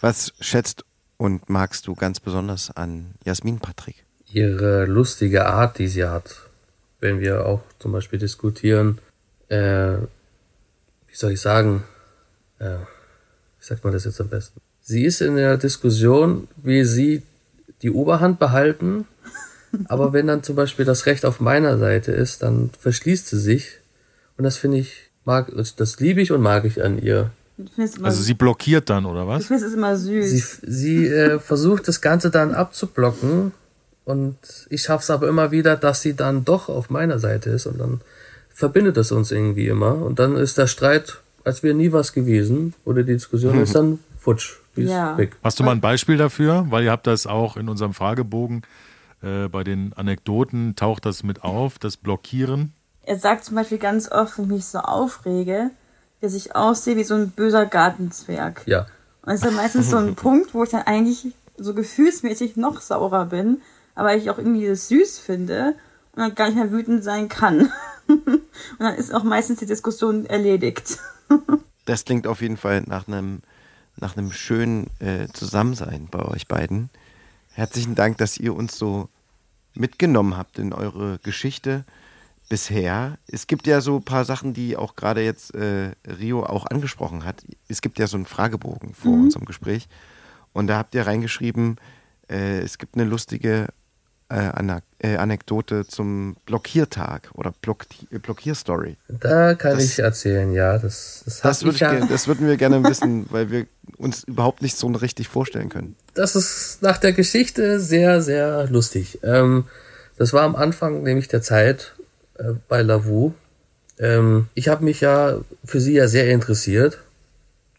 Was 0.00 0.34
schätzt 0.40 0.84
und 1.16 1.48
magst 1.48 1.86
du 1.86 1.94
ganz 1.94 2.20
besonders 2.20 2.70
an 2.70 3.14
Jasmin 3.24 3.58
Patrick? 3.58 4.04
Ihre 4.26 4.84
lustige 4.86 5.46
Art, 5.46 5.78
die 5.78 5.88
sie 5.88 6.04
hat. 6.04 6.42
Wenn 7.00 7.20
wir 7.20 7.46
auch 7.46 7.62
zum 7.78 7.92
Beispiel 7.92 8.18
diskutieren, 8.18 9.00
äh, 9.48 9.96
wie 9.98 11.14
soll 11.14 11.32
ich 11.32 11.40
sagen, 11.40 11.84
äh, 12.58 12.78
wie 13.58 13.64
sagt 13.64 13.84
man 13.84 13.92
das 13.92 14.04
jetzt 14.04 14.20
am 14.20 14.28
besten? 14.28 14.60
Sie 14.86 15.06
ist 15.06 15.22
in 15.22 15.36
der 15.36 15.56
Diskussion, 15.56 16.46
wie 16.62 16.84
sie 16.84 17.22
die 17.80 17.90
Oberhand 17.90 18.38
behalten, 18.38 19.06
aber 19.88 20.12
wenn 20.12 20.26
dann 20.26 20.42
zum 20.42 20.56
Beispiel 20.56 20.84
das 20.84 21.06
Recht 21.06 21.24
auf 21.24 21.40
meiner 21.40 21.78
Seite 21.78 22.12
ist, 22.12 22.42
dann 22.42 22.70
verschließt 22.78 23.28
sie 23.28 23.40
sich. 23.40 23.78
Und 24.36 24.44
das 24.44 24.58
finde 24.58 24.76
ich, 24.78 25.10
mag, 25.24 25.50
das 25.76 26.00
liebe 26.00 26.20
ich 26.20 26.32
und 26.32 26.42
mag 26.42 26.66
ich 26.66 26.84
an 26.84 27.00
ihr. 27.00 27.30
Also 28.02 28.22
sie 28.22 28.34
blockiert 28.34 28.90
dann, 28.90 29.06
oder 29.06 29.26
was? 29.26 29.42
Ich 29.42 29.48
finde 29.48 29.64
es 29.64 29.72
immer 29.72 29.96
süß. 29.96 30.30
Sie, 30.30 30.44
sie 30.66 31.06
äh, 31.06 31.38
versucht 31.38 31.88
das 31.88 32.02
Ganze 32.02 32.30
dann 32.30 32.52
abzublocken 32.52 33.52
und 34.04 34.36
ich 34.68 34.82
schaffe 34.82 35.02
es 35.04 35.10
aber 35.10 35.28
immer 35.28 35.50
wieder, 35.50 35.76
dass 35.76 36.02
sie 36.02 36.14
dann 36.14 36.44
doch 36.44 36.68
auf 36.68 36.90
meiner 36.90 37.18
Seite 37.18 37.50
ist 37.50 37.66
und 37.66 37.78
dann 37.78 38.02
verbindet 38.50 38.98
es 38.98 39.12
uns 39.12 39.30
irgendwie 39.30 39.68
immer 39.68 39.94
und 39.94 40.18
dann 40.18 40.36
ist 40.36 40.58
der 40.58 40.66
Streit, 40.66 41.20
als 41.42 41.62
wäre 41.62 41.74
nie 41.74 41.92
was 41.92 42.12
gewesen 42.12 42.74
oder 42.84 43.02
die 43.02 43.14
Diskussion 43.14 43.58
ist 43.62 43.74
dann 43.74 44.00
futsch, 44.18 44.56
die 44.76 44.82
Ja. 44.82 45.12
ist 45.12 45.18
weg. 45.18 45.36
Hast 45.42 45.58
du 45.60 45.64
mal 45.64 45.72
ein 45.72 45.80
Beispiel 45.80 46.16
dafür? 46.16 46.66
Weil 46.70 46.84
ihr 46.84 46.90
habt 46.90 47.06
das 47.06 47.26
auch 47.26 47.56
in 47.56 47.68
unserem 47.68 47.94
Fragebogen 47.94 48.62
äh, 49.22 49.48
bei 49.48 49.64
den 49.64 49.92
Anekdoten 49.94 50.76
taucht 50.76 51.06
das 51.06 51.22
mit 51.22 51.42
auf, 51.44 51.78
das 51.78 51.96
Blockieren. 51.96 52.72
Er 53.02 53.18
sagt 53.18 53.44
zum 53.44 53.56
Beispiel 53.56 53.78
ganz 53.78 54.10
oft, 54.10 54.38
wenn 54.38 54.44
ich 54.46 54.50
mich 54.50 54.64
so 54.66 54.78
aufrege, 54.78 55.70
dass 56.20 56.34
ich 56.34 56.56
aussehe 56.56 56.96
wie 56.96 57.04
so 57.04 57.14
ein 57.14 57.30
böser 57.30 57.66
Gartenzwerg. 57.66 58.62
Ja, 58.66 58.80
Und 59.22 59.26
das 59.26 59.34
ist 59.36 59.44
dann 59.44 59.54
meistens 59.56 59.90
so 59.90 59.96
ein 59.98 60.14
Punkt, 60.16 60.54
wo 60.54 60.64
ich 60.64 60.70
dann 60.70 60.82
eigentlich 60.82 61.26
so 61.56 61.74
gefühlsmäßig 61.74 62.56
noch 62.56 62.80
saurer 62.80 63.26
bin, 63.26 63.60
aber 63.94 64.16
ich 64.16 64.30
auch 64.30 64.38
irgendwie 64.38 64.66
das 64.66 64.88
süß 64.88 65.18
finde 65.18 65.74
und 66.12 66.20
dann 66.22 66.34
gar 66.34 66.46
nicht 66.46 66.56
mehr 66.56 66.72
wütend 66.72 67.04
sein 67.04 67.28
kann. 67.28 67.70
und 68.08 68.40
dann 68.78 68.94
ist 68.96 69.14
auch 69.14 69.22
meistens 69.24 69.58
die 69.60 69.66
Diskussion 69.66 70.26
erledigt. 70.26 70.98
Das 71.86 72.06
klingt 72.06 72.26
auf 72.26 72.40
jeden 72.40 72.56
Fall 72.56 72.82
nach 72.86 73.08
einem, 73.08 73.42
nach 73.96 74.16
einem 74.16 74.32
schönen 74.32 74.88
äh, 75.00 75.28
Zusammensein 75.32 76.08
bei 76.10 76.22
euch 76.24 76.48
beiden. 76.48 76.90
Herzlichen 77.52 77.94
Dank, 77.94 78.18
dass 78.18 78.38
ihr 78.38 78.54
uns 78.54 78.76
so 78.76 79.08
mitgenommen 79.74 80.36
habt 80.36 80.58
in 80.58 80.72
eure 80.72 81.18
Geschichte 81.18 81.84
bisher. 82.48 83.18
Es 83.26 83.46
gibt 83.46 83.66
ja 83.66 83.80
so 83.80 83.96
ein 83.96 84.04
paar 84.04 84.24
Sachen, 84.24 84.54
die 84.54 84.76
auch 84.76 84.96
gerade 84.96 85.22
jetzt 85.22 85.54
äh, 85.54 85.92
Rio 86.06 86.44
auch 86.44 86.66
angesprochen 86.66 87.24
hat. 87.24 87.44
Es 87.68 87.80
gibt 87.80 87.98
ja 87.98 88.06
so 88.06 88.16
einen 88.16 88.26
Fragebogen 88.26 88.94
vor 88.94 89.12
unserem 89.12 89.44
Gespräch. 89.44 89.88
Und 90.52 90.66
da 90.66 90.78
habt 90.78 90.94
ihr 90.94 91.06
reingeschrieben, 91.06 91.76
äh, 92.28 92.60
es 92.60 92.78
gibt 92.78 92.94
eine 92.96 93.04
lustige 93.04 93.68
äh, 94.30 94.50
äh, 95.00 95.16
Anekdote 95.16 95.86
zum 95.86 96.36
Blockiertag 96.46 97.30
oder 97.34 97.52
Block 97.60 97.84
Blockierstory. 98.10 98.96
da 99.08 99.54
kann 99.54 99.74
Das- 99.74 99.84
ich 99.84 99.98
erzählen, 99.98 100.52
ja. 100.52 100.78
Das, 100.78 101.22
das, 101.24 101.40
Das, 101.40 101.62
ich 101.62 101.80
ja, 101.80 101.90
gerne- 101.92 102.06
das 102.08 102.26
würden 102.26 102.46
wir 102.46 102.56
gerne 102.56 102.82
wissen, 102.84 103.26
weil 103.30 103.50
wir 103.50 103.66
uns 103.98 104.24
überhaupt 104.24 104.62
nicht 104.62 104.76
so 104.76 104.86
richtig 104.88 105.28
vorstellen 105.28 105.68
können. 105.68 105.94
das 106.14 106.36
ist 106.36 106.78
nach 106.82 106.98
der 106.98 107.12
Geschichte 107.12 107.80
sehr, 107.80 108.22
sehr 108.22 108.66
lustig. 108.68 109.18
Ähm, 109.22 109.64
das 110.16 110.32
war 110.32 110.42
am 110.42 110.56
Anfang 110.56 111.02
nämlich 111.02 111.28
der 111.28 111.42
Zeit 111.42 111.94
äh, 112.38 112.52
bei 112.68 112.82
Lavu. 112.82 113.32
Ähm, 113.98 114.48
ich 114.54 114.68
habe 114.68 114.84
mich 114.84 115.00
ja 115.00 115.38
für 115.64 115.80
sie 115.80 115.92
ja 115.94 116.08
sehr 116.08 116.28
interessiert 116.30 116.98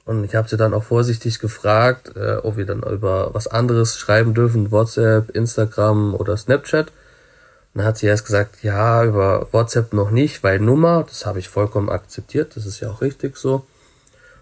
und 0.06 0.24
ich 0.24 0.36
habe 0.36 0.48
sie 0.48 0.58
dann 0.58 0.76
auch 0.76 0.84
vorsichtig 0.84 1.40
gefragt, 1.40 2.16
äh, 2.16 2.38
ob 2.38 2.58
wir 2.58 2.66
dann 2.66 2.84
über 2.84 3.34
was 3.34 3.48
anderes 3.48 3.98
schreiben 3.98 4.36
dürfen, 4.36 4.72
WhatsApp, 4.72 5.36
Instagram 5.36 6.14
oder 6.14 6.38
Snapchat. 6.38 6.88
Und 6.88 7.80
dann 7.80 7.86
hat 7.86 7.98
sie 7.98 8.06
erst 8.06 8.26
gesagt, 8.26 8.64
ja, 8.64 9.04
über 9.04 9.48
WhatsApp 9.52 9.94
noch 9.94 10.12
nicht, 10.12 10.44
weil 10.44 10.60
Nummer, 10.60 11.06
das 11.08 11.26
habe 11.26 11.40
ich 11.40 11.50
vollkommen 11.50 11.90
akzeptiert, 11.90 12.56
das 12.56 12.68
ist 12.68 12.80
ja 12.80 12.90
auch 12.92 13.02
richtig 13.02 13.36
so. 13.36 13.66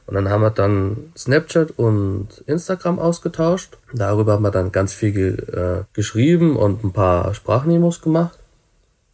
Und 0.06 0.16
dann 0.16 0.30
haben 0.30 0.42
wir 0.42 0.50
dann 0.50 1.14
Snapchat 1.18 1.72
und 1.78 2.28
Instagram 2.46 3.00
ausgetauscht. 3.00 3.78
Darüber 3.94 4.34
haben 4.34 4.44
wir 4.44 4.52
dann 4.52 4.74
ganz 4.74 4.94
viel 4.94 5.46
äh, 5.54 5.86
geschrieben 5.94 6.58
und 6.58 6.84
ein 6.84 6.92
paar 6.92 7.34
Sprachnemos 7.34 8.02
gemacht. 8.02 8.38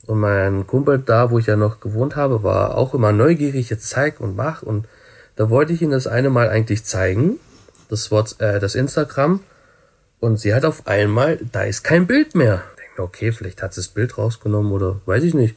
Und 0.07 0.19
mein 0.19 0.65
Kumpel 0.65 0.97
da, 0.97 1.29
wo 1.29 1.37
ich 1.37 1.45
ja 1.45 1.55
noch 1.55 1.79
gewohnt 1.79 2.15
habe, 2.15 2.41
war 2.41 2.75
auch 2.75 2.95
immer 2.95 3.11
neugierig, 3.11 3.69
jetzt 3.69 3.87
zeig 3.87 4.19
und 4.19 4.35
mach. 4.35 4.63
Und 4.63 4.87
da 5.39 5.49
wollte 5.49 5.71
ich 5.71 5.81
ihm 5.81 5.91
das 5.91 6.05
eine 6.05 6.29
Mal 6.29 6.49
eigentlich 6.49 6.83
zeigen, 6.83 7.39
das, 7.87 8.11
Whats 8.11 8.33
äh, 8.39 8.59
das 8.59 8.75
Instagram. 8.75 9.39
Und 10.19 10.37
sie 10.37 10.53
hat 10.53 10.65
auf 10.65 10.85
einmal, 10.85 11.39
da 11.53 11.61
ist 11.61 11.85
kein 11.85 12.07
Bild 12.07 12.35
mehr. 12.35 12.61
Ich 12.71 12.81
denke 12.81 13.01
mir, 13.01 13.03
okay, 13.05 13.31
vielleicht 13.31 13.63
hat 13.63 13.73
sie 13.73 13.79
das 13.79 13.87
Bild 13.87 14.17
rausgenommen 14.17 14.73
oder 14.73 14.99
weiß 15.05 15.23
ich 15.23 15.33
nicht. 15.33 15.55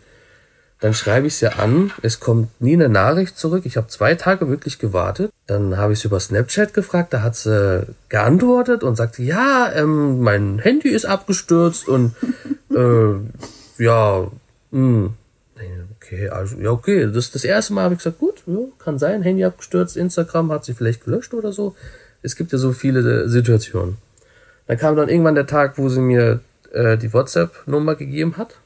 Dann 0.78 0.94
schreibe 0.94 1.26
ich 1.26 1.34
sie 1.34 1.52
an, 1.52 1.90
es 2.00 2.20
kommt 2.20 2.60
nie 2.60 2.74
eine 2.74 2.88
Nachricht 2.88 3.36
zurück. 3.36 3.66
Ich 3.66 3.76
habe 3.76 3.88
zwei 3.88 4.14
Tage 4.14 4.48
wirklich 4.48 4.78
gewartet. 4.78 5.32
Dann 5.48 5.76
habe 5.76 5.94
ich 5.94 5.98
sie 5.98 6.06
über 6.06 6.20
Snapchat 6.20 6.74
gefragt, 6.74 7.12
da 7.12 7.22
hat 7.22 7.34
sie 7.34 7.84
geantwortet 8.08 8.84
und 8.84 8.94
sagte, 8.94 9.24
ja, 9.24 9.72
ähm, 9.74 10.20
mein 10.20 10.60
Handy 10.60 10.90
ist 10.90 11.06
abgestürzt 11.06 11.88
und 11.88 12.14
äh, 12.70 13.14
ja, 13.82 14.28
hm. 14.70 15.14
Okay, 16.12 16.28
also, 16.28 16.56
ja, 16.56 16.70
okay. 16.70 17.10
Das, 17.10 17.30
das 17.30 17.42
erste 17.42 17.72
Mal 17.72 17.84
habe 17.84 17.94
ich 17.94 18.00
gesagt, 18.00 18.18
gut, 18.18 18.42
ja, 18.46 18.58
kann 18.78 18.98
sein, 18.98 19.22
Handy 19.22 19.44
abgestürzt, 19.44 19.96
Instagram 19.96 20.52
hat 20.52 20.64
sie 20.64 20.74
vielleicht 20.74 21.04
gelöscht 21.04 21.32
oder 21.32 21.52
so. 21.52 21.74
Es 22.20 22.36
gibt 22.36 22.52
ja 22.52 22.58
so 22.58 22.72
viele 22.72 23.00
äh, 23.00 23.28
Situationen. 23.28 23.96
Dann 24.66 24.76
kam 24.76 24.94
dann 24.94 25.08
irgendwann 25.08 25.34
der 25.34 25.46
Tag, 25.46 25.78
wo 25.78 25.88
sie 25.88 26.02
mir 26.02 26.40
äh, 26.72 26.98
die 26.98 27.14
WhatsApp-Nummer 27.14 27.94
gegeben 27.94 28.36
hat. 28.36 28.58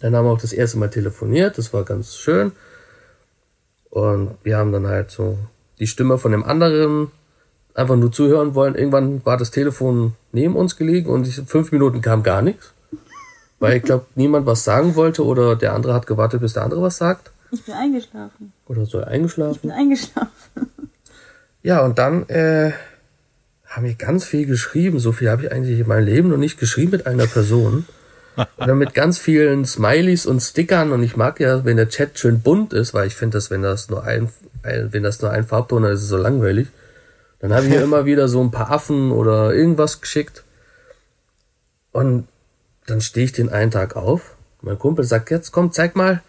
Dann 0.00 0.16
haben 0.16 0.24
wir 0.24 0.30
auch 0.30 0.40
das 0.40 0.54
erste 0.54 0.78
Mal 0.78 0.88
telefoniert, 0.88 1.58
das 1.58 1.74
war 1.74 1.84
ganz 1.84 2.16
schön. 2.16 2.52
Und 3.90 4.36
wir 4.42 4.56
haben 4.56 4.72
dann 4.72 4.86
halt 4.86 5.10
so 5.10 5.36
die 5.78 5.86
Stimme 5.86 6.16
von 6.16 6.32
dem 6.32 6.44
anderen 6.44 7.10
einfach 7.74 7.96
nur 7.96 8.10
zuhören 8.10 8.54
wollen. 8.54 8.74
Irgendwann 8.74 9.24
war 9.26 9.36
das 9.36 9.50
Telefon 9.50 10.14
neben 10.32 10.56
uns 10.56 10.76
gelegen 10.76 11.10
und 11.10 11.28
ich, 11.28 11.42
fünf 11.46 11.72
Minuten 11.72 12.00
kam 12.00 12.22
gar 12.22 12.40
nichts. 12.40 12.71
Weil 13.62 13.76
ich 13.76 13.84
glaube, 13.84 14.06
niemand 14.16 14.44
was 14.44 14.64
sagen 14.64 14.96
wollte 14.96 15.24
oder 15.24 15.54
der 15.54 15.72
andere 15.72 15.94
hat 15.94 16.08
gewartet, 16.08 16.40
bis 16.40 16.54
der 16.54 16.64
andere 16.64 16.82
was 16.82 16.96
sagt. 16.96 17.30
Ich 17.52 17.64
bin 17.64 17.74
eingeschlafen. 17.74 18.52
Oder 18.66 18.86
so 18.86 18.98
Ich 18.98 19.04
bin 19.04 19.12
eingeschlafen. 19.12 19.70
eingeschlafen. 19.72 20.30
Ja, 21.64 21.84
und 21.84 21.96
dann 21.96 22.28
äh, 22.28 22.72
haben 23.66 23.86
wir 23.86 23.94
ganz 23.94 24.24
viel 24.24 24.46
geschrieben. 24.46 24.98
So 24.98 25.12
viel 25.12 25.30
habe 25.30 25.44
ich 25.44 25.52
eigentlich 25.52 25.78
in 25.78 25.86
meinem 25.86 26.06
Leben 26.06 26.28
noch 26.28 26.36
nicht 26.36 26.58
geschrieben 26.58 26.90
mit 26.90 27.06
einer 27.06 27.28
Person. 27.28 27.86
Oder 28.56 28.74
mit 28.74 28.94
ganz 28.94 29.18
vielen 29.18 29.64
Smileys 29.64 30.26
und 30.26 30.40
Stickern. 30.40 30.90
Und 30.90 31.04
ich 31.04 31.16
mag 31.16 31.38
ja, 31.38 31.64
wenn 31.64 31.76
der 31.76 31.88
Chat 31.88 32.18
schön 32.18 32.40
bunt 32.40 32.72
ist, 32.72 32.94
weil 32.94 33.06
ich 33.06 33.14
finde, 33.14 33.36
dass 33.36 33.52
wenn 33.52 33.62
das 33.62 33.90
nur 33.90 34.02
ein, 34.02 34.28
ein, 34.64 34.92
wenn 34.92 35.04
das 35.04 35.22
nur 35.22 35.30
ein 35.30 35.46
Farbton 35.46 35.84
ist, 35.84 35.98
ist 35.98 36.02
es 36.02 36.08
so 36.08 36.16
langweilig. 36.16 36.66
Dann 37.38 37.54
habe 37.54 37.66
ich 37.66 37.72
hier 37.72 37.82
immer 37.84 38.06
wieder 38.06 38.26
so 38.26 38.42
ein 38.42 38.50
paar 38.50 38.72
Affen 38.72 39.12
oder 39.12 39.54
irgendwas 39.54 40.00
geschickt. 40.00 40.42
Und 41.92 42.26
dann 42.86 43.00
stehe 43.00 43.24
ich 43.26 43.32
den 43.32 43.48
einen 43.48 43.70
Tag 43.70 43.96
auf. 43.96 44.36
Mein 44.60 44.78
Kumpel 44.78 45.04
sagt, 45.04 45.30
jetzt 45.30 45.52
komm, 45.52 45.72
zeig 45.72 45.96
mal. 45.96 46.22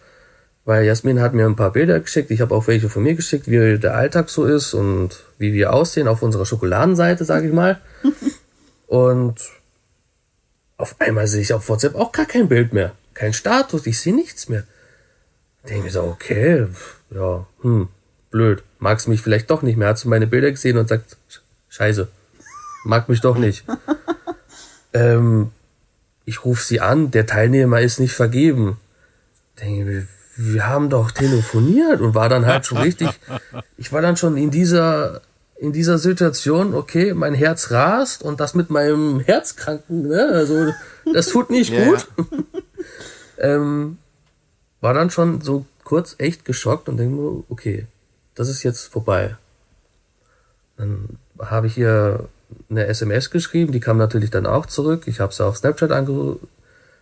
Weil 0.66 0.86
Jasmin 0.86 1.20
hat 1.20 1.34
mir 1.34 1.46
ein 1.46 1.58
paar 1.58 1.72
Bilder 1.74 2.00
geschickt. 2.00 2.32
Ich 2.32 2.40
habe 2.40 2.56
auch 2.56 2.68
welche 2.68 2.90
von 2.90 3.04
mir 3.04 3.16
geschickt, 3.16 3.48
wie 3.50 3.78
der 3.78 3.96
Alltag 3.96 4.30
so 4.30 4.46
ist 4.46 4.74
und 4.74 5.24
wie 5.38 5.52
wir 5.54 5.74
aussehen 5.74 6.08
auf 6.08 6.22
unserer 6.22 6.46
Schokoladenseite, 6.46 7.26
sage 7.26 7.48
ich 7.48 7.54
mal. 7.54 7.82
und 8.88 9.36
auf 10.78 10.96
einmal 11.00 11.28
sehe 11.28 11.42
ich 11.42 11.54
auf 11.54 11.68
WhatsApp 11.70 11.96
auch 11.96 12.12
gar 12.12 12.26
kein 12.26 12.48
Bild 12.48 12.72
mehr. 12.74 12.94
Kein 13.14 13.34
Status, 13.34 13.86
ich 13.86 14.00
sehe 14.00 14.16
nichts 14.16 14.48
mehr. 14.50 14.64
Denke 15.68 15.84
mir 15.86 15.92
so, 15.92 16.04
okay, 16.04 16.68
ja, 17.12 17.46
hm, 17.62 17.90
blöd. 18.32 18.64
Magst 18.80 19.08
mich 19.08 19.22
vielleicht 19.22 19.50
doch 19.50 19.62
nicht 19.62 19.78
mehr. 19.78 19.90
Hat 19.90 20.00
sie 20.00 20.08
meine 20.08 20.28
Bilder 20.28 20.50
gesehen 20.52 20.78
und 20.78 20.88
sagt, 20.90 21.18
"Sch- 21.30 21.40
scheiße, 21.70 22.08
mag 22.86 23.08
mich 23.10 23.22
doch 23.22 23.38
nicht. 23.38 23.66
ähm, 24.94 25.52
ich 26.26 26.46
rufe 26.46 26.64
sie 26.64 26.80
an, 26.80 27.12
der 27.12 27.26
Teilnehmer 27.26 27.82
ist 27.82 28.00
nicht 28.00 28.14
vergeben. 28.14 28.78
Denke 29.60 29.86
mir, 29.86 30.08
wir 30.36 30.68
haben 30.68 30.90
doch 30.90 31.12
telefoniert 31.12 32.02
und 32.02 32.16
war 32.16 32.30
dann 32.30 32.46
halt 32.46 32.66
schon 32.66 32.80
richtig, 32.80 33.10
ich 33.78 33.92
war 33.92 34.02
dann 34.02 34.18
schon 34.18 34.36
in 34.38 34.50
dieser, 34.50 35.22
in 35.58 35.74
dieser 35.74 35.98
Situation, 35.98 36.74
okay, 36.74 37.14
mein 37.14 37.34
Herz 37.34 37.72
rast 37.72 38.24
und 38.24 38.40
das 38.40 38.56
mit 38.56 38.70
meinem 38.70 39.20
Herzkranken, 39.20 40.08
ne, 40.08 40.30
also 40.32 40.74
das 41.14 41.28
tut 41.28 41.50
nicht 41.52 41.72
Ja, 41.72 41.86
gut. 41.86 42.08
ähm, 43.38 43.98
war 44.82 44.94
dann 44.94 45.12
schon 45.12 45.42
so 45.42 45.66
kurz 45.84 46.16
echt 46.18 46.46
geschockt 46.46 46.90
und 46.90 46.98
denke 46.98 47.16
mir, 47.16 47.44
okay, 47.50 47.86
das 48.36 48.50
ist 48.50 48.64
jetzt 48.64 48.88
vorbei. 48.88 49.38
Dann 50.78 51.20
habe 51.40 51.68
ich 51.68 51.78
ihr 51.78 52.28
eine 52.70 52.88
SMS 52.88 53.30
geschrieben, 53.30 53.72
die 53.72 53.80
kam 53.80 53.98
natürlich 53.98 54.30
dann 54.30 54.46
auch 54.46 54.66
zurück. 54.66 55.04
Ich 55.08 55.20
habe 55.20 55.34
sie 55.34 55.46
auf 55.46 55.58
Snapchat 55.58 55.92
ange 55.92 56.38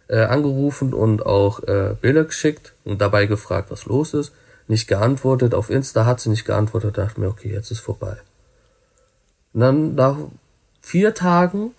äh, 0.07 0.23
angerufen 0.23 0.93
und 0.93 1.25
auch 1.25 1.63
äh, 1.63 1.95
Bilder 1.99 2.25
geschickt 2.25 2.73
und 2.83 2.99
dabei 2.99 3.25
gefragt, 3.27 3.71
was 3.71 3.85
los 3.85 4.13
ist. 4.13 4.33
Nicht 4.67 4.87
geantwortet. 4.87 5.53
Auf 5.53 5.69
Insta 5.69 6.05
hat 6.05 6.19
sie 6.19 6.29
nicht 6.29 6.45
geantwortet. 6.45 6.97
dachte 6.97 7.19
mir, 7.19 7.27
okay, 7.27 7.51
jetzt 7.51 7.71
ist 7.71 7.79
vorbei. 7.79 8.17
Und 9.53 9.61
dann 9.61 9.95
nach 9.95 10.17
vier 10.81 11.13
Tagen 11.13 11.71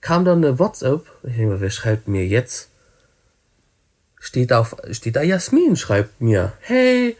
kam 0.00 0.24
dann 0.24 0.44
eine 0.44 0.58
WhatsApp. 0.58 1.06
Ich 1.22 1.36
denke 1.36 1.54
mir, 1.54 1.60
wer 1.60 1.70
schreibt 1.70 2.08
mir 2.08 2.26
jetzt? 2.26 2.68
Steht, 4.18 4.52
auf, 4.52 4.76
steht 4.90 5.16
da 5.16 5.22
Jasmin, 5.22 5.76
schreibt 5.76 6.20
mir, 6.20 6.52
hey, 6.60 7.16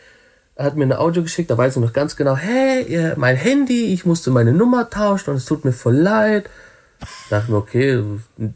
er 0.55 0.65
hat 0.67 0.77
mir 0.77 0.85
eine 0.85 0.99
Audio 0.99 1.23
geschickt, 1.23 1.51
da 1.51 1.57
weiß 1.59 1.77
ich 1.77 1.83
noch 1.83 1.93
ganz 1.93 2.17
genau, 2.17 2.37
hey, 2.37 3.13
mein 3.17 3.37
Handy, 3.37 3.93
ich 3.93 4.05
musste 4.05 4.31
meine 4.31 4.53
Nummer 4.53 4.91
tauschen 4.91 5.31
und 5.31 5.37
es 5.37 5.45
tut 5.47 5.65
mir 5.65 5.73
voll 5.73 5.97
leid. 5.97 6.49
dachte 7.31 7.51
mir, 7.51 7.57
okay, 7.59 8.03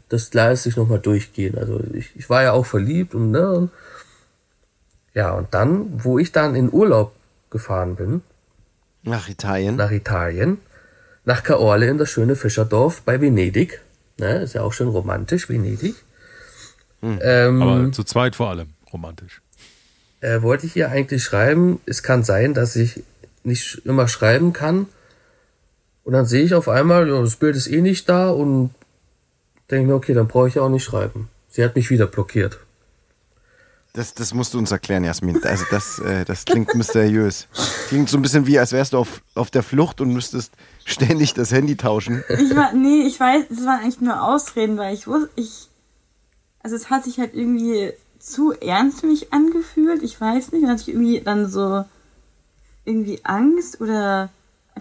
das 0.09 0.33
lasse 0.33 0.69
ich 0.69 0.77
nochmal 0.77 0.99
durchgehen. 0.99 1.57
Also 1.57 1.81
ich, 1.93 2.15
ich 2.15 2.29
war 2.29 2.43
ja 2.43 2.51
auch 2.53 2.65
verliebt 2.65 3.15
und 3.15 3.31
ne. 3.31 3.69
Ja, 5.13 5.31
und 5.31 5.53
dann, 5.53 6.03
wo 6.03 6.19
ich 6.19 6.31
dann 6.31 6.53
in 6.55 6.71
Urlaub 6.71 7.13
gefahren 7.49 7.95
bin, 7.95 8.21
Nach 9.03 9.27
Italien. 9.27 9.75
nach 9.75 9.91
Italien, 9.91 10.59
nach 11.25 11.43
Caorle 11.43 11.87
in 11.87 11.97
das 11.97 12.09
schöne 12.09 12.35
Fischerdorf 12.35 13.01
bei 13.01 13.19
Venedig. 13.19 13.81
Ne, 14.19 14.41
ist 14.43 14.53
ja 14.53 14.61
auch 14.61 14.73
schön 14.73 14.87
romantisch, 14.87 15.49
Venedig. 15.49 15.95
Ähm, 17.01 17.61
Aber 17.61 17.91
zu 17.91 18.03
zweit 18.03 18.35
vor 18.35 18.49
allem 18.49 18.69
romantisch. 18.91 19.41
Äh, 20.21 20.41
wollte 20.41 20.65
ich 20.65 20.75
ihr 20.75 20.89
eigentlich 20.89 21.23
schreiben, 21.23 21.79
es 21.85 22.03
kann 22.03 22.23
sein, 22.23 22.53
dass 22.53 22.75
ich 22.75 23.03
nicht 23.43 23.81
immer 23.85 24.07
schreiben 24.07 24.53
kann. 24.53 24.87
Und 26.03 26.13
dann 26.13 26.25
sehe 26.25 26.43
ich 26.43 26.53
auf 26.53 26.69
einmal, 26.69 27.07
ja, 27.07 27.21
das 27.21 27.35
Bild 27.35 27.55
ist 27.55 27.67
eh 27.67 27.81
nicht 27.81 28.07
da 28.07 28.29
und 28.29 28.71
denke 29.69 29.87
mir, 29.87 29.95
okay, 29.95 30.13
dann 30.13 30.27
brauche 30.27 30.47
ich 30.47 30.59
auch 30.59 30.69
nicht 30.69 30.83
schreiben. 30.83 31.29
Sie 31.49 31.63
hat 31.63 31.75
mich 31.75 31.89
wieder 31.89 32.07
blockiert. 32.07 32.59
Das, 33.93 34.13
das 34.13 34.33
musst 34.33 34.53
du 34.53 34.59
uns 34.59 34.69
erklären, 34.71 35.03
Jasmin. 35.03 35.43
Also 35.43 35.65
das, 35.71 35.97
äh, 35.99 36.23
das 36.23 36.45
klingt 36.45 36.75
mysteriös. 36.75 37.47
Klingt 37.87 38.09
so 38.09 38.17
ein 38.17 38.21
bisschen 38.21 38.45
wie, 38.45 38.59
als 38.59 38.71
wärst 38.71 38.93
du 38.93 38.99
auf, 38.99 39.21
auf 39.33 39.49
der 39.49 39.63
Flucht 39.63 40.01
und 40.01 40.13
müsstest 40.13 40.53
ständig 40.85 41.33
das 41.33 41.51
Handy 41.51 41.75
tauschen. 41.75 42.23
Ich 42.29 42.55
war, 42.55 42.73
nee, 42.73 43.07
ich 43.07 43.19
weiß, 43.19 43.45
das 43.49 43.65
waren 43.65 43.79
eigentlich 43.81 43.99
nur 43.99 44.21
Ausreden, 44.21 44.77
weil 44.77 44.93
ich 44.93 45.07
wusste, 45.07 45.29
ich, 45.35 45.67
also 46.61 46.75
es 46.75 46.91
hat 46.91 47.05
sich 47.05 47.17
halt 47.17 47.33
irgendwie 47.33 47.91
zu 48.19 48.53
ernst 48.53 49.01
für 49.01 49.07
mich 49.07 49.33
angefühlt. 49.33 50.03
Ich 50.03 50.19
weiß 50.19 50.51
nicht, 50.51 50.63
dann 50.63 50.71
hatte 50.71 50.81
ich 50.81 50.89
irgendwie 50.89 51.21
dann 51.21 51.49
so 51.49 51.85
irgendwie 52.85 53.19
Angst 53.23 53.81
oder 53.81 54.29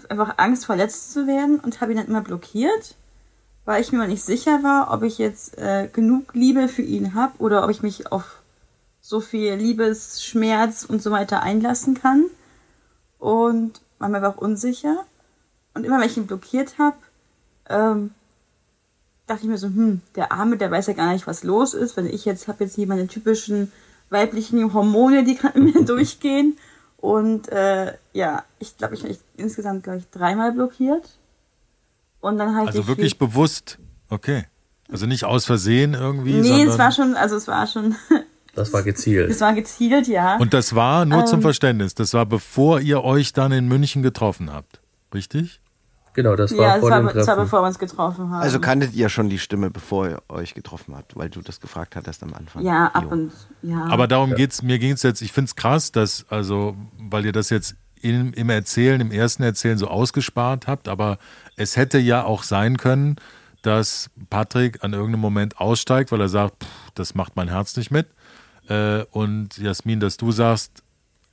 einfach 0.08 0.34
Angst, 0.38 0.66
verletzt 0.66 1.12
zu 1.12 1.26
werden 1.26 1.58
und 1.58 1.80
habe 1.80 1.92
ihn 1.92 1.98
dann 1.98 2.06
immer 2.06 2.20
blockiert, 2.20 2.94
weil 3.64 3.80
ich 3.80 3.92
mir 3.92 3.98
mal 3.98 4.08
nicht 4.08 4.24
sicher 4.24 4.62
war, 4.62 4.92
ob 4.92 5.02
ich 5.02 5.18
jetzt 5.18 5.58
äh, 5.58 5.88
genug 5.92 6.34
Liebe 6.34 6.68
für 6.68 6.82
ihn 6.82 7.14
habe 7.14 7.38
oder 7.38 7.64
ob 7.64 7.70
ich 7.70 7.82
mich 7.82 8.12
auf 8.12 8.42
so 9.00 9.20
viel 9.20 9.54
Liebesschmerz 9.54 10.84
und 10.84 11.02
so 11.02 11.10
weiter 11.10 11.42
einlassen 11.42 11.94
kann. 11.94 12.24
Und 13.18 13.80
war 13.98 14.08
mir 14.08 14.18
einfach 14.18 14.36
unsicher. 14.36 15.04
Und 15.74 15.84
immer 15.84 15.98
wenn 15.98 16.08
ich 16.08 16.16
ihn 16.16 16.26
blockiert 16.26 16.78
habe, 16.78 16.96
ähm, 17.68 18.10
dachte 19.26 19.42
ich 19.42 19.48
mir 19.48 19.58
so, 19.58 19.66
hm, 19.68 20.00
der 20.14 20.32
Arme, 20.32 20.56
der 20.56 20.70
weiß 20.70 20.86
ja 20.88 20.92
gar 20.92 21.12
nicht, 21.12 21.26
was 21.26 21.42
los 21.42 21.74
ist. 21.74 21.96
Wenn 21.96 22.06
ich 22.06 22.24
jetzt 22.24 22.48
habe 22.48 22.64
jetzt 22.64 22.76
hier 22.76 22.86
meine 22.86 23.06
typischen 23.06 23.72
weiblichen 24.10 24.72
Hormone, 24.72 25.24
die 25.24 25.36
gerade 25.36 25.58
in 25.58 25.64
mir 25.64 25.84
durchgehen. 25.84 26.56
Und 26.98 27.48
äh, 27.48 27.94
ja, 28.12 28.44
ich 28.58 28.76
glaube, 28.76 28.94
ich 28.94 29.02
habe 29.02 29.16
insgesamt, 29.36 29.84
glaube 29.84 29.98
ich, 29.98 30.10
dreimal 30.10 30.52
blockiert. 30.52 31.18
Und 32.20 32.38
dann 32.38 32.56
halt 32.56 32.68
Also 32.68 32.86
wirklich 32.88 33.18
bewusst. 33.18 33.78
Okay. 34.08 34.44
Also 34.90 35.06
nicht 35.06 35.24
aus 35.24 35.44
Versehen 35.44 35.94
irgendwie. 35.94 36.34
Nee, 36.34 36.48
sondern 36.48 36.68
es 36.68 36.78
war 36.78 36.92
schon, 36.92 37.14
also 37.14 37.36
es 37.36 37.48
war 37.48 37.66
schon, 37.66 37.96
Das 38.54 38.72
war 38.72 38.82
gezielt. 38.82 39.30
es 39.30 39.40
war 39.40 39.52
gezielt, 39.52 40.08
ja. 40.08 40.38
Und 40.38 40.54
das 40.54 40.74
war 40.74 41.04
nur 41.04 41.26
zum 41.26 41.40
Ähm. 41.40 41.42
Verständnis. 41.42 41.94
Das 41.94 42.14
war 42.14 42.24
bevor 42.24 42.80
ihr 42.80 43.04
euch 43.04 43.32
dann 43.32 43.52
in 43.52 43.68
München 43.68 44.02
getroffen 44.02 44.50
habt. 44.52 44.80
Richtig? 45.12 45.60
Genau, 46.16 46.34
das 46.34 46.56
war 46.56 46.64
ja, 46.64 46.74
es 46.74 46.80
vor 46.80 46.90
war, 46.90 46.98
dem 46.98 47.06
war 47.06 47.12
Treffen. 47.12 47.36
bevor 47.36 47.62
wir 47.62 47.66
uns 47.68 47.78
getroffen 47.78 48.30
haben. 48.30 48.42
Also 48.42 48.58
kanntet 48.58 48.94
ihr 48.94 49.08
schon 49.10 49.28
die 49.28 49.38
Stimme, 49.38 49.70
bevor 49.70 50.08
ihr 50.08 50.22
euch 50.28 50.54
getroffen 50.54 50.96
habt, 50.96 51.14
weil 51.16 51.28
du 51.28 51.42
das 51.42 51.60
gefragt 51.60 51.94
hattest 51.94 52.22
am 52.22 52.32
Anfang. 52.34 52.64
ja, 52.64 52.86
ab 52.86 53.04
Jo. 53.04 53.08
und 53.10 53.32
ja. 53.62 53.84
Aber 53.84 54.08
darum 54.08 54.34
geht's, 54.34 54.62
mir 54.62 54.78
ging 54.78 54.92
es 54.92 55.02
jetzt, 55.02 55.20
ich 55.20 55.30
finde 55.32 55.50
es 55.50 55.56
krass, 55.56 55.92
dass, 55.92 56.24
also, 56.30 56.74
weil 56.98 57.26
ihr 57.26 57.32
das 57.32 57.50
jetzt 57.50 57.76
im, 58.00 58.32
im 58.32 58.50
Erzählen, 58.50 59.00
im 59.00 59.12
ersten 59.12 59.42
Erzählen 59.42 59.78
so 59.78 59.88
ausgespart 59.88 60.66
habt, 60.66 60.88
aber 60.88 61.18
es 61.56 61.76
hätte 61.76 61.98
ja 61.98 62.24
auch 62.24 62.42
sein 62.42 62.78
können, 62.78 63.16
dass 63.62 64.10
Patrick 64.30 64.82
an 64.84 64.92
irgendeinem 64.92 65.20
Moment 65.20 65.60
aussteigt, 65.60 66.12
weil 66.12 66.20
er 66.20 66.28
sagt, 66.28 66.64
pff, 66.64 66.70
das 66.94 67.14
macht 67.14 67.36
mein 67.36 67.48
Herz 67.48 67.76
nicht 67.76 67.90
mit. 67.90 68.06
Äh, 68.68 69.02
und 69.10 69.58
Jasmin, 69.58 70.00
dass 70.00 70.16
du 70.16 70.32
sagst, 70.32 70.82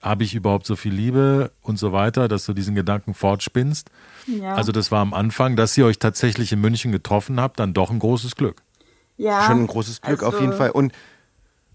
habe 0.04 0.24
ich 0.24 0.36
überhaupt 0.36 0.66
so 0.68 0.76
viel 0.76 0.94
Liebe 0.94 1.52
und 1.62 1.80
so 1.80 1.92
weiter, 1.94 2.28
dass 2.28 2.46
du 2.46 2.54
diesen 2.54 2.76
Gedanken 2.76 3.14
fortspinnst. 3.14 3.90
ja. 4.28 4.54
Also 4.54 4.72
das 4.72 4.92
war 4.92 5.00
am 5.02 5.14
Anfang, 5.14 5.56
dass 5.56 5.78
ihr 5.78 5.86
euch 5.86 5.98
tatsächlich 5.98 6.52
in 6.52 6.60
München 6.62 6.92
getroffen 6.92 7.40
habt, 7.40 7.60
dann 7.60 7.74
doch 7.74 7.90
ein 7.90 8.00
großes 8.00 8.36
Glück. 8.36 8.62
ja, 9.18 9.44
Schon 9.48 9.62
ein 9.62 9.68
großes 9.68 10.02
Glück 10.02 10.22
also- 10.24 10.36
auf 10.36 10.42
jeden 10.42 10.54
Fall. 10.54 10.72
Und, 10.72 10.92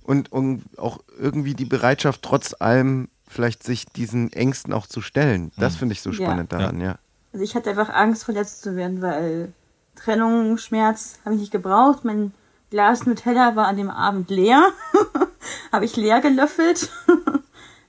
und, 0.03 0.31
und 0.31 0.63
auch 0.79 0.99
irgendwie 1.19 1.55
die 1.55 1.65
Bereitschaft, 1.65 2.23
trotz 2.23 2.55
allem 2.59 3.09
vielleicht 3.27 3.63
sich 3.63 3.87
diesen 3.87 4.33
Ängsten 4.33 4.73
auch 4.73 4.87
zu 4.87 5.01
stellen. 5.01 5.51
Das 5.57 5.77
finde 5.77 5.93
ich 5.95 6.01
so 6.03 6.11
Ja. 6.11 6.17
spannend 6.17 6.53
daran, 6.53 6.81
ja. 6.81 6.97
Also 7.33 7.45
ich 7.45 7.55
hatte 7.55 7.71
einfach 7.71 7.91
Angst, 7.91 8.25
verletzt 8.25 8.63
zu 8.63 8.75
werden, 8.77 9.03
weil 9.03 9.53
Trennung, 9.97 10.57
Schmerz 10.59 11.19
habe 11.25 11.35
ich 11.35 11.41
nicht 11.43 11.53
gebraucht. 11.53 12.05
Mein 12.05 12.33
Glas 12.71 13.05
Nutella 13.07 13.55
war 13.57 13.67
an 13.67 13.77
dem 13.77 13.91
Abend 13.91 14.31
leer. 14.31 14.69
habe 15.73 15.85
ich 15.85 15.97
leer 15.97 16.21
gelöffelt. 16.21 16.91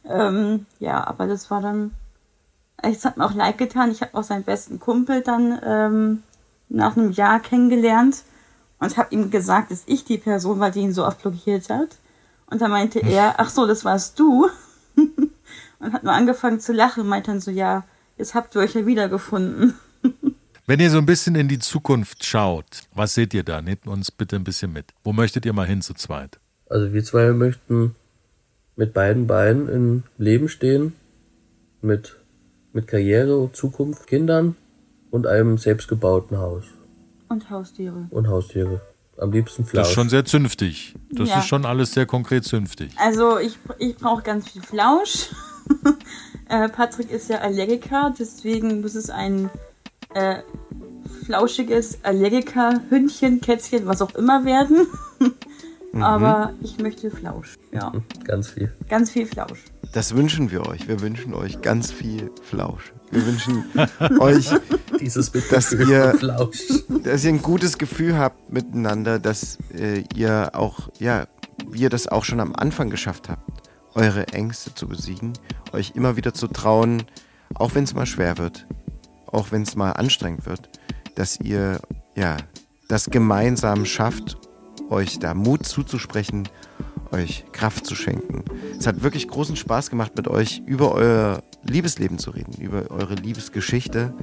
ähm, 0.09 0.65
ja, 0.79 1.05
aber 1.05 1.27
das 1.27 1.49
war 1.51 1.61
dann. 1.61 1.91
Es 2.81 3.05
hat 3.05 3.17
mir 3.17 3.25
auch 3.25 3.33
leid 3.33 3.57
getan. 3.57 3.91
Ich 3.91 4.01
habe 4.01 4.15
auch 4.15 4.23
seinen 4.23 4.43
besten 4.43 4.79
Kumpel 4.79 5.21
dann 5.21 5.59
ähm, 5.63 6.23
nach 6.69 6.95
einem 6.95 7.11
Jahr 7.11 7.39
kennengelernt 7.39 8.23
und 8.79 8.97
habe 8.97 9.13
ihm 9.13 9.31
gesagt, 9.31 9.71
dass 9.71 9.83
ich 9.85 10.05
die 10.05 10.17
Person 10.17 10.59
war, 10.59 10.71
die 10.71 10.79
ihn 10.79 10.93
so 10.93 11.05
oft 11.05 11.21
blockiert 11.21 11.69
hat. 11.69 11.97
Und 12.47 12.61
da 12.61 12.67
meinte 12.67 12.99
er, 12.99 13.35
ach 13.37 13.49
so, 13.49 13.67
das 13.67 13.85
warst 13.85 14.17
du. 14.17 14.49
und 14.95 15.93
hat 15.93 16.03
nur 16.03 16.13
angefangen 16.13 16.59
zu 16.59 16.73
lachen 16.73 17.01
und 17.01 17.09
meinte 17.09 17.31
dann 17.31 17.41
so, 17.41 17.51
ja, 17.51 17.83
jetzt 18.17 18.33
habt 18.33 18.55
ihr 18.55 18.61
euch 18.61 18.73
ja 18.75 18.85
wiedergefunden. 18.85 19.75
Wenn 20.65 20.79
ihr 20.79 20.91
so 20.91 20.99
ein 20.99 21.05
bisschen 21.05 21.35
in 21.35 21.47
die 21.47 21.59
Zukunft 21.59 22.23
schaut, 22.23 22.83
was 22.93 23.13
seht 23.13 23.33
ihr 23.33 23.43
da? 23.43 23.61
Nehmt 23.61 23.87
uns 23.87 24.11
bitte 24.11 24.35
ein 24.35 24.43
bisschen 24.43 24.71
mit. 24.71 24.93
Wo 25.03 25.13
möchtet 25.13 25.45
ihr 25.45 25.53
mal 25.53 25.65
hin 25.65 25.81
zu 25.81 25.95
zweit? 25.95 26.39
Also 26.69 26.93
wir 26.93 27.03
zwei 27.03 27.33
möchten 27.33 27.95
mit 28.79 28.93
beiden 28.93 29.27
Beinen 29.27 29.67
im 29.67 30.03
Leben 30.17 30.47
stehen, 30.47 30.93
mit, 31.81 32.15
mit 32.71 32.87
Karriere, 32.87 33.49
Zukunft, 33.51 34.07
Kindern 34.07 34.55
und 35.11 35.27
einem 35.27 35.57
selbstgebauten 35.57 36.37
Haus 36.37 36.63
Und 37.27 37.49
Haustiere. 37.49 38.07
und 38.09 38.29
Haustiere. 38.29 38.79
Am 39.17 39.33
liebsten 39.33 39.63
Das 39.63 39.71
Flausch. 39.71 39.87
ist 39.89 39.93
schon 39.93 40.07
sehr 40.07 40.23
zünftig. 40.23 40.95
Das 41.11 41.27
Ja. 41.27 41.39
ist 41.39 41.47
schon 41.47 41.65
alles 41.65 41.91
sehr 41.91 42.05
konkret 42.05 42.45
zünftig. 42.45 42.93
Also 42.97 43.37
ich, 43.37 43.59
ich 43.79 43.97
brauche 43.97 44.23
ganz 44.23 44.47
viel 44.49 44.61
Flausch. 44.61 45.27
äh, 46.47 46.69
Patrick 46.69 47.11
ist 47.11 47.29
ja 47.29 47.39
Allergiker, 47.39 48.13
deswegen 48.17 48.79
muss 48.79 48.95
es 48.95 49.09
ein 49.09 49.49
äh, 50.13 50.37
flauschiges 51.25 51.99
Allergiker-Hündchen, 52.03 53.41
Kätzchen, 53.41 53.87
was 53.87 54.01
auch 54.01 54.15
immer 54.15 54.45
werden. 54.45 54.87
Aber 55.93 56.53
ich 56.61 56.77
möchte 56.77 57.09
Flausch. 57.11 57.57
Ja, 57.71 57.91
Ganz 58.25 58.49
viel. 58.49 58.71
ganz 58.87 59.09
viel 59.11 59.25
Flausch. 59.25 59.63
Das 59.93 60.15
wünschen 60.15 60.51
wir 60.51 60.67
euch. 60.67 60.87
Wir 60.87 61.01
wünschen 61.01 61.33
euch 61.33 61.61
ganz 61.61 61.91
viel 61.91 62.31
Flausch. 62.43 62.93
Wir 63.11 63.25
wünschen 63.25 63.63
euch, 64.19 64.49
Dieses 64.99 65.31
Dass 65.49 65.71
ihr- 65.73 66.13
Flausch. 66.17 66.59
dass 67.03 67.23
ihr 67.23 67.31
ein 67.31 67.41
gutes 67.41 67.77
Gefühl 67.79 68.17
habt 68.17 68.51
miteinander, 68.53 69.17
dass 69.17 69.57
äh, 69.73 70.03
ihr 70.15 70.51
auch, 70.53 70.89
ja, 70.99 71.27
wie 71.69 71.79
ihr 71.81 71.89
das 71.89 72.07
auch 72.07 72.23
schon 72.23 72.39
am 72.39 72.53
Anfang 72.55 72.89
geschafft 72.91 73.29
habt, 73.29 73.67
eure 73.95 74.27
Ängste 74.27 74.75
zu 74.75 74.87
besiegen, 74.87 75.33
euch 75.73 75.93
immer 75.95 76.15
wieder 76.17 76.33
zu 76.35 76.47
trauen, 76.47 77.03
auch 77.55 77.73
wenn 77.73 77.83
es 77.83 77.95
mal 77.95 78.05
schwer 78.05 78.37
wird, 78.37 78.67
auch 79.25 79.51
wenn 79.51 79.63
es 79.63 79.75
mal 79.75 79.93
anstrengend 79.93 80.45
wird, 80.45 80.69
dass 81.15 81.39
ihr, 81.39 81.79
ja, 82.15 82.37
das 82.87 83.09
gemeinsam 83.09 83.85
schafft, 83.85 84.37
euch 84.89 85.19
da 85.19 85.33
Mut 85.33 85.65
zuzusprechen, 85.65 86.47
euch 87.11 87.45
Kraft 87.51 87.85
zu 87.85 87.95
schenken. 87.95 88.43
Es 88.77 88.87
hat 88.87 89.03
wirklich 89.03 89.27
großen 89.27 89.55
Spaß 89.55 89.89
gemacht, 89.89 90.15
mit 90.15 90.27
euch 90.27 90.61
über 90.65 90.93
euer 90.93 91.43
Liebesleben 91.63 92.19
zu 92.19 92.31
reden, 92.31 92.53
über 92.61 92.89
eure 92.91 93.15
Liebesgeschichte. 93.15 94.13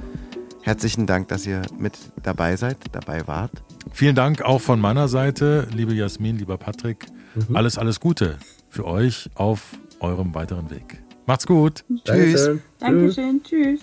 herzlichen 0.63 1.05
Dank, 1.05 1.29
dass 1.29 1.45
ihr 1.45 1.61
mit 1.77 1.97
dabei 2.23 2.55
seid, 2.57 2.77
dabei 2.91 3.25
wart. 3.27 3.51
Vielen 3.93 4.15
Dank 4.15 4.41
auch 4.41 4.59
von 4.59 4.79
meiner 4.79 5.07
Seite, 5.07 5.67
liebe 5.73 5.93
Jasmin, 5.93 6.37
lieber 6.37 6.57
Patrick. 6.57 7.07
Mhm. 7.35 7.55
Alles, 7.55 7.77
alles 7.77 7.99
Gute 7.99 8.37
für 8.69 8.85
euch 8.85 9.29
auf 9.35 9.77
eurem 9.99 10.33
weiteren 10.35 10.69
Weg. 10.69 11.01
Macht's 11.25 11.47
gut. 11.47 11.83
Tschüss. 12.05 12.49
Dankeschön. 12.79 13.41
Tschüss. 13.43 13.81